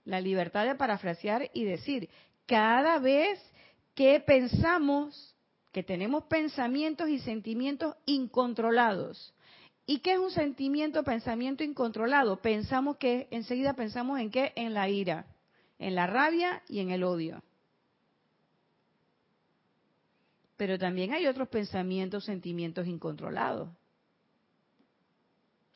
la 0.05 0.21
libertad 0.21 0.65
de 0.65 0.75
parafrasear 0.75 1.49
y 1.53 1.65
decir, 1.65 2.09
cada 2.45 2.99
vez 2.99 3.39
que 3.95 4.19
pensamos, 4.21 5.35
que 5.71 5.83
tenemos 5.83 6.25
pensamientos 6.25 7.09
y 7.09 7.19
sentimientos 7.19 7.95
incontrolados. 8.05 9.33
¿Y 9.85 9.99
qué 9.99 10.13
es 10.13 10.19
un 10.19 10.31
sentimiento, 10.31 11.03
pensamiento 11.03 11.63
incontrolado? 11.63 12.41
Pensamos 12.41 12.97
que, 12.97 13.27
enseguida 13.31 13.73
pensamos 13.73 14.19
en 14.19 14.29
qué? 14.31 14.53
En 14.55 14.73
la 14.73 14.89
ira, 14.89 15.25
en 15.79 15.95
la 15.95 16.07
rabia 16.07 16.61
y 16.67 16.79
en 16.79 16.91
el 16.91 17.03
odio. 17.03 17.41
Pero 20.57 20.77
también 20.77 21.13
hay 21.13 21.25
otros 21.25 21.47
pensamientos, 21.47 22.25
sentimientos 22.25 22.85
incontrolados. 22.85 23.69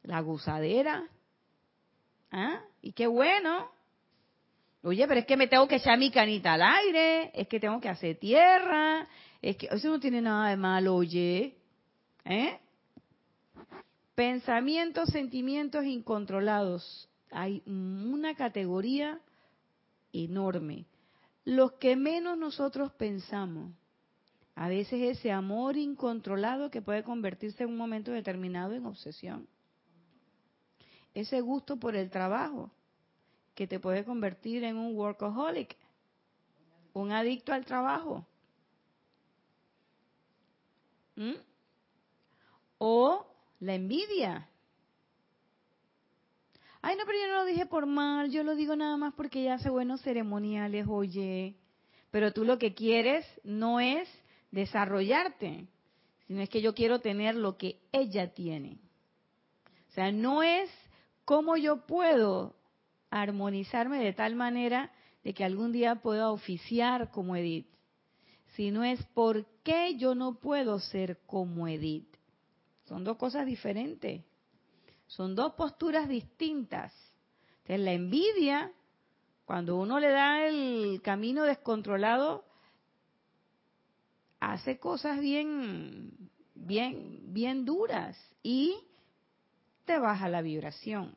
La 0.04 0.20
gozadera. 0.20 1.10
¿Ah? 2.32 2.62
Y 2.82 2.92
qué 2.92 3.08
bueno. 3.08 3.72
Oye, 4.84 5.08
pero 5.08 5.22
es 5.22 5.26
que 5.26 5.38
me 5.38 5.48
tengo 5.48 5.68
que 5.68 5.78
echar 5.78 5.98
mi 5.98 6.12
canita 6.12 6.54
al 6.54 6.62
aire, 6.62 7.32
es 7.34 7.48
que 7.48 7.60
tengo 7.60 7.82
que 7.82 7.90
hacer 7.90 8.18
tierra, 8.20 9.08
es 9.50 9.58
que 9.58 9.68
eso 9.72 9.90
no 9.90 10.00
tiene 10.00 10.24
nada 10.24 10.50
de 10.50 10.58
malo, 10.58 10.96
oye. 10.96 11.56
¿Eh? 12.24 12.60
Pensamientos, 14.16 15.10
sentimientos 15.10 15.86
incontrolados. 15.86 17.08
Hay 17.30 17.62
una 17.68 18.34
categoría 18.34 19.22
enorme. 20.12 20.88
Los 21.44 21.74
que 21.74 21.96
menos 21.96 22.40
nosotros 22.40 22.92
pensamos. 22.94 23.72
A 24.56 24.68
veces 24.68 25.16
ese 25.16 25.32
amor 25.32 25.78
incontrolado 25.78 26.72
que 26.72 26.82
puede 26.82 27.04
convertirse 27.04 27.66
en 27.66 27.70
un 27.70 27.78
momento 27.78 28.12
determinado 28.12 28.74
en 28.74 28.88
obsesión. 28.88 29.48
Ese 31.14 31.40
gusto 31.42 31.78
por 31.78 31.96
el 31.96 32.10
trabajo 32.10 32.72
que 33.54 33.68
te 33.68 33.80
puede 33.80 34.06
convertir 34.06 34.64
en 34.64 34.78
un 34.78 34.96
workaholic, 34.96 35.78
un 36.94 37.12
adicto 37.12 37.54
al 37.54 37.64
trabajo. 37.64 38.26
¿Mm? 41.16 41.34
O 42.78 43.26
la 43.60 43.76
envidia, 43.76 44.50
Ay, 46.88 46.98
no, 46.98 47.06
pero 47.08 47.18
yo 47.18 47.28
no 47.30 47.40
lo 47.40 47.46
dije 47.46 47.66
por 47.66 47.88
mal, 47.88 48.30
yo 48.30 48.44
lo 48.44 48.56
digo 48.56 48.76
nada 48.76 48.96
más 48.96 49.12
porque 49.16 49.42
ya 49.42 49.56
hace 49.56 49.72
buenos 49.72 50.02
ceremoniales, 50.04 50.86
oye. 50.88 51.56
Pero 52.12 52.32
tú 52.32 52.46
lo 52.46 52.60
que 52.60 52.76
quieres 52.76 53.26
no 53.44 53.80
es 53.80 54.08
desarrollarte, 54.52 55.66
sino 56.28 56.42
es 56.42 56.50
que 56.50 56.62
yo 56.62 56.76
quiero 56.76 57.00
tener 57.00 57.34
lo 57.34 57.58
que 57.58 57.80
ella 57.92 58.36
tiene. 58.36 58.78
O 59.90 59.94
sea, 59.94 60.12
no 60.12 60.44
es 60.44 60.70
cómo 61.26 61.58
yo 61.58 61.88
puedo 61.88 62.56
armonizarme 63.10 63.98
de 63.98 64.14
tal 64.14 64.36
manera 64.36 64.92
de 65.24 65.34
que 65.34 65.44
algún 65.44 65.72
día 65.72 65.96
pueda 65.96 66.30
oficiar 66.30 67.10
como 67.10 67.36
Edith, 67.36 67.66
sino 68.56 68.84
es 68.84 69.04
por 69.08 69.46
qué 69.64 69.96
yo 69.98 70.16
no 70.16 70.36
puedo 70.40 70.80
ser 70.80 71.20
como 71.26 71.68
Edith. 71.68 72.08
Son 72.86 73.04
dos 73.04 73.18
cosas 73.18 73.46
diferentes. 73.46 74.24
Son 75.08 75.36
dos 75.36 75.54
posturas 75.54 76.08
distintas. 76.08 76.94
Entonces, 77.60 77.80
la 77.80 77.94
envidia, 77.94 78.72
cuando 79.46 79.78
uno 79.78 80.00
le 80.00 80.10
da 80.10 80.48
el 80.48 81.02
camino 81.04 81.44
descontrolado, 81.44 82.46
hace 84.40 84.80
cosas 84.80 85.20
bien, 85.20 86.12
bien, 86.54 87.34
bien 87.34 87.66
duras 87.66 88.18
y 88.42 88.76
te 89.86 90.00
baja 90.00 90.30
la 90.30 90.42
vibración. 90.42 91.14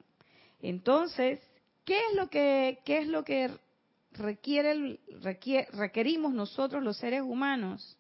Entonces, 0.61 1.41
¿qué 1.85 1.99
es 2.11 2.17
lo 2.17 2.29
que, 2.29 2.81
qué 2.85 2.99
es 2.99 3.07
lo 3.07 3.25
que 3.25 3.51
requiere, 4.19 5.01
requerimos 5.73 6.33
nosotros 6.35 6.83
los 6.83 6.97
seres 6.97 7.23
humanos? 7.23 7.97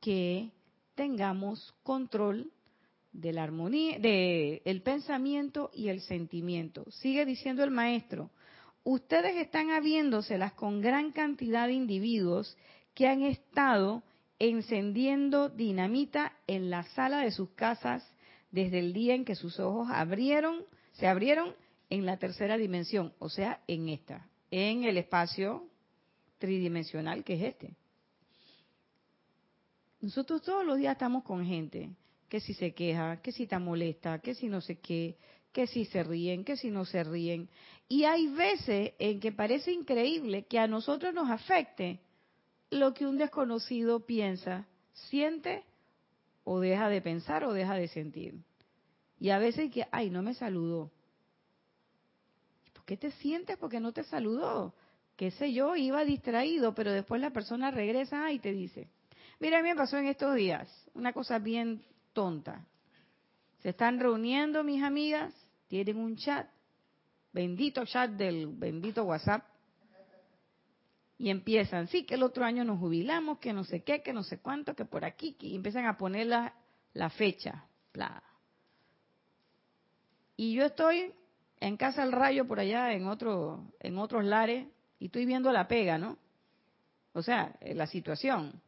Que 0.00 0.50
tengamos 0.94 1.74
control 1.82 2.50
de 3.12 3.32
la 3.32 3.44
armonía, 3.44 3.98
de 3.98 4.62
el 4.64 4.82
pensamiento 4.82 5.70
y 5.72 5.88
el 5.88 6.00
sentimiento. 6.02 6.84
Sigue 6.90 7.24
diciendo 7.24 7.64
el 7.64 7.70
maestro, 7.70 8.30
ustedes 8.84 9.36
están 9.36 9.70
habiéndoselas 9.70 10.52
con 10.52 10.80
gran 10.80 11.12
cantidad 11.12 11.66
de 11.66 11.72
individuos 11.72 12.56
que 12.94 13.08
han 13.08 13.22
estado 13.22 14.02
encendiendo 14.38 15.48
dinamita 15.48 16.32
en 16.46 16.70
la 16.70 16.84
sala 16.94 17.20
de 17.20 17.30
sus 17.30 17.50
casas 17.50 18.06
desde 18.50 18.78
el 18.78 18.92
día 18.92 19.14
en 19.14 19.24
que 19.24 19.34
sus 19.34 19.58
ojos 19.60 19.88
abrieron, 19.90 20.64
se 20.92 21.06
abrieron 21.06 21.54
en 21.88 22.04
la 22.04 22.18
tercera 22.18 22.56
dimensión, 22.56 23.12
o 23.18 23.28
sea, 23.28 23.60
en 23.66 23.88
esta, 23.88 24.26
en 24.50 24.84
el 24.84 24.96
espacio 24.96 25.68
tridimensional 26.38 27.24
que 27.24 27.34
es 27.34 27.42
este. 27.42 27.76
Nosotros 30.00 30.42
todos 30.42 30.64
los 30.64 30.76
días 30.76 30.92
estamos 30.92 31.24
con 31.24 31.44
gente 31.44 31.90
que 32.28 32.40
si 32.40 32.54
se 32.54 32.74
queja, 32.74 33.20
que 33.22 33.32
si 33.32 33.44
está 33.44 33.58
molesta, 33.58 34.18
que 34.18 34.34
si 34.34 34.48
no 34.48 34.60
sé 34.60 34.78
qué, 34.78 35.16
que 35.52 35.66
si 35.66 35.84
se 35.86 36.02
ríen, 36.02 36.44
que 36.44 36.56
si 36.56 36.70
no 36.70 36.84
se 36.84 37.02
ríen. 37.02 37.48
Y 37.88 38.04
hay 38.04 38.28
veces 38.28 38.92
en 38.98 39.20
que 39.20 39.32
parece 39.32 39.72
increíble 39.72 40.44
que 40.44 40.58
a 40.58 40.66
nosotros 40.66 41.14
nos 41.14 41.30
afecte 41.30 42.00
lo 42.70 42.92
que 42.94 43.06
un 43.06 43.16
desconocido 43.16 44.04
piensa, 44.04 44.66
siente 44.92 45.64
o 46.44 46.60
deja 46.60 46.88
de 46.88 47.00
pensar 47.00 47.44
o 47.44 47.52
deja 47.52 47.74
de 47.74 47.88
sentir. 47.88 48.34
Y 49.18 49.30
a 49.30 49.38
veces 49.38 49.70
que, 49.72 49.86
ay, 49.90 50.10
no 50.10 50.22
me 50.22 50.34
saludó. 50.34 50.90
¿Por 52.86 52.96
qué 52.96 53.08
te 53.08 53.16
sientes 53.16 53.56
porque 53.56 53.80
no 53.80 53.90
te 53.90 54.04
saludó? 54.04 54.72
Qué 55.16 55.32
sé 55.32 55.52
yo, 55.52 55.74
iba 55.74 56.04
distraído, 56.04 56.72
pero 56.72 56.92
después 56.92 57.20
la 57.20 57.30
persona 57.30 57.72
regresa 57.72 58.30
y 58.30 58.38
te 58.38 58.52
dice, 58.52 58.88
mira, 59.40 59.58
a 59.58 59.62
mí 59.62 59.70
me 59.70 59.74
pasó 59.74 59.98
en 59.98 60.06
estos 60.06 60.36
días 60.36 60.68
una 60.94 61.12
cosa 61.12 61.40
bien 61.40 61.82
tonta. 62.12 62.64
Se 63.58 63.70
están 63.70 63.98
reuniendo 63.98 64.62
mis 64.62 64.84
amigas, 64.84 65.34
tienen 65.66 65.96
un 65.96 66.14
chat, 66.14 66.48
bendito 67.32 67.84
chat 67.86 68.12
del 68.12 68.46
bendito 68.46 69.02
WhatsApp, 69.02 69.42
y 71.18 71.30
empiezan, 71.30 71.88
sí, 71.88 72.04
que 72.04 72.14
el 72.14 72.22
otro 72.22 72.44
año 72.44 72.62
nos 72.62 72.78
jubilamos, 72.78 73.40
que 73.40 73.52
no 73.52 73.64
sé 73.64 73.82
qué, 73.82 74.00
que 74.00 74.12
no 74.12 74.22
sé 74.22 74.38
cuánto, 74.38 74.76
que 74.76 74.84
por 74.84 75.04
aquí, 75.04 75.36
y 75.40 75.56
empiezan 75.56 75.86
a 75.86 75.96
poner 75.96 76.28
la, 76.28 76.54
la 76.92 77.10
fecha. 77.10 77.64
Y 80.36 80.54
yo 80.54 80.66
estoy 80.66 81.12
en 81.60 81.76
Casa 81.76 82.02
del 82.02 82.12
Rayo, 82.12 82.46
por 82.46 82.60
allá, 82.60 82.92
en, 82.92 83.06
otro, 83.06 83.72
en 83.80 83.98
otros 83.98 84.24
lares, 84.24 84.66
y 84.98 85.06
estoy 85.06 85.26
viendo 85.26 85.52
la 85.52 85.68
pega, 85.68 85.98
¿no? 85.98 86.18
O 87.12 87.22
sea, 87.22 87.56
la 87.60 87.86
situación, 87.86 88.60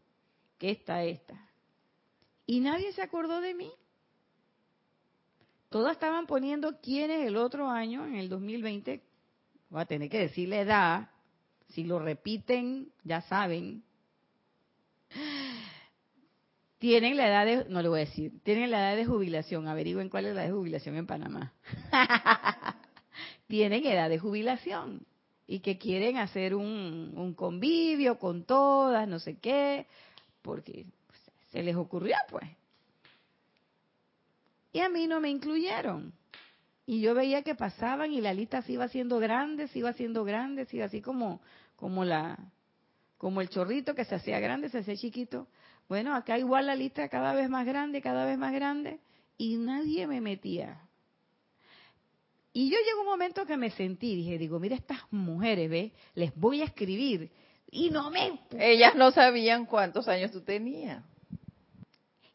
que 0.59 0.71
está 0.71 1.05
esta. 1.05 1.35
Y 2.47 2.61
nadie 2.61 2.93
se 2.93 3.03
acordó 3.03 3.41
de 3.41 3.55
mí. 3.55 3.71
Todas 5.69 5.93
estaban 5.93 6.27
poniendo 6.27 6.81
quién 6.81 7.11
es 7.11 7.27
el 7.27 7.37
otro 7.37 7.69
año, 7.69 8.07
en 8.07 8.17
el 8.17 8.29
2020. 8.29 9.03
Voy 9.69 9.81
a 9.81 9.85
tener 9.85 10.09
que 10.09 10.21
decir 10.21 10.49
la 10.49 10.61
edad. 10.61 11.11
Si 11.69 11.85
lo 11.85 11.99
repiten, 11.99 12.91
ya 13.05 13.21
saben. 13.21 13.85
tienen 16.79 17.17
la 17.17 17.29
edad 17.29 17.45
de, 17.45 17.65
no 17.69 17.83
le 17.83 17.89
voy 17.89 18.01
a 18.01 18.05
decir, 18.05 18.33
tienen 18.43 18.71
la 18.71 18.79
edad 18.79 18.97
de 18.97 19.05
jubilación, 19.05 19.69
averigüen 19.69 20.09
cuál 20.09 20.27
es 20.27 20.35
la 20.35 20.43
edad 20.43 20.51
de 20.51 20.57
jubilación 20.57 20.97
en 20.97 21.07
Panamá. 21.07 21.53
tienen 23.49 23.85
edad 23.85 24.09
de 24.09 24.19
jubilación 24.19 25.05
y 25.47 25.61
que 25.61 25.79
quieren 25.79 26.19
hacer 26.19 26.55
un, 26.55 27.13
un 27.17 27.35
convivio 27.35 28.19
con 28.19 28.45
todas, 28.45 29.09
no 29.09 29.19
sé 29.19 29.39
qué, 29.39 29.87
porque 30.43 30.87
se 31.51 31.63
les 31.63 31.75
ocurrió 31.75 32.15
pues. 32.31 32.47
Y 34.73 34.81
a 34.81 34.89
mí 34.89 35.07
no 35.07 35.21
me 35.21 35.31
incluyeron. 35.31 36.13
Y 36.87 37.01
yo 37.01 37.15
veía 37.15 37.43
que 37.43 37.55
pasaban 37.55 38.13
y 38.13 38.21
la 38.21 38.33
lista 38.33 38.63
se 38.63 38.73
iba 38.73 38.85
haciendo 38.85 39.19
grande, 39.19 39.69
se 39.69 39.81
iba 39.81 39.91
haciendo 39.91 40.25
grande, 40.25 40.65
se 40.67 40.77
iba 40.77 40.87
así 40.87 41.01
como, 41.01 41.41
como 41.77 42.05
la, 42.05 42.39
como 43.19 43.41
el 43.41 43.49
chorrito 43.49 43.95
que 43.95 44.05
se 44.05 44.15
hacía 44.15 44.41
grande, 44.41 44.69
se 44.69 44.79
hacía 44.79 44.97
chiquito. 44.97 45.49
Bueno, 45.89 46.15
acá 46.15 46.39
igual 46.39 46.67
la 46.67 46.75
lista 46.75 47.09
cada 47.09 47.35
vez 47.35 47.51
más 47.51 47.67
grande, 47.67 48.01
cada 48.01 48.25
vez 48.25 48.39
más 48.39 48.53
grande, 48.53 49.01
y 49.37 49.57
nadie 49.57 50.07
me 50.07 50.21
metía. 50.21 50.81
Y 52.59 52.71
yo 52.71 52.77
llegó 52.85 53.03
un 53.03 53.07
momento 53.07 53.47
que 53.47 53.57
me 53.57 53.71
sentí, 53.71 54.17
dije, 54.17 54.37
digo, 54.37 54.59
mira 54.59 54.75
estas 54.75 54.99
mujeres, 55.13 55.71
¿ves? 55.71 55.93
Les 56.17 56.35
voy 56.35 56.61
a 56.61 56.65
escribir. 56.65 57.31
Y 57.71 57.91
no 57.91 58.11
me... 58.11 58.41
Ellas 58.59 58.97
no 58.97 59.13
sabían 59.13 59.65
cuántos 59.65 60.09
años 60.09 60.33
tú 60.33 60.41
tenías. 60.41 61.05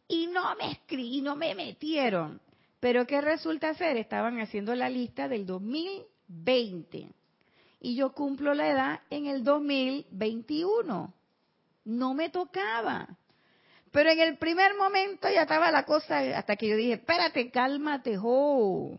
Y 0.08 0.28
no 0.28 0.56
me 0.56 0.72
escribí, 0.72 1.20
no 1.22 1.36
me 1.36 1.54
metieron. 1.56 2.40
Pero 2.80 3.06
¿qué 3.06 3.20
resulta 3.20 3.74
ser? 3.74 3.98
Estaban 3.98 4.40
haciendo 4.40 4.74
la 4.76 4.90
lista 4.90 5.28
del 5.28 5.46
2020. 5.46 7.10
Y 7.82 7.96
yo 7.96 8.14
cumplo 8.14 8.54
la 8.54 8.70
edad 8.70 9.02
en 9.10 9.26
el 9.26 9.44
2021. 9.44 11.14
No 11.84 12.14
me 12.14 12.30
tocaba. 12.30 13.10
Pero 13.92 14.10
en 14.10 14.22
el 14.22 14.38
primer 14.38 14.74
momento 14.78 15.28
ya 15.30 15.42
estaba 15.42 15.70
la 15.70 15.84
cosa, 15.84 16.20
hasta 16.38 16.56
que 16.56 16.70
yo 16.70 16.78
dije, 16.78 16.94
espérate, 16.94 17.52
cálmate, 17.52 18.16
jo. 18.16 18.98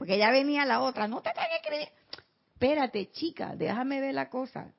Porque 0.00 0.16
ya 0.16 0.30
venía 0.30 0.64
la 0.64 0.80
otra, 0.80 1.06
no 1.06 1.20
te 1.20 1.28
tengas 1.28 1.60
que 1.60 1.68
creer. 1.68 1.88
Espérate, 2.54 3.10
chica, 3.10 3.52
déjame 3.54 4.00
ver 4.00 4.14
la 4.14 4.30
cosa. 4.30 4.72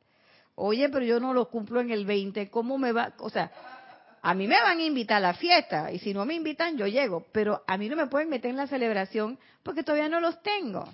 Oye, 0.56 0.90
pero 0.90 1.06
yo 1.06 1.20
no 1.20 1.32
lo 1.32 1.48
cumplo 1.48 1.80
en 1.80 1.92
el 1.92 2.08
20, 2.08 2.50
¿cómo 2.50 2.80
me 2.80 2.92
va? 2.92 3.14
O 3.20 3.30
sea, 3.30 3.52
a 4.24 4.34
mí 4.34 4.48
me 4.48 4.60
van 4.60 4.80
a 4.80 4.84
invitar 4.84 5.18
a 5.18 5.28
la 5.28 5.34
fiesta 5.36 5.92
y 5.92 6.00
si 6.00 6.12
no 6.12 6.26
me 6.26 6.34
invitan 6.34 6.76
yo 6.76 6.88
llego, 6.88 7.28
pero 7.32 7.64
a 7.68 7.78
mí 7.78 7.88
no 7.88 7.96
me 7.96 8.08
pueden 8.08 8.30
meter 8.30 8.50
en 8.50 8.58
la 8.58 8.66
celebración 8.66 9.38
porque 9.62 9.84
todavía 9.84 10.10
no 10.10 10.20
los 10.20 10.42
tengo. 10.42 10.92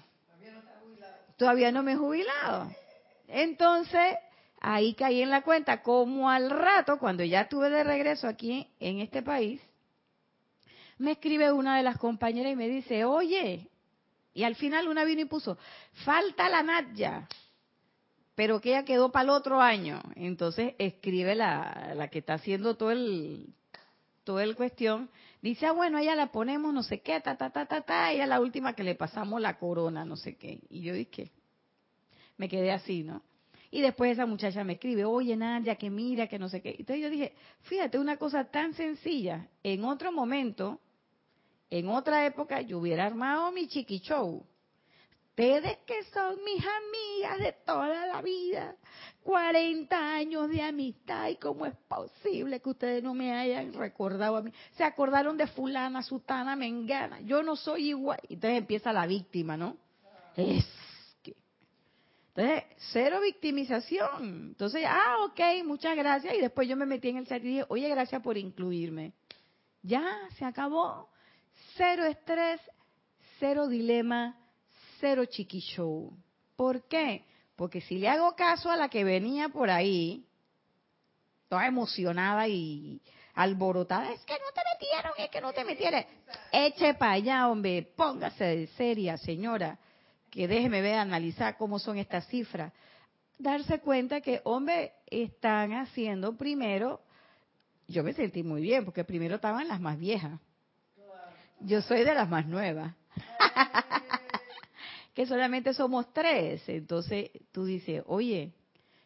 Todavía 1.38 1.72
no 1.72 1.82
me 1.82 1.94
he 1.94 1.96
jubilado. 1.96 2.70
Entonces, 3.30 4.18
ahí 4.60 4.94
caí 4.94 5.22
en 5.22 5.30
la 5.30 5.42
cuenta 5.42 5.82
como 5.84 6.30
al 6.30 6.50
rato, 6.50 7.00
cuando 7.00 7.24
ya 7.24 7.44
estuve 7.44 7.70
de 7.70 7.86
regreso 7.86 8.28
aquí 8.28 8.68
en 8.82 9.00
este 9.00 9.22
país, 9.22 9.62
me 10.98 11.12
escribe 11.12 11.54
una 11.54 11.78
de 11.78 11.84
las 11.84 11.98
compañeras 11.98 12.52
y 12.52 12.58
me 12.58 12.68
dice, 12.68 13.06
oye, 13.06 13.70
y 14.38 14.44
al 14.44 14.54
final 14.54 14.88
una 14.88 15.04
vino 15.04 15.22
y 15.22 15.26
puso, 15.26 15.58
falta 16.06 16.48
la 16.48 16.62
Natya, 16.62 17.28
pero 18.36 18.62
que 18.62 18.70
ella 18.70 18.86
quedó 18.86 19.12
para 19.12 19.24
el 19.24 19.30
otro 19.32 19.60
año. 19.60 20.00
Entonces 20.16 20.76
escribe 20.78 21.34
la, 21.34 21.94
la 21.96 22.10
que 22.10 22.20
está 22.20 22.36
haciendo 22.36 22.78
todo 22.78 22.92
el, 22.92 23.48
todo 24.24 24.40
el 24.40 24.56
cuestión, 24.56 25.10
dice, 25.42 25.66
ah, 25.66 25.72
bueno, 25.72 25.98
ella 25.98 26.14
la 26.14 26.32
ponemos, 26.32 26.72
no 26.72 26.84
sé 26.84 27.02
qué, 27.02 27.20
ta, 27.20 27.36
ta, 27.36 27.50
ta, 27.50 27.66
ta, 27.66 27.82
ta, 27.82 28.12
ella 28.12 28.28
la 28.28 28.40
última 28.40 28.74
que 28.74 28.84
le 28.84 28.94
pasamos 28.94 29.42
la 29.42 29.58
corona, 29.58 30.06
no 30.06 30.16
sé 30.16 30.36
qué. 30.38 30.60
Y 30.70 30.82
yo 30.82 30.94
dije, 30.94 31.32
me 32.38 32.48
quedé 32.48 32.72
así, 32.72 33.02
¿no? 33.02 33.24
Y 33.72 33.82
después 33.82 34.12
esa 34.12 34.28
muchacha 34.28 34.64
me 34.64 34.74
escribe, 34.74 35.04
oye 35.04 35.36
Nadia, 35.36 35.78
que 35.78 35.90
mira, 35.90 36.28
que 36.28 36.38
no 36.38 36.48
sé 36.48 36.62
qué. 36.62 36.76
Entonces 36.78 37.02
yo 37.02 37.10
dije, 37.10 37.34
fíjate, 37.62 37.98
una 37.98 38.18
cosa 38.18 38.44
tan 38.52 38.76
sencilla, 38.76 39.48
en 39.64 39.84
otro 39.84 40.12
momento, 40.12 40.80
en 41.70 41.90
otra 41.90 42.26
época, 42.26 42.62
yo 42.62 42.80
hubiera 42.80 43.06
armado 43.06 43.52
mi 43.52 43.68
chiqui 43.68 44.00
show. 44.00 44.46
Ustedes 45.30 45.78
que 45.86 46.04
son 46.06 46.36
mis 46.44 46.64
amigas 46.66 47.38
de 47.40 47.54
toda 47.64 48.08
la 48.08 48.22
vida, 48.24 48.76
40 49.22 50.16
años 50.16 50.50
de 50.50 50.64
amistad, 50.64 51.28
¿y 51.30 51.36
cómo 51.36 51.68
es 51.68 51.76
posible 51.88 52.60
que 52.60 52.70
ustedes 52.70 53.04
no 53.04 53.14
me 53.14 53.34
hayan 53.34 53.72
recordado 53.74 54.38
a 54.38 54.42
mí? 54.42 54.52
Se 54.72 54.84
acordaron 54.84 55.38
de 55.38 55.46
fulana, 55.46 56.02
sutana, 56.02 56.56
mengana, 56.56 57.22
yo 57.22 57.44
no 57.44 57.56
soy 57.56 57.90
igual. 57.90 58.20
Entonces 58.24 58.58
empieza 58.58 58.92
la 58.92 59.06
víctima, 59.06 59.56
¿no? 59.56 59.78
Es 60.36 60.66
entonces, 62.38 62.66
cero 62.94 63.20
victimización. 63.20 64.50
Entonces, 64.50 64.84
ah, 64.88 65.26
ok, 65.26 65.66
muchas 65.66 65.96
gracias. 65.96 66.36
Y 66.36 66.42
después 66.42 66.68
yo 66.68 66.78
me 66.78 66.86
metí 66.86 67.10
en 67.10 67.18
el 67.18 67.26
chat 67.26 67.44
y 67.44 67.48
dije, 67.48 67.66
oye, 67.68 67.90
gracias 67.90 68.22
por 68.22 68.38
incluirme. 68.38 69.14
Ya, 69.82 70.06
se 70.38 70.46
acabó. 70.46 71.10
Cero 71.78 72.06
estrés, 72.06 72.60
cero 73.40 73.68
dilema, 73.68 74.36
cero 75.00 75.26
chiqui 75.26 75.60
show. 75.60 76.12
¿Por 76.56 76.88
qué? 76.88 77.24
Porque 77.56 77.82
si 77.82 78.00
le 78.00 78.10
hago 78.10 78.36
caso 78.36 78.70
a 78.70 78.76
la 78.76 78.90
que 78.90 79.04
venía 79.04 79.50
por 79.50 79.70
ahí, 79.70 80.26
toda 81.48 81.68
emocionada 81.68 82.48
y 82.48 83.02
alborotada, 83.36 84.12
es 84.12 84.26
que 84.26 84.34
no 84.34 84.52
te 84.54 84.62
metieron, 84.74 85.12
es 85.18 85.30
que 85.30 85.42
no 85.42 85.54
te 85.54 85.64
metieron. 85.64 86.04
Eche 86.52 86.96
para 86.96 87.14
allá, 87.14 87.48
hombre, 87.48 87.84
póngase 87.96 88.44
de 88.44 88.68
seria, 88.68 89.18
señora 89.18 89.78
que 90.30 90.48
déjeme 90.48 90.82
ver, 90.82 90.96
analizar 90.96 91.58
cómo 91.58 91.80
son 91.80 91.98
estas 91.98 92.28
cifras, 92.28 92.74
darse 93.40 93.80
cuenta 93.80 94.22
que, 94.22 94.42
hombre, 94.44 94.94
están 95.08 95.74
haciendo 95.74 96.38
primero, 96.38 97.02
yo 97.88 98.04
me 98.04 98.14
sentí 98.14 98.44
muy 98.44 98.62
bien, 98.62 98.86
porque 98.86 99.04
primero 99.04 99.36
estaban 99.36 99.68
las 99.68 99.80
más 99.80 99.98
viejas. 99.98 100.40
Yo 101.62 101.82
soy 101.82 102.04
de 102.04 102.14
las 102.14 102.30
más 102.30 102.46
nuevas. 102.48 102.96
que 105.14 105.26
solamente 105.26 105.74
somos 105.74 106.12
tres. 106.14 106.68
Entonces 106.70 107.32
tú 107.52 107.66
dices, 107.66 108.04
oye, 108.06 108.54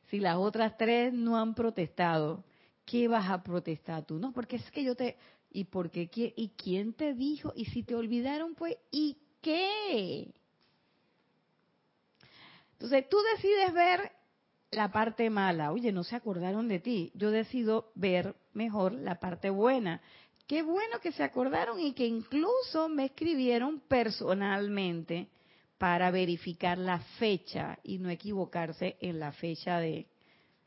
si 0.10 0.20
las 0.20 0.36
otras 0.36 0.78
tres 0.78 1.14
no 1.14 1.38
han 1.38 1.56
protestado, 1.56 2.43
¿qué 2.86 3.08
vas 3.08 3.30
a 3.30 3.41
protestar 3.43 4.06
tú? 4.06 4.20
No, 4.20 4.34
porque 4.34 4.58
es 4.58 4.72
que 4.72 4.84
yo 4.84 4.95
te... 4.95 5.18
¿Y 5.54 5.66
por 5.66 5.89
qué? 5.91 6.10
¿Y 6.14 6.49
quién 6.58 6.93
te 6.93 7.14
dijo? 7.14 7.52
Y 7.56 7.66
si 7.66 7.84
te 7.84 7.95
olvidaron, 7.95 8.56
pues, 8.56 8.78
¿y 8.89 9.18
qué? 9.41 10.34
Entonces 12.74 13.08
tú 13.10 13.18
decides 13.36 13.74
ver 13.74 14.12
la 14.72 14.91
parte 14.91 15.30
mala. 15.30 15.72
Oye, 15.72 15.91
no 15.91 16.04
se 16.04 16.16
acordaron 16.16 16.68
de 16.68 16.80
ti. 16.80 17.12
Yo 17.16 17.32
decido 17.32 17.91
ver 17.95 18.36
mejor 18.54 18.93
la 18.93 19.20
parte 19.20 19.49
buena. 19.49 20.02
Qué 20.52 20.64
bueno 20.64 20.99
que 20.99 21.14
se 21.14 21.24
acordaron 21.24 21.80
y 21.80 21.93
que 21.93 22.06
incluso 22.06 22.89
me 22.89 23.06
escribieron 23.06 23.80
personalmente 23.88 25.30
para 25.78 26.12
verificar 26.12 26.78
la 26.78 26.99
fecha 27.20 27.80
y 27.86 27.99
no 27.99 28.10
equivocarse 28.10 28.97
en 28.99 29.18
la 29.18 29.32
fecha 29.32 29.80
de... 29.80 30.08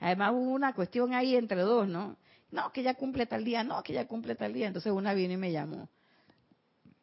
Además 0.00 0.32
hubo 0.32 0.52
una 0.52 0.74
cuestión 0.74 1.12
ahí 1.12 1.36
entre 1.36 1.60
dos, 1.60 1.86
¿no? 1.86 2.16
No, 2.50 2.72
que 2.72 2.82
ya 2.82 2.94
cumple 2.94 3.26
tal 3.26 3.44
día, 3.44 3.62
no, 3.62 3.82
que 3.82 3.92
ya 3.92 4.08
cumple 4.08 4.36
tal 4.36 4.54
día. 4.54 4.68
Entonces 4.68 4.90
una 4.90 5.12
vino 5.12 5.34
y 5.34 5.36
me 5.36 5.52
llamó. 5.52 5.90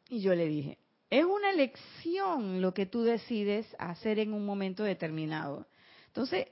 Y 0.10 0.22
yo 0.22 0.34
le 0.34 0.48
dije, 0.48 0.80
es 1.12 1.24
una 1.24 1.52
elección 1.52 2.64
lo 2.64 2.74
que 2.74 2.88
tú 2.88 3.04
decides 3.04 3.68
hacer 3.78 4.18
en 4.18 4.34
un 4.34 4.44
momento 4.44 4.84
determinado. 4.84 5.68
Entonces, 6.08 6.48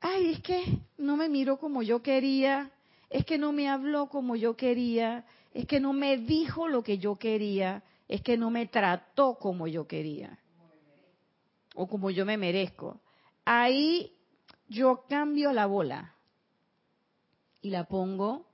ay, 0.00 0.32
es 0.32 0.40
que 0.40 0.80
no 0.98 1.16
me 1.16 1.28
miró 1.28 1.60
como 1.60 1.84
yo 1.84 2.02
quería, 2.02 2.72
es 3.08 3.24
que 3.24 3.38
no 3.38 3.52
me 3.52 3.68
habló 3.68 4.08
como 4.08 4.34
yo 4.34 4.56
quería, 4.56 5.24
es 5.52 5.66
que 5.66 5.80
no 5.80 5.92
me 5.92 6.16
dijo 6.18 6.68
lo 6.68 6.82
que 6.82 6.98
yo 6.98 7.16
quería, 7.16 7.82
es 8.08 8.22
que 8.22 8.36
no 8.36 8.50
me 8.50 8.66
trató 8.66 9.36
como 9.38 9.66
yo 9.66 9.86
quería 9.86 10.38
o 11.74 11.86
como 11.86 12.10
yo 12.10 12.26
me 12.26 12.36
merezco. 12.36 13.00
Ahí 13.44 14.12
yo 14.68 15.04
cambio 15.08 15.52
la 15.52 15.66
bola 15.66 16.14
y 17.62 17.70
la 17.70 17.84
pongo 17.84 18.46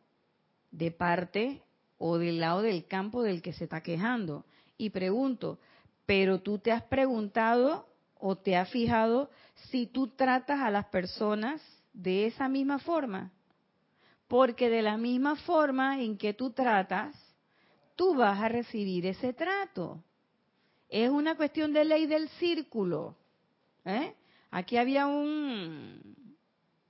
de 0.71 0.91
parte 0.91 1.63
o 1.99 2.19
del 2.19 2.41
lado 2.41 2.63
del 2.63 2.87
campo 2.87 3.23
del 3.23 3.43
que 3.43 3.53
se 3.53 3.65
está 3.65 3.83
quejando 3.83 4.45
y 4.77 4.91
pregunto, 4.91 5.59
pero 6.05 6.41
tú 6.41 6.59
te 6.59 6.73
has 6.73 6.83
preguntado 6.85 7.89
o 8.19 8.37
te 8.37 8.57
has 8.57 8.71
fijado 8.71 9.31
si 9.71 9.87
tú 9.87 10.09
tratas 10.09 10.61
a 10.61 10.71
las 10.71 10.87
personas 10.87 11.63
de 11.93 12.27
esa 12.27 12.49
misma 12.49 12.79
forma. 12.79 13.33
Porque 14.29 14.69
de 14.69 14.83
la 14.83 14.97
misma 14.97 15.37
forma 15.37 16.01
en 16.01 16.19
que 16.19 16.35
tú 16.35 16.51
tratas, 16.51 17.15
tú 17.95 18.15
vas 18.15 18.41
a 18.41 18.49
recibir 18.49 19.07
ese 19.07 19.33
trato. 19.33 20.03
Es 20.89 21.11
una 21.11 21.37
cuestión 21.37 21.73
de 21.73 21.85
ley 21.85 22.07
del 22.07 22.29
círculo. 22.31 23.17
¿eh? 23.85 24.15
Aquí 24.51 24.77
había 24.77 25.07
un 25.07 26.01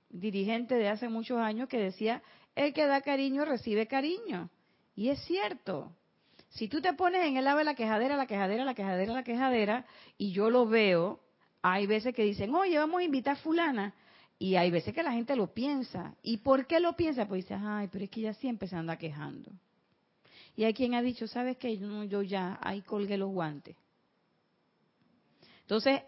dirigente 0.09 0.75
de 0.75 0.89
hace 0.89 1.09
muchos 1.09 1.39
años 1.39 1.69
que 1.69 1.77
decía, 1.77 2.21
el 2.55 2.73
que 2.73 2.85
da 2.85 3.01
cariño 3.01 3.45
recibe 3.45 3.87
cariño. 3.87 4.49
Y 4.95 5.09
es 5.09 5.19
cierto. 5.25 5.91
Si 6.49 6.67
tú 6.67 6.81
te 6.81 6.93
pones 6.93 7.25
en 7.25 7.37
el 7.37 7.45
lado 7.45 7.59
de 7.59 7.63
la 7.63 7.75
quejadera, 7.75 8.15
la 8.17 8.25
quejadera, 8.25 8.65
la 8.65 8.73
quejadera, 8.73 9.13
la 9.13 9.23
quejadera, 9.23 9.85
y 10.17 10.31
yo 10.31 10.49
lo 10.49 10.65
veo, 10.65 11.19
hay 11.61 11.85
veces 11.85 12.15
que 12.15 12.23
dicen, 12.23 12.53
oye, 12.55 12.77
vamos 12.77 13.01
a 13.01 13.03
invitar 13.03 13.35
a 13.35 13.39
fulana. 13.39 13.93
Y 14.39 14.55
hay 14.55 14.69
veces 14.69 14.93
que 14.93 15.03
la 15.03 15.11
gente 15.11 15.35
lo 15.35 15.53
piensa. 15.53 16.15
¿Y 16.21 16.37
por 16.37 16.67
qué 16.67 16.79
lo 16.79 16.95
piensa? 16.95 17.27
Pues 17.27 17.43
dice, 17.43 17.55
ay, 17.59 17.87
pero 17.91 18.05
es 18.05 18.11
que 18.11 18.19
ella 18.19 18.33
siempre 18.33 18.67
se 18.67 18.75
anda 18.75 18.97
quejando. 18.97 19.51
Y 20.55 20.63
hay 20.63 20.73
quien 20.73 20.93
ha 20.93 21.01
dicho, 21.01 21.27
¿sabes 21.27 21.57
qué? 21.57 21.77
Yo, 21.77 22.03
yo 22.03 22.21
ya 22.21 22.59
ahí 22.61 22.81
colgué 22.81 23.17
los 23.17 23.31
guantes. 23.31 23.75
Entonces, 25.61 26.01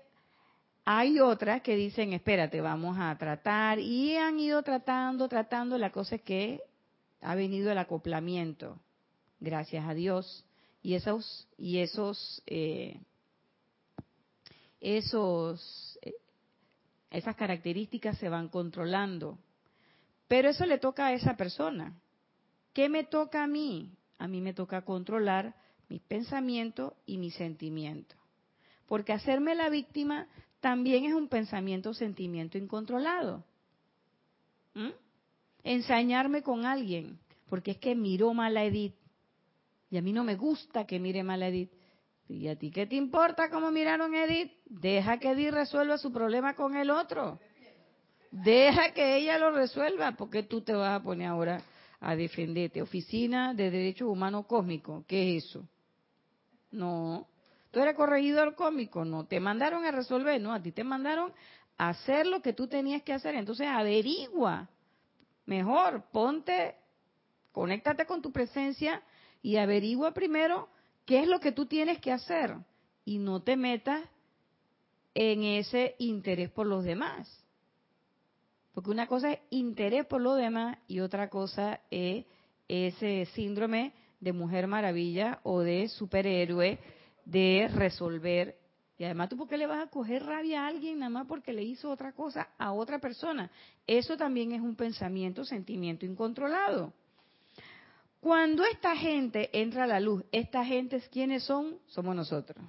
hay 0.86 1.20
otras 1.20 1.62
que 1.62 1.76
dicen, 1.76 2.14
espérate, 2.14 2.62
vamos 2.62 2.98
a 3.00 3.16
tratar. 3.18 3.80
Y 3.80 4.16
han 4.16 4.40
ido 4.40 4.64
tratando, 4.64 5.28
tratando. 5.28 5.78
La 5.78 5.92
cosa 5.92 6.16
es 6.16 6.22
que 6.22 6.62
ha 7.22 7.36
venido 7.36 7.72
el 7.72 7.78
acoplamiento, 7.78 8.80
gracias 9.40 9.88
a 9.88 9.94
Dios. 9.94 10.46
Y 10.82 10.96
esos, 10.96 11.48
y 11.58 11.80
esos, 11.80 12.42
eh, 12.48 13.00
esos, 14.80 15.89
esas 17.12 17.36
características 17.36 18.18
se 18.18 18.30
van 18.30 18.50
controlando. 18.50 19.38
Pero 20.28 20.50
eso 20.50 20.66
le 20.66 20.78
toca 20.78 21.08
a 21.08 21.14
esa 21.14 21.36
persona. 21.36 22.00
¿Qué 22.74 22.88
me 22.88 23.04
toca 23.04 23.44
a 23.44 23.48
mí? 23.48 23.92
A 24.20 24.28
mí 24.28 24.42
me 24.42 24.54
toca 24.54 24.84
controlar 24.84 25.56
mis 25.90 26.02
pensamientos 26.02 26.94
y 27.06 27.18
mis 27.18 27.34
sentimientos. 27.36 28.18
Porque 28.86 29.14
hacerme 29.14 29.56
la 29.56 29.70
víctima 29.70 30.28
también 30.60 31.06
es 31.06 31.14
un 31.14 31.28
pensamiento 31.28 31.94
sentimiento 31.94 32.58
incontrolado. 32.58 33.44
¿Mm? 34.76 34.90
Ensañarme 35.64 36.44
con 36.44 36.66
alguien, 36.66 37.20
porque 37.50 37.72
es 37.72 37.78
que 37.78 37.96
miró 37.96 38.34
mal 38.34 38.56
a 38.58 38.66
Edith. 38.66 38.96
Y 39.90 39.98
a 39.98 40.02
mí 40.02 40.14
no 40.14 40.24
me 40.24 40.36
gusta 40.36 40.86
que 40.86 41.00
mire 41.00 41.24
mal 41.24 41.42
a 41.42 41.48
Edith. 41.48 41.72
¿Y 42.28 42.48
a 42.48 42.56
ti 42.56 42.70
qué 42.70 42.86
te 42.86 42.96
importa 42.96 43.50
cómo 43.50 43.72
miraron 43.72 44.14
a 44.14 44.26
Edith? 44.26 44.52
Deja 44.70 45.18
que 45.18 45.32
Edith 45.32 45.52
resuelva 45.52 45.98
su 45.98 46.14
problema 46.14 46.56
con 46.56 46.78
el 46.78 46.90
otro. 46.90 47.40
Deja 48.32 48.94
que 48.94 49.18
ella 49.18 49.38
lo 49.38 49.52
resuelva, 49.52 50.14
porque 50.14 50.44
tú 50.44 50.62
te 50.62 50.74
vas 50.74 51.00
a 51.00 51.04
poner 51.04 51.28
ahora 51.28 51.62
a 52.00 52.16
defenderte. 52.16 52.82
Oficina 52.82 53.54
de 53.54 53.72
Derechos 53.72 54.08
Humanos 54.08 54.46
Cósmicos, 54.46 55.04
¿qué 55.08 55.36
es 55.36 55.46
eso? 55.46 55.68
No, 56.72 57.28
Tú 57.72 57.80
eres 57.80 57.96
corregidor 57.96 58.56
cómico, 58.56 59.06
no, 59.06 59.26
te 59.26 59.40
mandaron 59.40 59.86
a 59.86 59.92
resolver, 59.92 60.42
no, 60.42 60.54
a 60.54 60.62
ti 60.62 60.72
te 60.72 60.84
mandaron 60.84 61.32
a 61.78 61.90
hacer 61.90 62.26
lo 62.26 62.42
que 62.42 62.54
tú 62.54 62.68
tenías 62.68 63.04
que 63.04 63.14
hacer. 63.14 63.36
Entonces 63.36 63.68
averigua, 63.68 64.70
mejor, 65.46 66.04
ponte, 66.12 66.76
conéctate 67.52 68.06
con 68.06 68.22
tu 68.22 68.32
presencia 68.32 69.04
y 69.44 69.58
averigua 69.58 70.14
primero 70.14 70.68
qué 71.06 71.22
es 71.22 71.28
lo 71.28 71.40
que 71.40 71.52
tú 71.52 71.68
tienes 71.68 72.00
que 72.00 72.12
hacer 72.12 72.56
y 73.06 73.20
no 73.20 73.42
te 73.42 73.56
metas 73.56 74.02
en 75.20 75.44
ese 75.44 75.96
interés 76.00 76.50
por 76.50 76.66
los 76.66 76.86
demás. 76.86 77.28
Porque 78.74 78.90
una 78.90 79.06
cosa 79.06 79.34
es 79.34 79.40
interés 79.50 80.06
por 80.06 80.22
los 80.22 80.38
demás 80.38 80.78
y 80.88 81.02
otra 81.02 81.30
cosa 81.30 81.82
es 81.92 82.26
ese 82.70 83.26
síndrome 83.34 83.92
de 84.22 84.32
mujer 84.32 84.68
maravilla 84.68 85.42
o 85.44 85.60
de 85.60 85.90
superhéroe 85.90 86.80
de 87.26 87.70
resolver. 87.76 88.56
Y 88.98 89.04
además, 89.04 89.28
¿tú 89.28 89.36
por 89.36 89.50
qué 89.50 89.58
le 89.58 89.68
vas 89.68 89.86
a 89.86 89.90
coger 89.90 90.24
rabia 90.24 90.64
a 90.64 90.68
alguien 90.68 91.00
nada 91.00 91.10
más 91.10 91.28
porque 91.28 91.52
le 91.52 91.64
hizo 91.64 91.92
otra 91.92 92.14
cosa 92.14 92.52
a 92.58 92.72
otra 92.72 93.00
persona? 93.00 93.52
Eso 93.86 94.16
también 94.16 94.54
es 94.54 94.62
un 94.62 94.78
pensamiento, 94.78 95.44
sentimiento 95.44 96.06
incontrolado. 96.06 96.94
Cuando 98.22 98.64
esta 98.64 98.96
gente 98.96 99.50
entra 99.52 99.84
a 99.84 99.88
la 99.88 100.00
luz, 100.00 100.24
¿esta 100.32 100.64
gente 100.64 101.04
quiénes 101.12 101.44
son? 101.44 101.78
Somos 101.88 102.16
nosotros. 102.16 102.64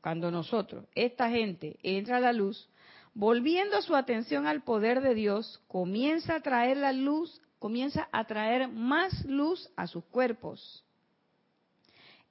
Cuando 0.00 0.30
nosotros, 0.30 0.86
esta 0.94 1.30
gente 1.30 1.78
entra 1.82 2.16
a 2.16 2.20
la 2.20 2.32
luz, 2.32 2.68
volviendo 3.12 3.82
su 3.82 3.94
atención 3.94 4.46
al 4.46 4.62
poder 4.62 5.00
de 5.02 5.14
Dios, 5.14 5.62
comienza 5.68 6.36
a 6.36 6.40
traer 6.40 6.78
la 6.78 6.92
luz, 6.92 7.40
comienza 7.58 8.08
a 8.12 8.24
traer 8.24 8.68
más 8.68 9.24
luz 9.26 9.70
a 9.76 9.86
sus 9.86 10.04
cuerpos. 10.04 10.84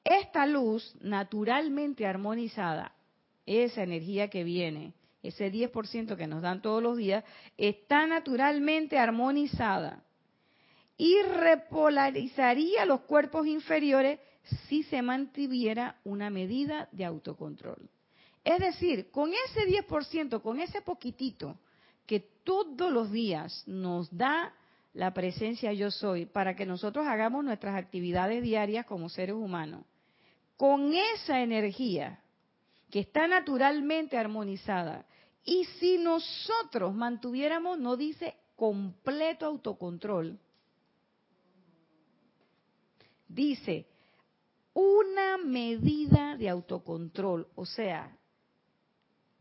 Esta 0.04 0.46
luz 0.46 0.96
naturalmente 1.02 2.08
armonizada, 2.08 2.94
esa 3.46 3.84
energía 3.84 4.30
que 4.30 4.44
viene, 4.44 4.94
ese 5.22 5.52
10% 5.52 6.16
que 6.16 6.28
nos 6.28 6.42
dan 6.42 6.62
todos 6.62 6.82
los 6.82 6.98
días, 6.98 7.24
está 7.58 8.08
naturalmente 8.08 8.98
armonizada 8.98 10.04
y 10.98 11.22
repolarizaría 11.22 12.86
los 12.86 13.02
cuerpos 13.02 13.46
inferiores 13.46 14.20
si 14.68 14.84
se 14.84 15.02
mantuviera 15.02 16.00
una 16.04 16.30
medida 16.30 16.90
de 16.92 17.06
autocontrol. 17.06 17.90
Es 18.44 18.60
decir, 18.60 19.12
con 19.12 19.32
ese 19.32 19.68
10%, 19.68 20.42
con 20.42 20.60
ese 20.60 20.82
poquitito 20.82 21.60
que 22.06 22.20
todos 22.44 22.92
los 22.92 23.12
días 23.12 23.64
nos 23.68 24.16
da 24.16 24.54
la 24.94 25.14
presencia 25.14 25.72
yo 25.74 25.92
soy 25.92 26.26
para 26.26 26.56
que 26.56 26.66
nosotros 26.66 27.06
hagamos 27.06 27.44
nuestras 27.44 27.76
actividades 27.76 28.42
diarias 28.42 28.86
como 28.86 29.10
seres 29.10 29.36
humanos. 29.36 29.86
Con 30.58 30.94
esa 30.94 31.42
energía 31.42 32.20
que 32.90 33.02
está 33.02 33.28
naturalmente 33.28 34.18
armonizada, 34.18 35.06
y 35.46 35.66
si 35.80 35.98
nosotros 35.98 36.94
mantuviéramos, 36.94 37.80
no 37.80 37.96
dice 37.96 38.36
completo 38.56 39.46
autocontrol, 39.46 40.38
dice 43.28 43.86
una 44.80 45.38
medida 45.38 46.38
de 46.38 46.48
autocontrol, 46.48 47.50
o 47.56 47.66
sea, 47.66 48.18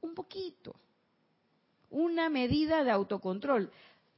un 0.01 0.13
poquito, 0.13 0.75
una 1.91 2.29
medida 2.29 2.83
de 2.83 2.91
autocontrol 2.91 3.71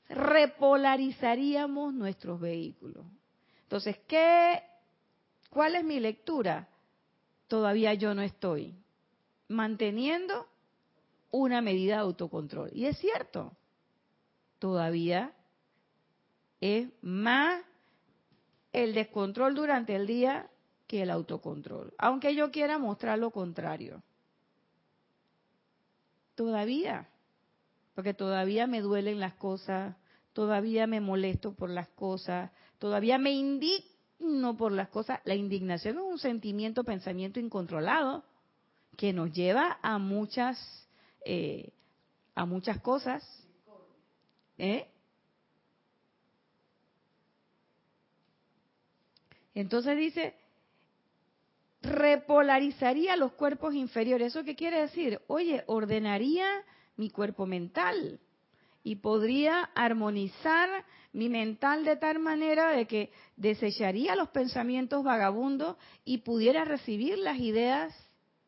repolarizaríamos 0.09 1.93
nuestros 1.93 2.41
vehículos. 2.41 3.05
Entonces, 3.65 3.99
¿qué, 4.09 4.63
¿cuál 5.51 5.75
es 5.75 5.85
mi 5.85 6.01
lectura? 6.01 6.69
Todavía 7.49 7.93
yo 7.93 8.15
no 8.15 8.23
estoy 8.23 8.75
manteniendo 9.49 10.49
una 11.31 11.61
medida 11.61 11.97
de 11.97 12.01
autocontrol. 12.01 12.71
Y 12.73 12.87
es 12.87 12.97
cierto, 12.97 13.55
todavía 14.59 15.35
es 16.63 16.89
más 17.03 17.63
el 18.73 18.95
descontrol 18.95 19.55
durante 19.55 19.95
el 19.95 20.07
día 20.07 20.51
que 20.91 21.03
el 21.03 21.11
autocontrol, 21.11 21.95
aunque 21.99 22.35
yo 22.35 22.51
quiera 22.51 22.77
mostrar 22.77 23.17
lo 23.17 23.31
contrario. 23.31 24.03
Todavía, 26.35 27.09
porque 27.95 28.13
todavía 28.13 28.67
me 28.67 28.81
duelen 28.81 29.21
las 29.21 29.35
cosas, 29.35 29.95
todavía 30.33 30.89
me 30.89 31.01
molesto 31.01 31.55
por 31.55 31.71
las 31.71 31.87
cosas, 31.91 32.51
todavía 32.81 33.19
me 33.19 33.31
indigno 33.31 34.57
por 34.57 34.73
las 34.73 34.89
cosas. 34.89 35.21
La 35.23 35.37
indignación 35.37 35.99
es 35.99 36.03
un 36.03 36.19
sentimiento, 36.19 36.83
pensamiento 36.83 37.39
incontrolado 37.39 38.25
que 38.97 39.13
nos 39.13 39.33
lleva 39.33 39.79
a 39.83 39.99
muchas, 39.99 40.59
eh, 41.25 41.71
a 42.35 42.47
muchas 42.47 42.81
cosas. 42.81 43.23
¿eh? 44.59 44.89
Entonces 49.55 49.97
dice, 49.97 50.40
repolarizaría 51.83 53.17
los 53.17 53.33
cuerpos 53.33 53.75
inferiores. 53.75 54.29
¿Eso 54.29 54.45
qué 54.45 54.55
quiere 54.55 54.81
decir? 54.83 55.21
Oye, 55.27 55.65
ordenaría 55.67 56.47
mi 56.97 57.11
cuerpo 57.11 57.47
mental 57.47 58.21
y 58.83 58.97
podría 58.97 59.71
armonizar 59.75 60.85
mi 61.13 61.29
mental 61.29 61.85
de 61.85 61.97
tal 61.97 62.19
manera 62.19 62.71
de 62.71 62.87
que 62.87 63.11
desecharía 63.37 64.15
los 64.17 64.29
pensamientos 64.31 65.05
vagabundos 65.05 65.77
y 66.05 66.19
pudiera 66.19 66.65
recibir 66.65 67.19
las 67.19 67.39
ideas 67.39 67.95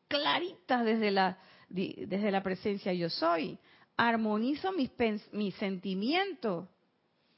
claritas 0.07 0.85
desde 0.85 1.11
la, 1.11 1.37
desde 1.69 2.31
la 2.31 2.41
presencia 2.41 2.93
yo 2.93 3.09
soy. 3.09 3.57
Armonizo 3.97 4.71
mis, 4.71 4.91
mis 5.31 5.55
sentimientos. 5.55 6.67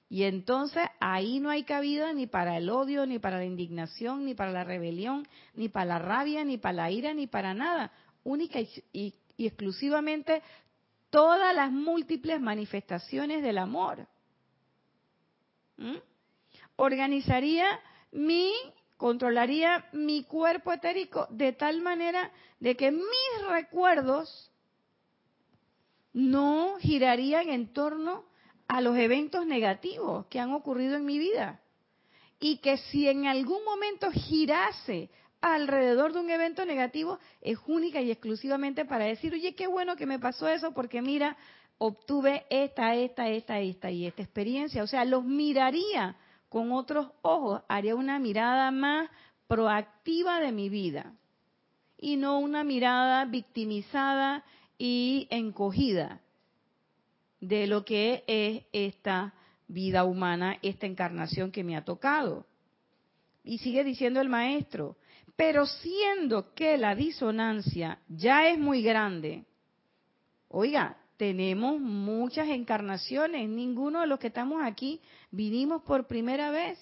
Y 0.07 0.23
entonces 0.23 0.83
ahí 0.99 1.39
no 1.39 1.49
hay 1.49 1.63
cabida 1.63 2.13
ni 2.13 2.27
para 2.27 2.57
el 2.57 2.69
odio, 2.69 3.05
ni 3.05 3.19
para 3.19 3.37
la 3.37 3.45
indignación, 3.45 4.25
ni 4.25 4.35
para 4.35 4.51
la 4.51 4.63
rebelión, 4.63 5.27
ni 5.55 5.67
para 5.67 5.85
la 5.85 5.99
rabia, 5.99 6.43
ni 6.43 6.57
para 6.57 6.73
la 6.73 6.91
ira, 6.91 7.13
ni 7.13 7.27
para 7.27 7.53
nada. 7.53 7.91
Única 8.23 8.59
y 8.93 9.13
exclusivamente 9.37 10.41
todas 11.09 11.55
las 11.55 11.71
múltiples 11.71 12.41
manifestaciones 12.41 13.41
del 13.41 13.57
amor. 13.57 14.05
¿Mm? 15.77 15.95
Organizaría 16.75 17.79
mi, 18.11 18.51
controlaría 18.97 19.87
mi 19.93 20.23
cuerpo 20.23 20.73
etérico 20.73 21.27
de 21.29 21.53
tal 21.53 21.81
manera 21.81 22.31
de 22.59 22.75
que 22.75 22.91
mis 22.91 23.47
recuerdos 23.49 24.51
no 26.11 26.75
girarían 26.79 27.49
en 27.49 27.71
torno 27.71 28.25
a 28.67 28.81
los 28.81 28.97
eventos 28.97 29.45
negativos 29.45 30.25
que 30.27 30.39
han 30.39 30.53
ocurrido 30.53 30.95
en 30.95 31.05
mi 31.05 31.17
vida. 31.17 31.59
Y 32.39 32.57
que 32.57 32.77
si 32.77 33.07
en 33.07 33.27
algún 33.27 33.63
momento 33.63 34.11
girase 34.11 35.09
alrededor 35.41 36.13
de 36.13 36.19
un 36.19 36.29
evento 36.29 36.65
negativo 36.65 37.19
es 37.41 37.57
única 37.67 38.01
y 38.01 38.11
exclusivamente 38.11 38.85
para 38.85 39.05
decir, 39.05 39.33
oye, 39.33 39.55
qué 39.55 39.67
bueno 39.67 39.95
que 39.95 40.05
me 40.05 40.19
pasó 40.19 40.47
eso 40.47 40.73
porque 40.73 41.01
mira, 41.01 41.37
obtuve 41.77 42.45
esta, 42.49 42.95
esta, 42.95 43.29
esta, 43.29 43.59
esta 43.59 43.91
y 43.91 44.05
esta 44.05 44.21
experiencia. 44.21 44.83
O 44.83 44.87
sea, 44.87 45.05
los 45.05 45.23
miraría 45.23 46.15
con 46.49 46.71
otros 46.71 47.11
ojos, 47.21 47.61
haría 47.67 47.95
una 47.95 48.19
mirada 48.19 48.71
más 48.71 49.09
proactiva 49.47 50.39
de 50.39 50.51
mi 50.51 50.69
vida 50.69 51.13
y 51.97 52.17
no 52.17 52.39
una 52.39 52.63
mirada 52.63 53.25
victimizada 53.25 54.43
y 54.77 55.27
encogida 55.29 56.21
de 57.47 57.67
lo 57.67 57.85
que 57.85 58.23
es 58.27 58.63
esta 58.71 59.33
vida 59.67 60.03
humana, 60.03 60.57
esta 60.61 60.85
encarnación 60.85 61.51
que 61.51 61.63
me 61.63 61.75
ha 61.75 61.85
tocado. 61.85 62.45
Y 63.43 63.59
sigue 63.59 63.83
diciendo 63.83 64.21
el 64.21 64.29
maestro, 64.29 64.97
pero 65.35 65.65
siendo 65.65 66.53
que 66.53 66.77
la 66.77 66.95
disonancia 66.95 67.99
ya 68.07 68.47
es 68.47 68.57
muy 68.57 68.81
grande, 68.81 69.45
oiga, 70.47 70.97
tenemos 71.17 71.79
muchas 71.79 72.49
encarnaciones, 72.49 73.47
ninguno 73.47 74.01
de 74.01 74.07
los 74.07 74.19
que 74.19 74.27
estamos 74.27 74.61
aquí 74.63 75.01
vinimos 75.31 75.83
por 75.83 76.07
primera 76.07 76.49
vez, 76.49 76.79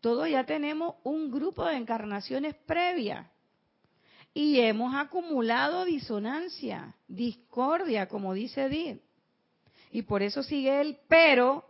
todos 0.00 0.28
ya 0.28 0.44
tenemos 0.44 0.94
un 1.04 1.30
grupo 1.30 1.64
de 1.64 1.76
encarnaciones 1.76 2.54
previas 2.66 3.26
y 4.32 4.60
hemos 4.60 4.94
acumulado 4.94 5.84
disonancia, 5.84 6.94
discordia, 7.08 8.06
como 8.06 8.34
dice 8.34 8.64
Edith. 8.64 9.00
Y 9.96 10.02
por 10.02 10.22
eso 10.22 10.42
sigue 10.42 10.78
el 10.82 10.98
pero 11.08 11.64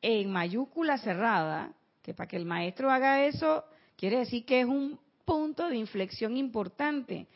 en 0.00 0.30
mayúscula 0.30 0.96
cerrada, 0.96 1.72
que 2.04 2.14
para 2.14 2.28
que 2.28 2.36
el 2.36 2.44
maestro 2.44 2.88
haga 2.88 3.26
eso, 3.26 3.64
quiere 3.96 4.18
decir 4.18 4.44
que 4.44 4.60
es 4.60 4.66
un 4.66 5.00
punto 5.24 5.68
de 5.68 5.76
inflexión 5.78 6.36
importante. 6.36 7.26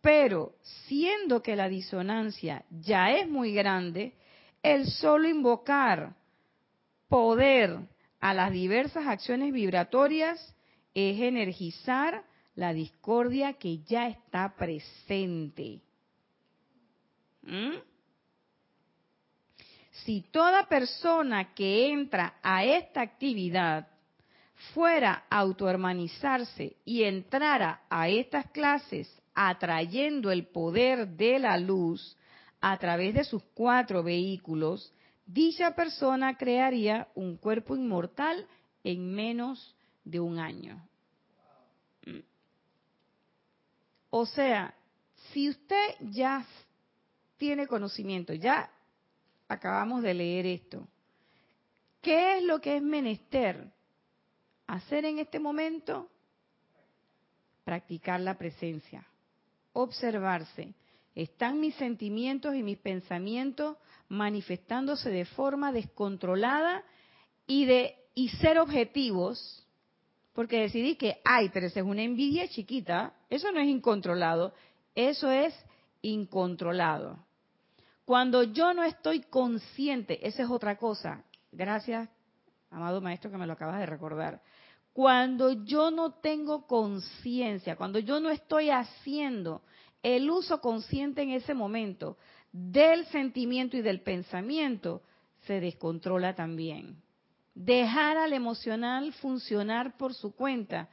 Pero 0.00 0.56
siendo 0.88 1.44
que 1.44 1.54
la 1.54 1.68
disonancia 1.68 2.64
ya 2.72 3.12
es 3.12 3.28
muy 3.28 3.54
grande, 3.54 4.14
el 4.64 4.88
solo 4.88 5.28
invocar 5.28 6.16
poder 7.06 7.78
a 8.18 8.34
las 8.34 8.50
diversas 8.50 9.06
acciones 9.06 9.52
vibratorias 9.52 10.56
es 10.92 11.20
energizar 11.20 12.24
la 12.56 12.72
discordia 12.72 13.52
que 13.52 13.78
ya 13.84 14.08
está 14.08 14.56
presente. 14.56 15.82
¿Mm? 17.42 17.93
Si 20.02 20.22
toda 20.32 20.66
persona 20.66 21.54
que 21.54 21.88
entra 21.90 22.34
a 22.42 22.64
esta 22.64 23.00
actividad 23.00 23.86
fuera 24.72 25.24
a 25.30 25.38
autohermanizarse 25.38 26.76
y 26.84 27.04
entrara 27.04 27.82
a 27.88 28.08
estas 28.08 28.50
clases 28.50 29.08
atrayendo 29.34 30.30
el 30.32 30.46
poder 30.46 31.08
de 31.08 31.38
la 31.38 31.58
luz 31.58 32.16
a 32.60 32.76
través 32.78 33.14
de 33.14 33.24
sus 33.24 33.42
cuatro 33.54 34.02
vehículos, 34.02 34.92
dicha 35.26 35.74
persona 35.76 36.36
crearía 36.36 37.08
un 37.14 37.36
cuerpo 37.36 37.76
inmortal 37.76 38.46
en 38.82 39.14
menos 39.14 39.76
de 40.04 40.18
un 40.18 40.38
año. 40.38 40.86
O 44.10 44.26
sea, 44.26 44.74
si 45.32 45.48
usted 45.48 45.94
ya 46.00 46.44
tiene 47.36 47.66
conocimiento, 47.66 48.32
ya 48.32 48.70
acabamos 49.48 50.02
de 50.02 50.14
leer 50.14 50.46
esto, 50.46 50.86
¿qué 52.00 52.38
es 52.38 52.44
lo 52.44 52.60
que 52.60 52.76
es 52.76 52.82
menester? 52.82 53.72
hacer 54.66 55.04
en 55.04 55.18
este 55.18 55.38
momento? 55.38 56.08
Practicar 57.64 58.20
la 58.20 58.36
presencia, 58.36 59.06
observarse. 59.72 60.74
¿Están 61.14 61.60
mis 61.60 61.74
sentimientos 61.76 62.54
y 62.54 62.62
mis 62.62 62.78
pensamientos 62.78 63.76
manifestándose 64.08 65.10
de 65.10 65.24
forma 65.24 65.72
descontrolada 65.72 66.82
y 67.46 67.64
de 67.66 67.96
y 68.14 68.28
ser 68.28 68.58
objetivos? 68.58 69.66
Porque 70.32 70.60
decidí 70.60 70.96
que, 70.96 71.20
ay, 71.24 71.50
pero 71.52 71.66
es 71.66 71.76
una 71.76 72.02
envidia 72.02 72.48
chiquita, 72.48 73.14
eso 73.30 73.52
no 73.52 73.60
es 73.60 73.68
incontrolado, 73.68 74.52
eso 74.94 75.30
es 75.30 75.54
incontrolado. 76.02 77.23
Cuando 78.04 78.42
yo 78.42 78.74
no 78.74 78.84
estoy 78.84 79.22
consciente, 79.22 80.26
esa 80.26 80.42
es 80.42 80.50
otra 80.50 80.76
cosa. 80.76 81.24
Gracias, 81.52 82.08
amado 82.70 83.00
maestro, 83.00 83.30
que 83.30 83.38
me 83.38 83.46
lo 83.46 83.54
acabas 83.54 83.78
de 83.78 83.86
recordar. 83.86 84.42
Cuando 84.92 85.50
yo 85.64 85.90
no 85.90 86.12
tengo 86.12 86.66
conciencia, 86.66 87.76
cuando 87.76 87.98
yo 87.98 88.20
no 88.20 88.30
estoy 88.30 88.70
haciendo 88.70 89.62
el 90.02 90.30
uso 90.30 90.60
consciente 90.60 91.22
en 91.22 91.30
ese 91.30 91.54
momento 91.54 92.18
del 92.52 93.06
sentimiento 93.06 93.76
y 93.76 93.82
del 93.82 94.02
pensamiento, 94.02 95.02
se 95.46 95.60
descontrola 95.60 96.34
también. 96.34 97.02
Dejar 97.54 98.18
al 98.18 98.32
emocional 98.32 99.12
funcionar 99.14 99.96
por 99.96 100.14
su 100.14 100.34
cuenta 100.34 100.88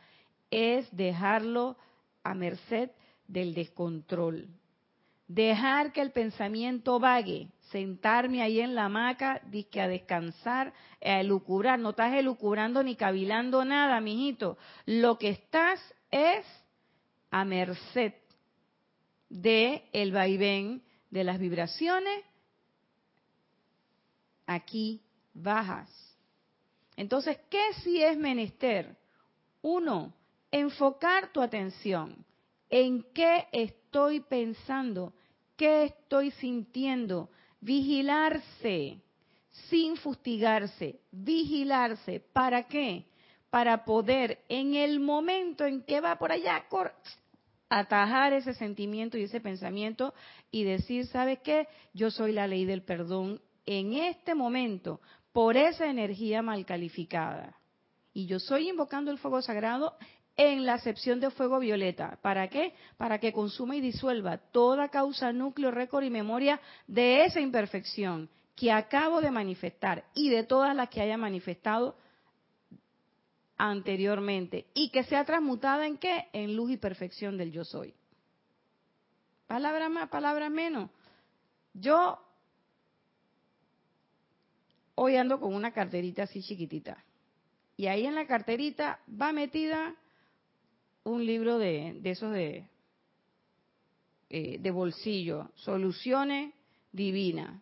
es 0.49 0.87
dejarlo 0.95 1.77
a 2.23 2.33
merced 2.33 2.91
del 3.27 3.53
descontrol. 3.53 4.47
Dejar 5.33 5.93
que 5.93 6.01
el 6.01 6.11
pensamiento 6.11 6.99
vague, 6.99 7.47
sentarme 7.71 8.41
ahí 8.41 8.59
en 8.59 8.75
la 8.75 8.85
hamaca, 8.85 9.39
disque 9.45 9.79
a 9.79 9.87
descansar, 9.87 10.73
a 11.01 11.21
elucubrar. 11.21 11.79
No 11.79 11.91
estás 11.91 12.13
elucubrando 12.15 12.83
ni 12.83 12.97
cavilando 12.97 13.63
nada, 13.63 14.01
mijito. 14.01 14.57
Lo 14.85 15.17
que 15.17 15.29
estás 15.29 15.79
es 16.09 16.45
a 17.29 17.45
merced 17.45 18.13
de 19.29 19.87
el 19.93 20.11
vaivén 20.11 20.83
de 21.09 21.23
las 21.23 21.39
vibraciones 21.39 22.25
aquí 24.45 25.01
bajas. 25.33 25.89
Entonces, 26.97 27.39
¿qué 27.49 27.71
si 27.83 28.03
es 28.03 28.17
menester? 28.17 28.97
Uno, 29.61 30.13
enfocar 30.51 31.31
tu 31.31 31.41
atención 31.41 32.25
en 32.69 33.05
qué 33.13 33.47
estoy 33.53 34.19
pensando, 34.19 35.13
qué 35.61 35.83
estoy 35.83 36.31
sintiendo, 36.31 37.29
Vigilarse, 37.63 38.99
sin 39.69 39.95
fustigarse, 39.95 40.99
vigilarse. 41.11 42.19
¿Para 42.33 42.63
qué? 42.67 43.05
Para 43.51 43.85
poder 43.85 44.39
en 44.49 44.73
el 44.73 44.99
momento 44.99 45.63
en 45.67 45.83
que 45.83 46.01
va 46.01 46.17
por 46.17 46.31
allá, 46.31 46.65
atajar 47.69 48.33
ese 48.33 48.55
sentimiento 48.55 49.19
y 49.19 49.25
ese 49.25 49.39
pensamiento 49.39 50.15
y 50.49 50.63
decir, 50.63 51.05
¿sabe 51.05 51.43
qué? 51.43 51.67
Yo 51.93 52.09
soy 52.09 52.31
la 52.31 52.47
ley 52.47 52.65
del 52.65 52.81
perdón 52.81 53.39
en 53.67 53.93
este 53.93 54.33
momento 54.33 54.99
por 55.31 55.55
esa 55.55 55.85
energía 55.85 56.41
mal 56.41 56.65
calificada. 56.65 57.55
Y 58.11 58.25
yo 58.25 58.39
soy 58.39 58.69
invocando 58.69 59.11
el 59.11 59.19
fuego 59.19 59.43
sagrado 59.43 59.95
en 60.37 60.65
la 60.65 60.75
acepción 60.75 61.19
de 61.19 61.29
fuego 61.31 61.59
violeta. 61.59 62.17
¿Para 62.21 62.47
qué? 62.47 62.73
Para 62.97 63.19
que 63.19 63.33
consuma 63.33 63.75
y 63.75 63.81
disuelva 63.81 64.37
toda 64.37 64.89
causa, 64.89 65.31
núcleo, 65.31 65.71
récord 65.71 66.03
y 66.03 66.09
memoria 66.09 66.59
de 66.87 67.25
esa 67.25 67.39
imperfección 67.39 68.29
que 68.55 68.71
acabo 68.71 69.21
de 69.21 69.31
manifestar 69.31 70.05
y 70.13 70.29
de 70.29 70.43
todas 70.43 70.75
las 70.75 70.89
que 70.89 71.01
haya 71.01 71.17
manifestado 71.17 71.95
anteriormente 73.57 74.65
y 74.73 74.89
que 74.89 75.03
sea 75.03 75.23
transmutada 75.25 75.85
en 75.85 75.97
qué? 75.97 76.27
En 76.33 76.55
luz 76.55 76.71
y 76.71 76.77
perfección 76.77 77.37
del 77.37 77.51
yo 77.51 77.63
soy. 77.63 77.93
Palabra 79.47 79.89
más, 79.89 80.09
palabra 80.09 80.49
menos. 80.49 80.89
Yo 81.73 82.19
hoy 84.95 85.15
ando 85.15 85.39
con 85.39 85.53
una 85.53 85.71
carterita 85.71 86.23
así 86.23 86.41
chiquitita. 86.41 87.03
Y 87.77 87.87
ahí 87.87 88.05
en 88.05 88.15
la 88.15 88.27
carterita 88.27 88.99
va 89.09 89.31
metida 89.31 89.95
un 91.03 91.25
libro 91.25 91.57
de, 91.57 91.99
esos 92.03 92.33
de, 92.33 92.67
eh, 94.29 94.71
bolsillo, 94.71 95.49
soluciones 95.55 96.53
divinas. 96.91 97.61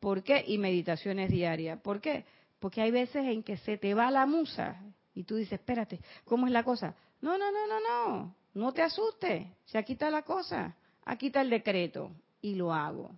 ¿Por 0.00 0.22
qué? 0.22 0.44
Y 0.46 0.58
meditaciones 0.58 1.30
diarias. 1.30 1.80
¿Por 1.80 2.00
qué? 2.00 2.24
Porque 2.60 2.80
hay 2.80 2.90
veces 2.90 3.26
en 3.26 3.42
que 3.42 3.56
se 3.58 3.78
te 3.78 3.94
va 3.94 4.10
la 4.10 4.26
musa 4.26 4.80
y 5.14 5.24
tú 5.24 5.36
dices, 5.36 5.54
espérate, 5.54 6.00
¿cómo 6.24 6.46
es 6.46 6.52
la 6.52 6.62
cosa? 6.62 6.94
No, 7.20 7.36
no, 7.36 7.50
no, 7.50 7.66
no, 7.66 7.80
no, 7.80 8.34
no 8.54 8.72
te 8.72 8.82
asustes, 8.82 9.46
se 9.64 9.78
aquí 9.78 9.94
está 9.94 10.10
la 10.10 10.22
cosa, 10.22 10.76
aquí 11.04 11.26
está 11.26 11.40
el 11.40 11.50
decreto 11.50 12.12
y 12.40 12.54
lo 12.54 12.72
hago. 12.72 13.10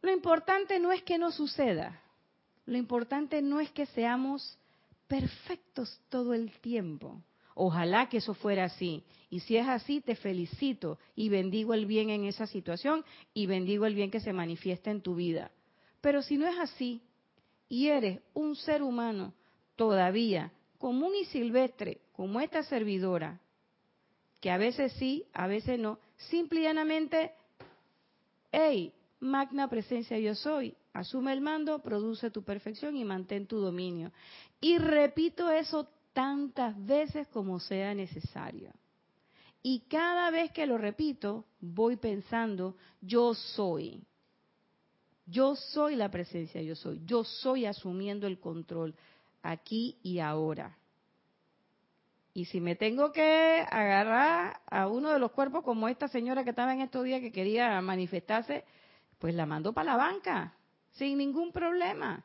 Lo 0.00 0.10
importante 0.10 0.78
no 0.78 0.92
es 0.92 1.02
que 1.02 1.18
no 1.18 1.30
suceda, 1.30 2.00
lo 2.64 2.78
importante 2.78 3.42
no 3.42 3.60
es 3.60 3.70
que 3.72 3.84
seamos 3.86 4.58
perfectos 5.06 6.00
todo 6.08 6.32
el 6.32 6.52
tiempo. 6.60 7.20
Ojalá 7.62 8.08
que 8.08 8.16
eso 8.16 8.32
fuera 8.32 8.64
así. 8.64 9.04
Y 9.28 9.40
si 9.40 9.58
es 9.58 9.68
así, 9.68 10.00
te 10.00 10.16
felicito 10.16 10.98
y 11.14 11.28
bendigo 11.28 11.74
el 11.74 11.84
bien 11.84 12.08
en 12.08 12.24
esa 12.24 12.46
situación 12.46 13.04
y 13.34 13.44
bendigo 13.44 13.84
el 13.84 13.94
bien 13.94 14.10
que 14.10 14.20
se 14.20 14.32
manifiesta 14.32 14.90
en 14.90 15.02
tu 15.02 15.14
vida. 15.14 15.50
Pero 16.00 16.22
si 16.22 16.38
no 16.38 16.46
es 16.46 16.58
así 16.58 17.02
y 17.68 17.88
eres 17.88 18.22
un 18.32 18.56
ser 18.56 18.82
humano 18.82 19.34
todavía 19.76 20.50
común 20.78 21.12
y 21.20 21.26
silvestre 21.26 22.00
como 22.12 22.40
esta 22.40 22.62
servidora, 22.62 23.38
que 24.40 24.50
a 24.50 24.56
veces 24.56 24.94
sí, 24.94 25.26
a 25.34 25.46
veces 25.46 25.78
no, 25.78 25.98
simple 26.30 26.60
y 26.60 26.62
llanamente, 26.62 27.32
hey, 28.52 28.94
magna 29.20 29.68
presencia 29.68 30.18
yo 30.18 30.34
soy, 30.34 30.74
asume 30.94 31.34
el 31.34 31.42
mando, 31.42 31.80
produce 31.80 32.30
tu 32.30 32.42
perfección 32.42 32.96
y 32.96 33.04
mantén 33.04 33.46
tu 33.46 33.58
dominio. 33.58 34.12
Y 34.62 34.78
repito 34.78 35.50
eso 35.50 35.90
tantas 36.12 36.74
veces 36.84 37.28
como 37.28 37.60
sea 37.60 37.94
necesario. 37.94 38.72
Y 39.62 39.80
cada 39.88 40.30
vez 40.30 40.52
que 40.52 40.66
lo 40.66 40.78
repito, 40.78 41.44
voy 41.60 41.96
pensando, 41.96 42.76
yo 43.00 43.34
soy. 43.34 44.02
Yo 45.26 45.54
soy 45.54 45.96
la 45.96 46.10
presencia, 46.10 46.62
yo 46.62 46.74
soy. 46.74 47.02
Yo 47.04 47.24
soy 47.24 47.66
asumiendo 47.66 48.26
el 48.26 48.40
control 48.40 48.94
aquí 49.42 49.98
y 50.02 50.18
ahora. 50.18 50.76
Y 52.32 52.46
si 52.46 52.60
me 52.60 52.76
tengo 52.76 53.12
que 53.12 53.64
agarrar 53.70 54.60
a 54.66 54.86
uno 54.86 55.10
de 55.10 55.18
los 55.18 55.32
cuerpos 55.32 55.64
como 55.64 55.88
esta 55.88 56.08
señora 56.08 56.44
que 56.44 56.50
estaba 56.50 56.72
en 56.72 56.80
estos 56.80 57.04
días 57.04 57.20
que 57.20 57.32
quería 57.32 57.80
manifestarse, 57.80 58.64
pues 59.18 59.34
la 59.34 59.46
mando 59.46 59.72
para 59.72 59.92
la 59.92 59.96
banca, 59.96 60.54
sin 60.92 61.18
ningún 61.18 61.52
problema. 61.52 62.24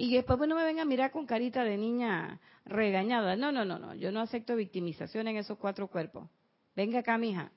Y 0.00 0.14
después 0.14 0.38
no 0.38 0.54
me 0.54 0.62
venga 0.62 0.82
a 0.82 0.84
mirar 0.84 1.10
con 1.10 1.26
carita 1.26 1.64
de 1.64 1.76
niña 1.76 2.38
regañada. 2.64 3.34
No, 3.34 3.50
no, 3.50 3.64
no, 3.64 3.80
no. 3.80 3.96
Yo 3.96 4.12
no 4.12 4.20
acepto 4.20 4.54
victimización 4.54 5.26
en 5.26 5.38
esos 5.38 5.58
cuatro 5.58 5.88
cuerpos. 5.88 6.28
Venga 6.76 7.00
acá, 7.00 7.18
mija. 7.18 7.50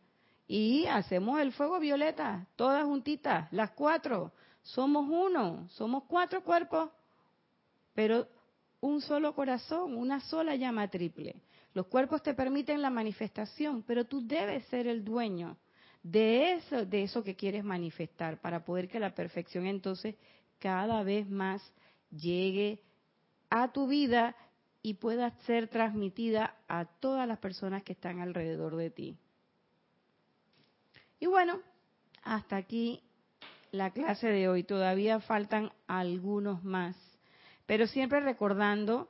Y 0.47 0.87
hacemos 0.87 1.39
el 1.39 1.51
fuego 1.51 1.79
violeta, 1.79 2.47
todas 2.55 2.83
juntitas, 2.83 3.47
las 3.53 3.69
cuatro. 3.71 4.31
Somos 4.63 5.07
uno, 5.07 5.67
somos 5.69 6.05
cuatro 6.05 6.43
cuerpos, 6.43 6.89
pero 7.93 8.27
un 8.79 9.01
solo 9.01 9.35
corazón, 9.35 9.95
una 9.95 10.19
sola 10.19 10.55
llama 10.55 10.87
triple. 10.87 11.35
Los 11.75 11.85
cuerpos 11.85 12.23
te 12.23 12.33
permiten 12.33 12.81
la 12.81 12.89
manifestación, 12.89 13.83
pero 13.83 14.05
tú 14.05 14.25
debes 14.25 14.65
ser 14.65 14.87
el 14.87 15.05
dueño 15.05 15.57
de 16.01 16.53
eso, 16.53 16.87
de 16.87 17.03
eso 17.03 17.23
que 17.23 17.35
quieres 17.35 17.63
manifestar 17.63 18.41
para 18.41 18.65
poder 18.65 18.87
que 18.87 18.99
la 18.99 19.13
perfección 19.13 19.67
entonces 19.67 20.15
cada 20.57 21.03
vez 21.03 21.29
más 21.29 21.61
llegue 22.11 22.81
a 23.49 23.71
tu 23.71 23.87
vida 23.87 24.35
y 24.81 24.95
pueda 24.95 25.31
ser 25.45 25.67
transmitida 25.67 26.55
a 26.67 26.85
todas 26.85 27.27
las 27.27 27.39
personas 27.39 27.83
que 27.83 27.93
están 27.93 28.19
alrededor 28.19 28.75
de 28.75 28.89
ti. 28.89 29.17
Y 31.19 31.27
bueno, 31.27 31.59
hasta 32.23 32.57
aquí 32.57 33.03
la 33.71 33.91
clase 33.91 34.27
de 34.27 34.49
hoy. 34.49 34.63
Todavía 34.63 35.19
faltan 35.19 35.71
algunos 35.87 36.63
más, 36.63 36.95
pero 37.65 37.87
siempre 37.87 38.19
recordando 38.19 39.09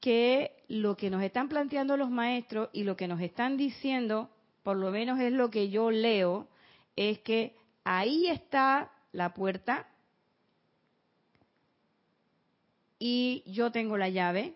que 0.00 0.64
lo 0.68 0.96
que 0.96 1.10
nos 1.10 1.22
están 1.22 1.48
planteando 1.48 1.96
los 1.96 2.10
maestros 2.10 2.68
y 2.72 2.84
lo 2.84 2.96
que 2.96 3.08
nos 3.08 3.20
están 3.20 3.56
diciendo, 3.56 4.30
por 4.62 4.76
lo 4.76 4.90
menos 4.90 5.18
es 5.20 5.32
lo 5.32 5.50
que 5.50 5.70
yo 5.70 5.90
leo, 5.90 6.48
es 6.96 7.20
que 7.20 7.56
ahí 7.84 8.26
está 8.26 8.92
la 9.12 9.32
puerta, 9.32 9.86
y 13.06 13.42
yo 13.44 13.70
tengo 13.70 13.98
la 13.98 14.08
llave. 14.08 14.54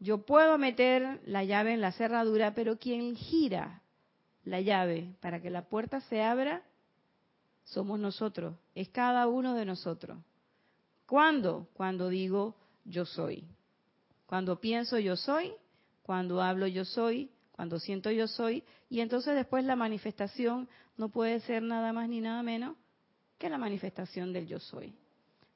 Yo 0.00 0.24
puedo 0.24 0.56
meter 0.56 1.20
la 1.26 1.44
llave 1.44 1.74
en 1.74 1.82
la 1.82 1.92
cerradura, 1.92 2.54
pero 2.54 2.78
quien 2.78 3.14
gira 3.16 3.82
la 4.44 4.62
llave 4.62 5.12
para 5.20 5.42
que 5.42 5.50
la 5.50 5.68
puerta 5.68 6.00
se 6.00 6.22
abra 6.22 6.62
somos 7.64 8.00
nosotros, 8.00 8.56
es 8.74 8.88
cada 8.88 9.26
uno 9.26 9.52
de 9.52 9.66
nosotros. 9.66 10.16
¿Cuándo? 11.04 11.68
Cuando 11.74 12.08
digo 12.08 12.56
yo 12.86 13.04
soy. 13.04 13.44
Cuando 14.24 14.58
pienso 14.58 14.98
yo 14.98 15.14
soy, 15.14 15.52
cuando 16.04 16.40
hablo 16.40 16.66
yo 16.66 16.86
soy, 16.86 17.30
cuando 17.52 17.78
siento 17.78 18.10
yo 18.10 18.26
soy, 18.26 18.64
y 18.88 19.00
entonces 19.00 19.34
después 19.34 19.66
la 19.66 19.76
manifestación 19.76 20.66
no 20.96 21.10
puede 21.10 21.40
ser 21.40 21.62
nada 21.62 21.92
más 21.92 22.08
ni 22.08 22.22
nada 22.22 22.42
menos 22.42 22.74
que 23.36 23.50
la 23.50 23.58
manifestación 23.58 24.32
del 24.32 24.46
yo 24.46 24.60
soy. 24.60 24.94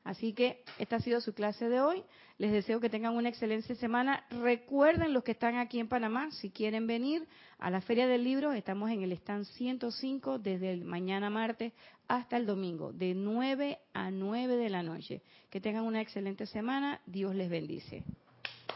Así 0.04 0.32
que 0.32 0.64
esta 0.78 0.96
ha 0.96 1.00
sido 1.00 1.20
su 1.20 1.32
clase 1.32 1.68
de 1.68 1.80
hoy. 1.80 2.02
Les 2.38 2.50
deseo 2.50 2.80
que 2.80 2.90
tengan 2.90 3.14
una 3.14 3.28
excelente 3.28 3.74
semana. 3.76 4.24
Recuerden 4.30 5.12
los 5.12 5.22
que 5.22 5.32
están 5.32 5.56
aquí 5.56 5.78
en 5.78 5.88
Panamá, 5.88 6.30
si 6.32 6.50
quieren 6.50 6.86
venir 6.86 7.26
a 7.58 7.70
la 7.70 7.80
Feria 7.80 8.08
del 8.08 8.24
Libro, 8.24 8.52
estamos 8.52 8.90
en 8.90 9.02
el 9.02 9.12
stand 9.12 9.44
105 9.44 10.38
desde 10.40 10.72
el 10.72 10.84
mañana 10.84 11.30
martes 11.30 11.72
hasta 12.08 12.36
el 12.36 12.46
domingo, 12.46 12.92
de 12.92 13.14
9 13.14 13.78
a 13.92 14.10
9 14.10 14.56
de 14.56 14.70
la 14.70 14.82
noche. 14.82 15.22
Que 15.50 15.60
tengan 15.60 15.84
una 15.84 16.00
excelente 16.00 16.46
semana. 16.46 17.00
Dios 17.06 17.34
les 17.34 17.48
bendice. 17.48 18.02